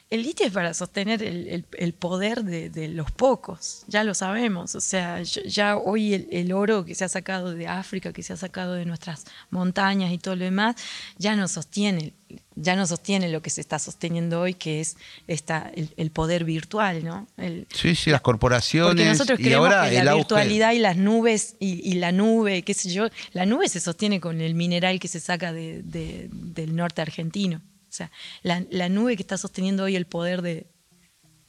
el 0.10 0.24
litio 0.24 0.46
es 0.46 0.54
para 0.54 0.74
sostener 0.74 1.22
el, 1.24 1.48
el- 1.48 1.66
el 1.78 1.94
poder 1.94 2.44
de, 2.44 2.70
de 2.70 2.88
los 2.88 3.12
pocos, 3.12 3.84
ya 3.88 4.04
lo 4.04 4.14
sabemos. 4.14 4.76
O 4.76 4.82
sea, 4.82 5.22
ya- 5.24 5.76
hoy 5.78 6.14
el, 6.14 6.28
el 6.32 6.54
oro 6.54 6.86
que 6.86 6.96
se 6.96 7.04
ha 7.06 7.10
sacado 7.10 7.54
de 7.54 7.68
África, 7.68 8.14
que 8.14 8.24
se 8.24 8.34
ha 8.34 8.38
sacado 8.38 8.74
de 8.74 8.86
nuestras 8.86 9.26
montañas 9.50 10.12
y 10.12 10.18
todo 10.18 10.36
lo 10.36 10.46
demás, 10.46 10.76
ya 11.18 11.36
no 11.36 11.48
sostiene, 11.48 12.14
ya 12.56 12.76
no 12.76 12.86
sostiene 12.86 13.30
lo 13.30 13.42
que 13.42 13.50
se 13.50 13.62
está 13.62 13.80
sosteniendo 13.80 14.42
hoy, 14.42 14.54
que 14.54 14.82
es 14.82 14.98
esta, 15.28 15.72
el, 15.74 15.90
el 15.96 16.12
poder 16.12 16.44
virtual, 16.44 17.04
¿no? 17.04 17.28
El- 17.38 17.66
Sí, 17.74 17.96
sí, 17.96 18.10
las 18.10 18.22
corporaciones. 18.22 18.90
porque 18.92 19.06
nosotros 19.06 19.40
y 19.40 19.44
creemos 19.44 19.68
ahora 19.68 19.90
que 19.90 20.04
la 20.04 20.12
auge- 20.14 20.18
virtualidad 20.18 20.72
y 20.74 20.80
las 20.80 20.98
nubes 20.98 21.56
y, 21.60 21.80
y 21.90 21.94
la 21.94 22.12
nube, 22.12 22.62
qué 22.64 22.74
sé 22.74 22.92
yo, 22.92 23.08
la 23.34 23.46
nube 23.46 23.70
se 23.70 23.80
sostiene 23.80 24.20
con 24.20 24.42
el 24.42 24.54
mineral 24.54 25.00
que 25.00 25.08
se 25.08 25.20
saca 25.22 25.54
de- 25.54 25.82
de- 25.84 26.28
del 26.32 26.76
norte 26.76 27.02
argentino. 27.02 27.62
O 27.90 27.94
sea, 27.94 28.12
la, 28.44 28.64
la 28.70 28.90
nube 28.90 29.16
que 29.16 29.24
está 29.24 29.38
sosteniendo 29.38 29.84
hoy 29.84 29.96
el 29.96 30.06
poder 30.06 30.42
de 30.42 30.68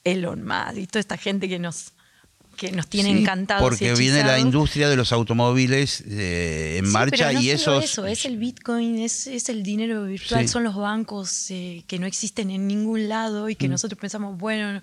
Elon 0.05 0.44
Musk 0.44 0.76
y 0.78 0.86
toda 0.86 1.00
esta 1.00 1.16
gente 1.16 1.48
que 1.48 1.59
nos, 1.59 1.92
que 2.57 2.70
nos 2.72 2.86
tiene 2.88 3.11
Sí, 3.12 3.18
encantados. 3.18 3.62
Porque 3.62 3.94
viene 3.94 4.22
la 4.24 4.38
industria 4.38 4.88
de 4.88 4.96
los 4.96 5.12
automóviles 5.12 6.03
eh, 6.07 6.76
en 6.78 6.86
Sí, 6.86 6.92
marcha 6.92 7.26
pero 7.28 7.32
no 7.38 7.40
y 7.40 7.50
eso, 7.50 7.80
es 8.07 8.24
el 8.24 8.36
Bitcoin, 8.38 8.98
es, 8.98 9.26
es 9.26 9.48
el 9.48 9.62
dinero 9.62 10.05
virtual, 10.05 10.42
Sí. 10.42 10.48
son 10.48 10.64
los 10.64 10.76
bancos 10.76 11.50
eh, 11.50 11.82
que 11.86 11.98
no 11.98 12.07
existen 12.07 12.50
en 12.50 12.66
ningún 12.66 13.09
lado 13.09 13.48
y 13.48 13.57
que 13.57 13.68
Mm. 13.68 13.72
nosotros 13.72 13.98
pensamos, 14.00 14.38
bueno, 14.38 14.80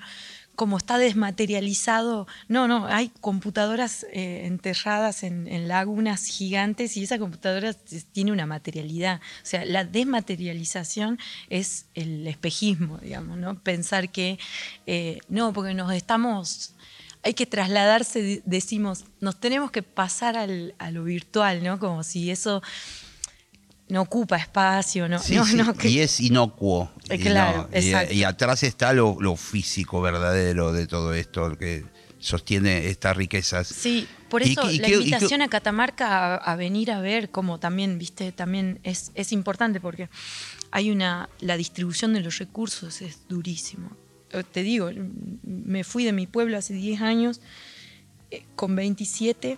como 0.55 0.77
está 0.77 0.97
desmaterializado, 0.97 2.27
no, 2.49 2.67
no, 2.67 2.85
hay 2.87 3.11
computadoras 3.21 4.05
eh, 4.11 4.41
enterradas 4.45 5.23
en, 5.23 5.47
en 5.47 5.69
lagunas 5.69 6.25
gigantes 6.25 6.97
y 6.97 7.03
esa 7.03 7.17
computadora 7.17 7.73
tiene 8.11 8.33
una 8.33 8.45
materialidad. 8.45 9.21
O 9.41 9.45
sea, 9.45 9.63
la 9.63 9.85
desmaterialización 9.85 11.17
es 11.49 11.85
el 11.95 12.27
espejismo, 12.27 12.97
digamos, 12.97 13.37
¿no? 13.37 13.57
Pensar 13.59 14.09
que, 14.11 14.37
eh, 14.85 15.19
no, 15.29 15.53
porque 15.53 15.73
nos 15.73 15.93
estamos 15.93 16.73
hay 17.23 17.33
que 17.33 17.45
trasladarse, 17.45 18.21
de- 18.21 18.41
decimos, 18.45 19.05
nos 19.19 19.39
tenemos 19.39 19.71
que 19.71 19.83
pasar 19.83 20.37
al- 20.37 20.73
a 20.79 20.91
lo 20.91 21.03
virtual, 21.03 21.63
¿no? 21.63 21.79
Como 21.79 22.03
si 22.03 22.31
eso 22.31 22.61
no 23.89 24.01
ocupa 24.03 24.37
espacio, 24.37 25.09
¿no? 25.09 25.19
Sí, 25.19 25.35
no, 25.35 25.45
sí, 25.45 25.55
no, 25.55 25.73
que- 25.73 25.89
Y 25.89 25.99
es 25.99 26.19
inocuo. 26.19 26.91
Eh, 27.09 27.15
Y 27.15 27.19
claro, 27.19 27.67
no, 27.71 27.77
y- 27.77 27.87
exacto. 27.87 28.13
y, 28.13 28.23
atrás 28.23 28.63
está 28.63 28.93
lo, 28.93 29.17
lo 29.19 29.35
físico 29.35 29.99
verdadero 30.01 30.71
de 30.71 30.85
todo 30.87 31.13
esto, 31.13 31.57
que 31.57 31.85
sostiene 32.19 32.87
estas 32.87 33.17
riquezas. 33.17 33.67
Sí, 33.67 34.07
por 34.29 34.45
¿Y 34.45 34.51
eso 34.51 34.69
y 34.69 34.77
la 34.79 34.89
invitación 34.89 35.41
a 35.41 35.47
Catamarca 35.47 36.35
a, 36.35 36.35
a 36.35 36.55
venir 36.55 36.91
a 36.91 36.99
ver, 37.01 37.31
como 37.31 37.59
también, 37.59 37.97
viste, 37.97 38.31
también 38.31 38.79
es, 38.83 39.11
es 39.15 39.31
importante 39.31 39.79
porque 39.79 40.09
hay 40.71 40.91
una, 40.91 41.27
la 41.39 41.57
distribución 41.57 42.13
de 42.13 42.19
los 42.19 42.37
recursos 42.37 43.01
es 43.01 43.27
durísimo. 43.27 43.89
Eh, 44.31 44.43
Te 44.51 44.63
digo, 44.63 44.89
me 45.43 45.83
fui 45.83 46.03
de 46.05 46.11
mi 46.13 46.27
pueblo 46.27 46.57
hace 46.57 46.73
10 46.73 47.01
años, 47.01 47.41
eh, 48.31 48.43
con 48.55 48.75
27 48.75 49.57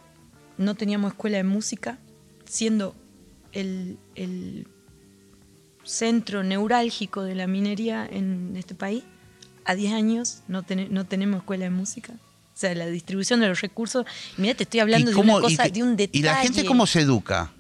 no 0.58 0.76
teníamos 0.76 1.12
escuela 1.14 1.38
de 1.38 1.44
música, 1.44 1.98
siendo 2.46 2.96
el, 3.52 3.98
el 4.16 4.68
centro 5.84 6.44
neurálgico 6.44 7.24
de 7.24 7.36
la 7.36 7.48
minería 7.48 8.08
en 8.10 8.56
este 8.56 8.76
país, 8.76 9.04
a 9.66 9.76
10 9.76 9.94
años 9.94 10.44
no, 10.48 10.64
tene- 10.64 10.88
no 10.90 11.06
tenemos 11.06 11.40
escuela 11.40 11.66
de 11.66 11.72
música. 11.72 12.14
O 12.14 12.58
sea, 12.62 12.76
la 12.76 12.86
distribución 12.88 13.40
de 13.40 13.48
los 13.48 13.62
recursos. 13.62 14.06
Mira, 14.38 14.54
te 14.54 14.64
estoy 14.64 14.82
hablando 14.82 15.10
¿Y 15.10 15.14
de 15.16 15.20
una 15.20 15.34
cosa, 15.40 15.68
y 15.68 15.72
de 15.72 15.84
un 15.84 15.96
detalle. 15.96 16.20
¿Y 16.20 16.22
la 16.22 16.36
gente 16.36 16.66
cómo 16.66 16.86
se 16.86 17.02
educa? 17.02 17.52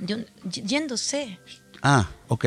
un- 0.00 0.26
yéndose. 0.50 1.38
Ah, 1.82 2.08
ok. 2.28 2.46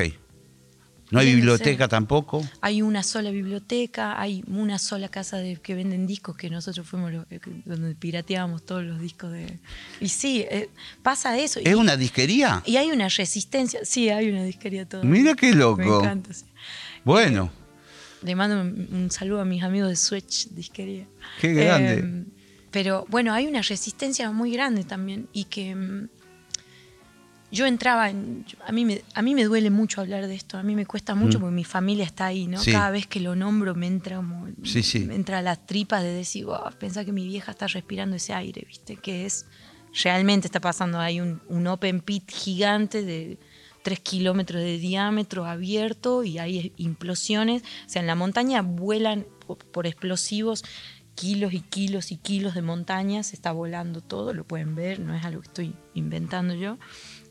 No 1.12 1.20
hay 1.20 1.36
biblioteca 1.36 1.90
tampoco. 1.90 2.42
Hay 2.62 2.82
una 2.82 3.04
sola 3.04 3.32
biblioteca, 3.32 4.20
hay 4.20 4.44
una 4.48 4.80
sola 4.80 5.10
casa 5.10 5.38
de, 5.38 5.58
que 5.58 5.76
venden 5.76 6.08
discos, 6.08 6.38
que 6.38 6.50
nosotros 6.50 6.88
fuimos 6.88 7.12
los, 7.12 7.26
eh, 7.30 7.40
donde 7.66 7.94
pirateábamos 7.96 8.66
todos 8.66 8.84
los 8.84 9.00
discos 9.00 9.34
de... 9.34 9.60
Y 10.00 10.08
sí, 10.08 10.46
eh, 10.50 10.70
pasa 11.04 11.38
eso. 11.38 11.60
¿Es 11.60 11.70
y, 11.70 11.74
una 11.74 11.98
disquería? 11.98 12.64
y 12.66 12.78
hay 12.78 12.92
una 12.92 13.10
resistencia. 13.10 13.82
Sí, 13.84 14.10
hay 14.10 14.30
una 14.30 14.44
disquería 14.46 14.88
toda. 14.88 15.04
Mira 15.04 15.36
qué 15.36 15.54
loco. 15.54 15.78
Me 15.78 15.86
encanta, 15.86 16.34
sí. 16.34 16.46
Bueno, 17.04 17.52
Le 18.24 18.36
mando 18.36 18.62
un, 18.62 18.88
un 18.92 19.12
saludo 19.12 19.42
a 19.42 19.46
mis 19.46 19.64
amigos 19.64 19.90
de 19.90 19.98
Switch 19.98 20.48
Disquería. 20.50 21.08
Qué 21.42 21.54
grande. 21.54 21.94
Eh, 22.00 22.24
pero 22.72 23.06
bueno, 23.10 23.34
hay 23.34 23.48
una 23.48 23.62
resistencia 23.62 24.32
muy 24.32 24.52
grande 24.54 24.86
también 24.86 25.28
y 25.34 25.44
que 25.46 25.76
mm, 25.76 26.08
yo 27.52 27.66
entraba 27.66 28.10
en... 28.10 28.46
A 28.66 28.72
mí, 28.72 28.86
me, 28.86 29.02
a 29.14 29.22
mí 29.22 29.36
me 29.36 29.44
duele 29.44 29.70
mucho 29.70 30.02
hablar 30.02 30.28
de 30.28 30.36
esto, 30.36 30.58
a 30.58 30.64
mí 30.64 30.76
me 30.76 30.86
cuesta 30.86 31.16
mucho 31.16 31.40
porque 31.40 31.54
mi 31.54 31.64
familia 31.64 32.06
está 32.06 32.26
ahí, 32.26 32.48
¿no? 32.48 32.60
Mm. 32.60 32.62
Sí. 32.62 32.72
Cada 32.72 32.92
vez 32.92 33.08
que 33.08 33.20
lo 33.20 33.36
nombro 33.36 33.76
me 33.76 33.88
entra 33.88 34.18
como... 34.18 34.48
Sí, 34.64 34.84
sí. 34.84 35.00
Me 35.00 35.16
entra 35.16 35.42
las 35.42 35.66
tripas 35.66 36.04
de 36.04 36.14
decir, 36.14 36.46
wow, 36.46 36.72
pensar 36.80 37.06
que 37.06 37.12
mi 37.12 37.28
vieja 37.28 37.52
está 37.52 37.68
respirando 37.68 38.16
ese 38.16 38.34
aire, 38.34 38.64
¿viste? 38.68 38.96
Que 38.96 39.26
es... 39.26 39.46
Realmente 40.04 40.48
está 40.48 40.62
pasando, 40.62 41.00
hay 41.00 41.20
un, 41.20 41.42
un 41.50 41.68
open 41.68 42.00
pit 42.00 42.32
gigante 42.32 43.04
de 43.04 43.38
tres 43.84 44.00
kilómetros 44.00 44.62
de 44.62 44.78
diámetro 44.78 45.44
abierto 45.46 46.24
y 46.24 46.38
hay 46.38 46.72
implosiones. 46.78 47.64
O 47.86 47.90
sea, 47.90 48.02
en 48.02 48.08
la 48.08 48.16
montaña 48.16 48.62
vuelan 48.62 49.26
por, 49.46 49.58
por 49.58 49.88
explosivos 49.88 50.64
kilos 51.16 51.54
y 51.54 51.62
kilos 51.62 52.12
y 52.12 52.18
kilos 52.18 52.56
de 52.56 52.62
montaña, 52.62 53.24
se 53.24 53.36
está 53.36 53.52
volando 53.52 54.02
todo, 54.02 54.34
lo 54.34 54.44
pueden 54.44 54.76
ver, 54.76 55.00
no 55.00 55.14
es 55.14 55.24
algo 55.24 55.42
que 55.42 55.48
estoy 55.48 55.76
inventando 55.94 56.54
yo. 56.54 56.78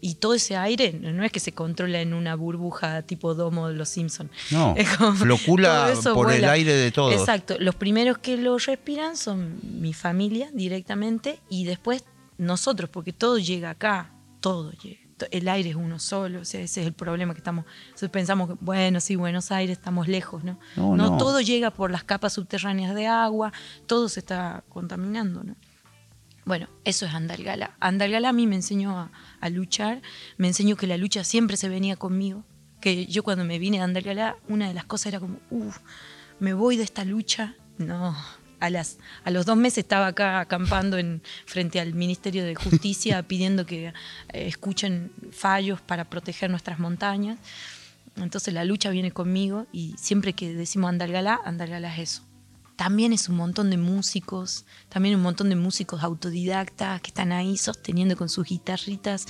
Y 0.00 0.14
todo 0.14 0.34
ese 0.34 0.56
aire 0.56 0.92
no 0.92 1.24
es 1.24 1.32
que 1.32 1.40
se 1.40 1.52
controla 1.52 2.00
en 2.00 2.14
una 2.14 2.34
burbuja 2.34 3.02
tipo 3.02 3.34
domo 3.34 3.68
de 3.68 3.74
los 3.74 3.88
Simpsons. 3.88 4.30
No, 4.50 4.74
flocula 5.16 5.92
por 6.14 6.32
el 6.32 6.44
aire 6.44 6.74
de 6.74 6.90
todos. 6.90 7.14
Exacto, 7.14 7.56
los 7.58 7.74
primeros 7.74 8.18
que 8.18 8.36
lo 8.36 8.56
respiran 8.58 9.16
son 9.16 9.60
mi 9.62 9.92
familia 9.92 10.48
directamente 10.52 11.40
y 11.48 11.64
después 11.64 12.04
nosotros, 12.38 12.88
porque 12.88 13.12
todo 13.12 13.38
llega 13.38 13.70
acá, 13.70 14.12
todo 14.40 14.72
llega. 14.72 15.00
El 15.30 15.48
aire 15.48 15.68
es 15.68 15.76
uno 15.76 15.98
solo, 15.98 16.40
o 16.40 16.44
sea, 16.46 16.62
ese 16.62 16.80
es 16.80 16.86
el 16.86 16.94
problema 16.94 17.34
que 17.34 17.40
estamos. 17.40 17.66
Pensamos 18.10 18.48
que, 18.48 18.56
bueno, 18.58 19.00
sí, 19.00 19.16
Buenos 19.16 19.52
Aires 19.52 19.76
estamos 19.76 20.08
lejos, 20.08 20.42
¿no? 20.44 20.58
No, 20.76 20.96
no. 20.96 21.18
todo 21.18 21.42
llega 21.42 21.70
por 21.70 21.90
las 21.90 22.04
capas 22.04 22.32
subterráneas 22.32 22.94
de 22.94 23.06
agua, 23.06 23.52
todo 23.86 24.08
se 24.08 24.20
está 24.20 24.64
contaminando, 24.70 25.44
¿no? 25.44 25.56
Bueno, 26.44 26.68
eso 26.84 27.06
es 27.06 27.14
Andalgala. 27.14 27.76
Andalgala 27.80 28.30
a 28.30 28.32
mí 28.32 28.46
me 28.46 28.56
enseñó 28.56 28.98
a, 28.98 29.10
a 29.40 29.48
luchar, 29.50 30.00
me 30.36 30.48
enseñó 30.48 30.76
que 30.76 30.86
la 30.86 30.96
lucha 30.96 31.22
siempre 31.24 31.56
se 31.56 31.68
venía 31.68 31.96
conmigo, 31.96 32.44
que 32.80 33.06
yo 33.06 33.22
cuando 33.22 33.44
me 33.44 33.58
vine 33.58 33.80
a 33.80 33.84
Andalgalá, 33.84 34.36
una 34.48 34.68
de 34.68 34.74
las 34.74 34.84
cosas 34.84 35.06
era 35.06 35.20
como, 35.20 35.38
uff, 35.50 35.78
me 36.38 36.54
voy 36.54 36.76
de 36.76 36.82
esta 36.82 37.04
lucha. 37.04 37.54
No, 37.78 38.16
a, 38.58 38.70
las, 38.70 38.98
a 39.24 39.30
los 39.30 39.46
dos 39.46 39.56
meses 39.56 39.78
estaba 39.78 40.08
acá 40.08 40.40
acampando 40.40 40.98
en, 40.98 41.22
frente 41.46 41.80
al 41.80 41.94
Ministerio 41.94 42.44
de 42.44 42.54
Justicia 42.54 43.22
pidiendo 43.28 43.66
que 43.66 43.88
eh, 43.88 43.92
escuchen 44.32 45.12
fallos 45.30 45.80
para 45.80 46.08
proteger 46.08 46.50
nuestras 46.50 46.78
montañas. 46.78 47.38
Entonces 48.16 48.52
la 48.52 48.64
lucha 48.64 48.90
viene 48.90 49.12
conmigo 49.12 49.66
y 49.72 49.94
siempre 49.96 50.32
que 50.32 50.52
decimos 50.52 50.88
Andalgalá, 50.88 51.40
Andalgalá 51.44 51.94
es 51.94 52.00
eso 52.00 52.29
también 52.80 53.12
es 53.12 53.28
un 53.28 53.36
montón 53.36 53.68
de 53.68 53.76
músicos, 53.76 54.64
también 54.88 55.14
un 55.14 55.20
montón 55.20 55.50
de 55.50 55.54
músicos 55.54 56.02
autodidactas 56.02 57.02
que 57.02 57.08
están 57.08 57.30
ahí 57.30 57.58
sosteniendo 57.58 58.16
con 58.16 58.30
sus 58.30 58.46
guitarritas 58.46 59.26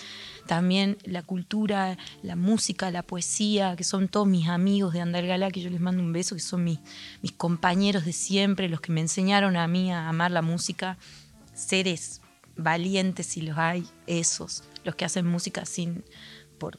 también 0.46 0.98
la 1.02 1.24
cultura, 1.24 1.98
la 2.22 2.36
música, 2.36 2.92
la 2.92 3.02
poesía, 3.02 3.74
que 3.74 3.82
son 3.82 4.06
todos 4.06 4.28
mis 4.28 4.46
amigos 4.46 4.92
de 4.92 5.00
Andalgalá, 5.00 5.50
que 5.50 5.62
yo 5.62 5.68
les 5.68 5.80
mando 5.80 6.00
un 6.00 6.12
beso, 6.12 6.36
que 6.36 6.40
son 6.40 6.62
mis, 6.62 6.78
mis 7.22 7.32
compañeros 7.32 8.04
de 8.04 8.12
siempre, 8.12 8.68
los 8.68 8.80
que 8.80 8.92
me 8.92 9.00
enseñaron 9.00 9.56
a 9.56 9.66
mí 9.66 9.90
a 9.90 10.08
amar 10.08 10.30
la 10.30 10.42
música, 10.42 10.96
seres 11.52 12.20
valientes 12.56 13.26
si 13.26 13.40
los 13.40 13.58
hay, 13.58 13.84
esos, 14.06 14.62
los 14.84 14.94
que 14.94 15.04
hacen 15.04 15.26
música 15.26 15.64
sin 15.64 16.04
por 16.56 16.78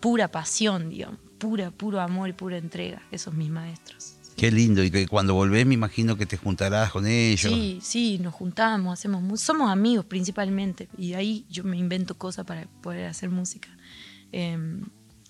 pura 0.00 0.32
pasión, 0.32 0.90
digamos, 0.90 1.20
pura, 1.38 1.70
puro 1.70 2.00
amor 2.00 2.28
y 2.28 2.32
pura 2.32 2.58
entrega, 2.58 3.02
esos 3.12 3.34
mis 3.34 3.50
maestros. 3.50 4.13
Qué 4.36 4.50
lindo, 4.50 4.82
y 4.82 4.90
que 4.90 5.06
cuando 5.06 5.34
volvés 5.34 5.64
me 5.64 5.74
imagino 5.74 6.16
que 6.16 6.26
te 6.26 6.36
juntarás 6.36 6.90
con 6.90 7.06
ellos. 7.06 7.52
Sí, 7.52 7.78
sí, 7.82 8.18
nos 8.18 8.34
juntamos, 8.34 8.92
hacemos 8.92 9.40
somos 9.40 9.70
amigos 9.70 10.04
principalmente, 10.06 10.88
y 10.98 11.14
ahí 11.14 11.46
yo 11.48 11.64
me 11.64 11.76
invento 11.76 12.16
cosas 12.16 12.44
para 12.44 12.66
poder 12.82 13.06
hacer 13.06 13.30
música. 13.30 13.68
Em, 14.32 14.82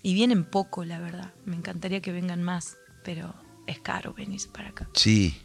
y 0.02 0.14
vienen 0.14 0.44
poco, 0.44 0.84
la 0.84 0.98
verdad. 0.98 1.32
Me 1.44 1.56
encantaría 1.56 2.00
que 2.00 2.12
vengan 2.12 2.42
más, 2.42 2.76
pero 3.04 3.34
es 3.66 3.78
caro 3.80 4.14
venir 4.14 4.40
para 4.52 4.68
acá. 4.68 4.88
Sí. 4.94 5.36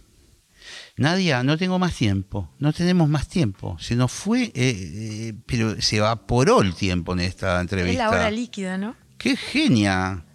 Nadia, 0.98 1.44
no 1.44 1.58
tengo 1.58 1.80
más 1.80 1.96
tiempo, 1.96 2.50
no 2.60 2.74
tenemos 2.74 3.10
más 3.10 3.28
tiempo. 3.28 3.78
Se 3.80 3.96
nos 3.96 4.12
fue, 4.12 4.44
eh, 4.44 4.52
eh, 4.56 5.34
pero 5.46 5.82
se 5.82 5.98
evaporó 5.98 6.62
el 6.62 6.76
tiempo 6.76 7.14
en 7.14 7.22
esta 7.22 7.60
entrevista. 7.62 7.92
Es 7.92 7.98
la 7.98 8.10
hora 8.10 8.32
líquida, 8.32 8.78
¿no? 8.78 8.96
¡Qué 9.18 9.36
genia! 9.36 10.26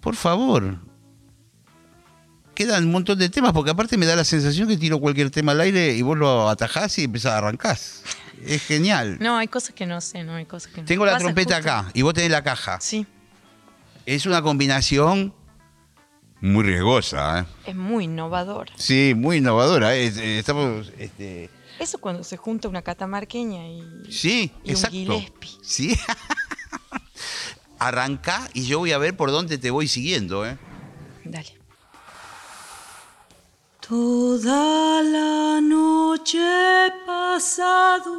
Por 0.00 0.16
favor, 0.16 0.78
quedan 2.54 2.84
un 2.86 2.92
montón 2.92 3.18
de 3.18 3.28
temas, 3.28 3.52
porque 3.52 3.70
aparte 3.70 3.96
me 3.96 4.06
da 4.06 4.16
la 4.16 4.24
sensación 4.24 4.68
que 4.68 4.76
tiro 4.76 4.98
cualquier 4.98 5.30
tema 5.30 5.52
al 5.52 5.60
aire 5.60 5.94
y 5.94 6.02
vos 6.02 6.16
lo 6.16 6.48
atajás 6.48 6.98
y 6.98 7.04
empezás 7.04 7.32
a 7.32 7.38
arrancar. 7.38 7.78
Es 8.46 8.62
genial. 8.62 9.18
No, 9.20 9.36
hay 9.36 9.48
cosas 9.48 9.74
que 9.74 9.86
no 9.86 10.00
sé, 10.00 10.24
no 10.24 10.34
hay 10.34 10.44
cosas 10.44 10.72
que 10.72 10.82
no 10.82 10.86
Tengo 10.86 11.06
la 11.06 11.18
trompeta 11.18 11.56
acá 11.56 11.90
y 11.94 12.02
vos 12.02 12.14
tenés 12.14 12.30
la 12.30 12.42
caja. 12.42 12.80
Sí. 12.80 13.06
Es 14.06 14.26
una 14.26 14.42
combinación 14.42 15.34
muy 16.40 16.64
riesgosa. 16.64 17.40
¿eh? 17.40 17.70
Es 17.70 17.74
muy 17.74 18.04
innovadora. 18.04 18.72
Sí, 18.76 19.14
muy 19.16 19.38
innovadora. 19.38 19.96
Eh, 19.96 20.38
estamos, 20.38 20.92
este... 20.98 21.50
Eso 21.78 21.98
cuando 21.98 22.22
se 22.22 22.36
junta 22.36 22.68
una 22.68 22.82
catamarqueña 22.82 23.66
y, 23.66 23.82
sí, 24.10 24.52
y 24.62 24.74
un 24.74 24.82
Gillespie. 24.84 25.50
Sí. 25.62 25.98
Arranca 27.78 28.48
y 28.54 28.66
yo 28.66 28.78
voy 28.78 28.92
a 28.92 28.98
ver 28.98 29.16
por 29.16 29.30
dónde 29.30 29.58
te 29.58 29.70
voy 29.70 29.88
siguiendo. 29.88 30.46
¿eh? 30.46 30.56
Dale. 31.24 31.63
Toda 33.86 35.02
la 35.02 35.60
noche 35.60 36.38
he 36.38 36.90
pasado 37.04 38.12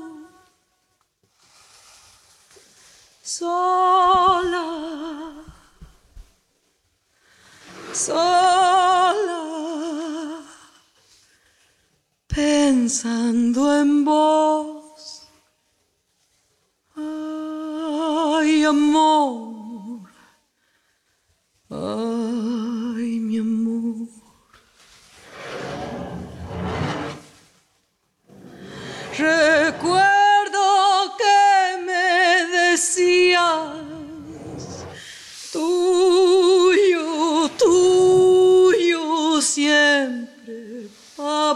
sola, 3.24 4.68
sola, 7.92 9.42
pensando 12.28 13.76
en 13.82 14.06
vos. 14.06 15.28
Ay, 16.96 18.66
amor, 18.66 20.02
decías, 33.36 34.86
tuyo, 35.52 37.06
tuyo 37.58 39.42
siempre, 39.42 40.90
a 41.18 41.54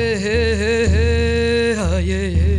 Hey, 0.00 0.16
hey, 0.18 0.88
hey, 0.88 1.74
ah, 1.76 1.98
yeah. 1.98 2.49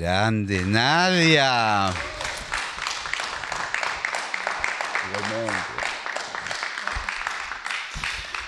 Grande, 0.00 0.62
Nadia. 0.64 1.92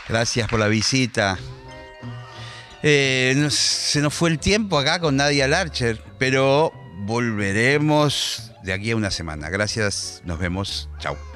Gracias 0.09 0.49
por 0.49 0.59
la 0.59 0.69
visita. 0.69 1.39
Eh, 2.83 3.49
se 3.51 4.01
nos 4.01 4.15
fue 4.15 4.31
el 4.31 4.39
tiempo 4.39 4.79
acá 4.79 4.99
con 4.99 5.17
Nadia 5.17 5.47
Larcher, 5.47 6.03
pero 6.19 6.73
volveremos 7.05 8.51
de 8.63 8.73
aquí 8.73 8.91
a 8.91 8.97
una 8.97 9.11
semana. 9.11 9.51
Gracias, 9.51 10.23
nos 10.25 10.39
vemos. 10.39 10.89
Chao. 10.99 11.32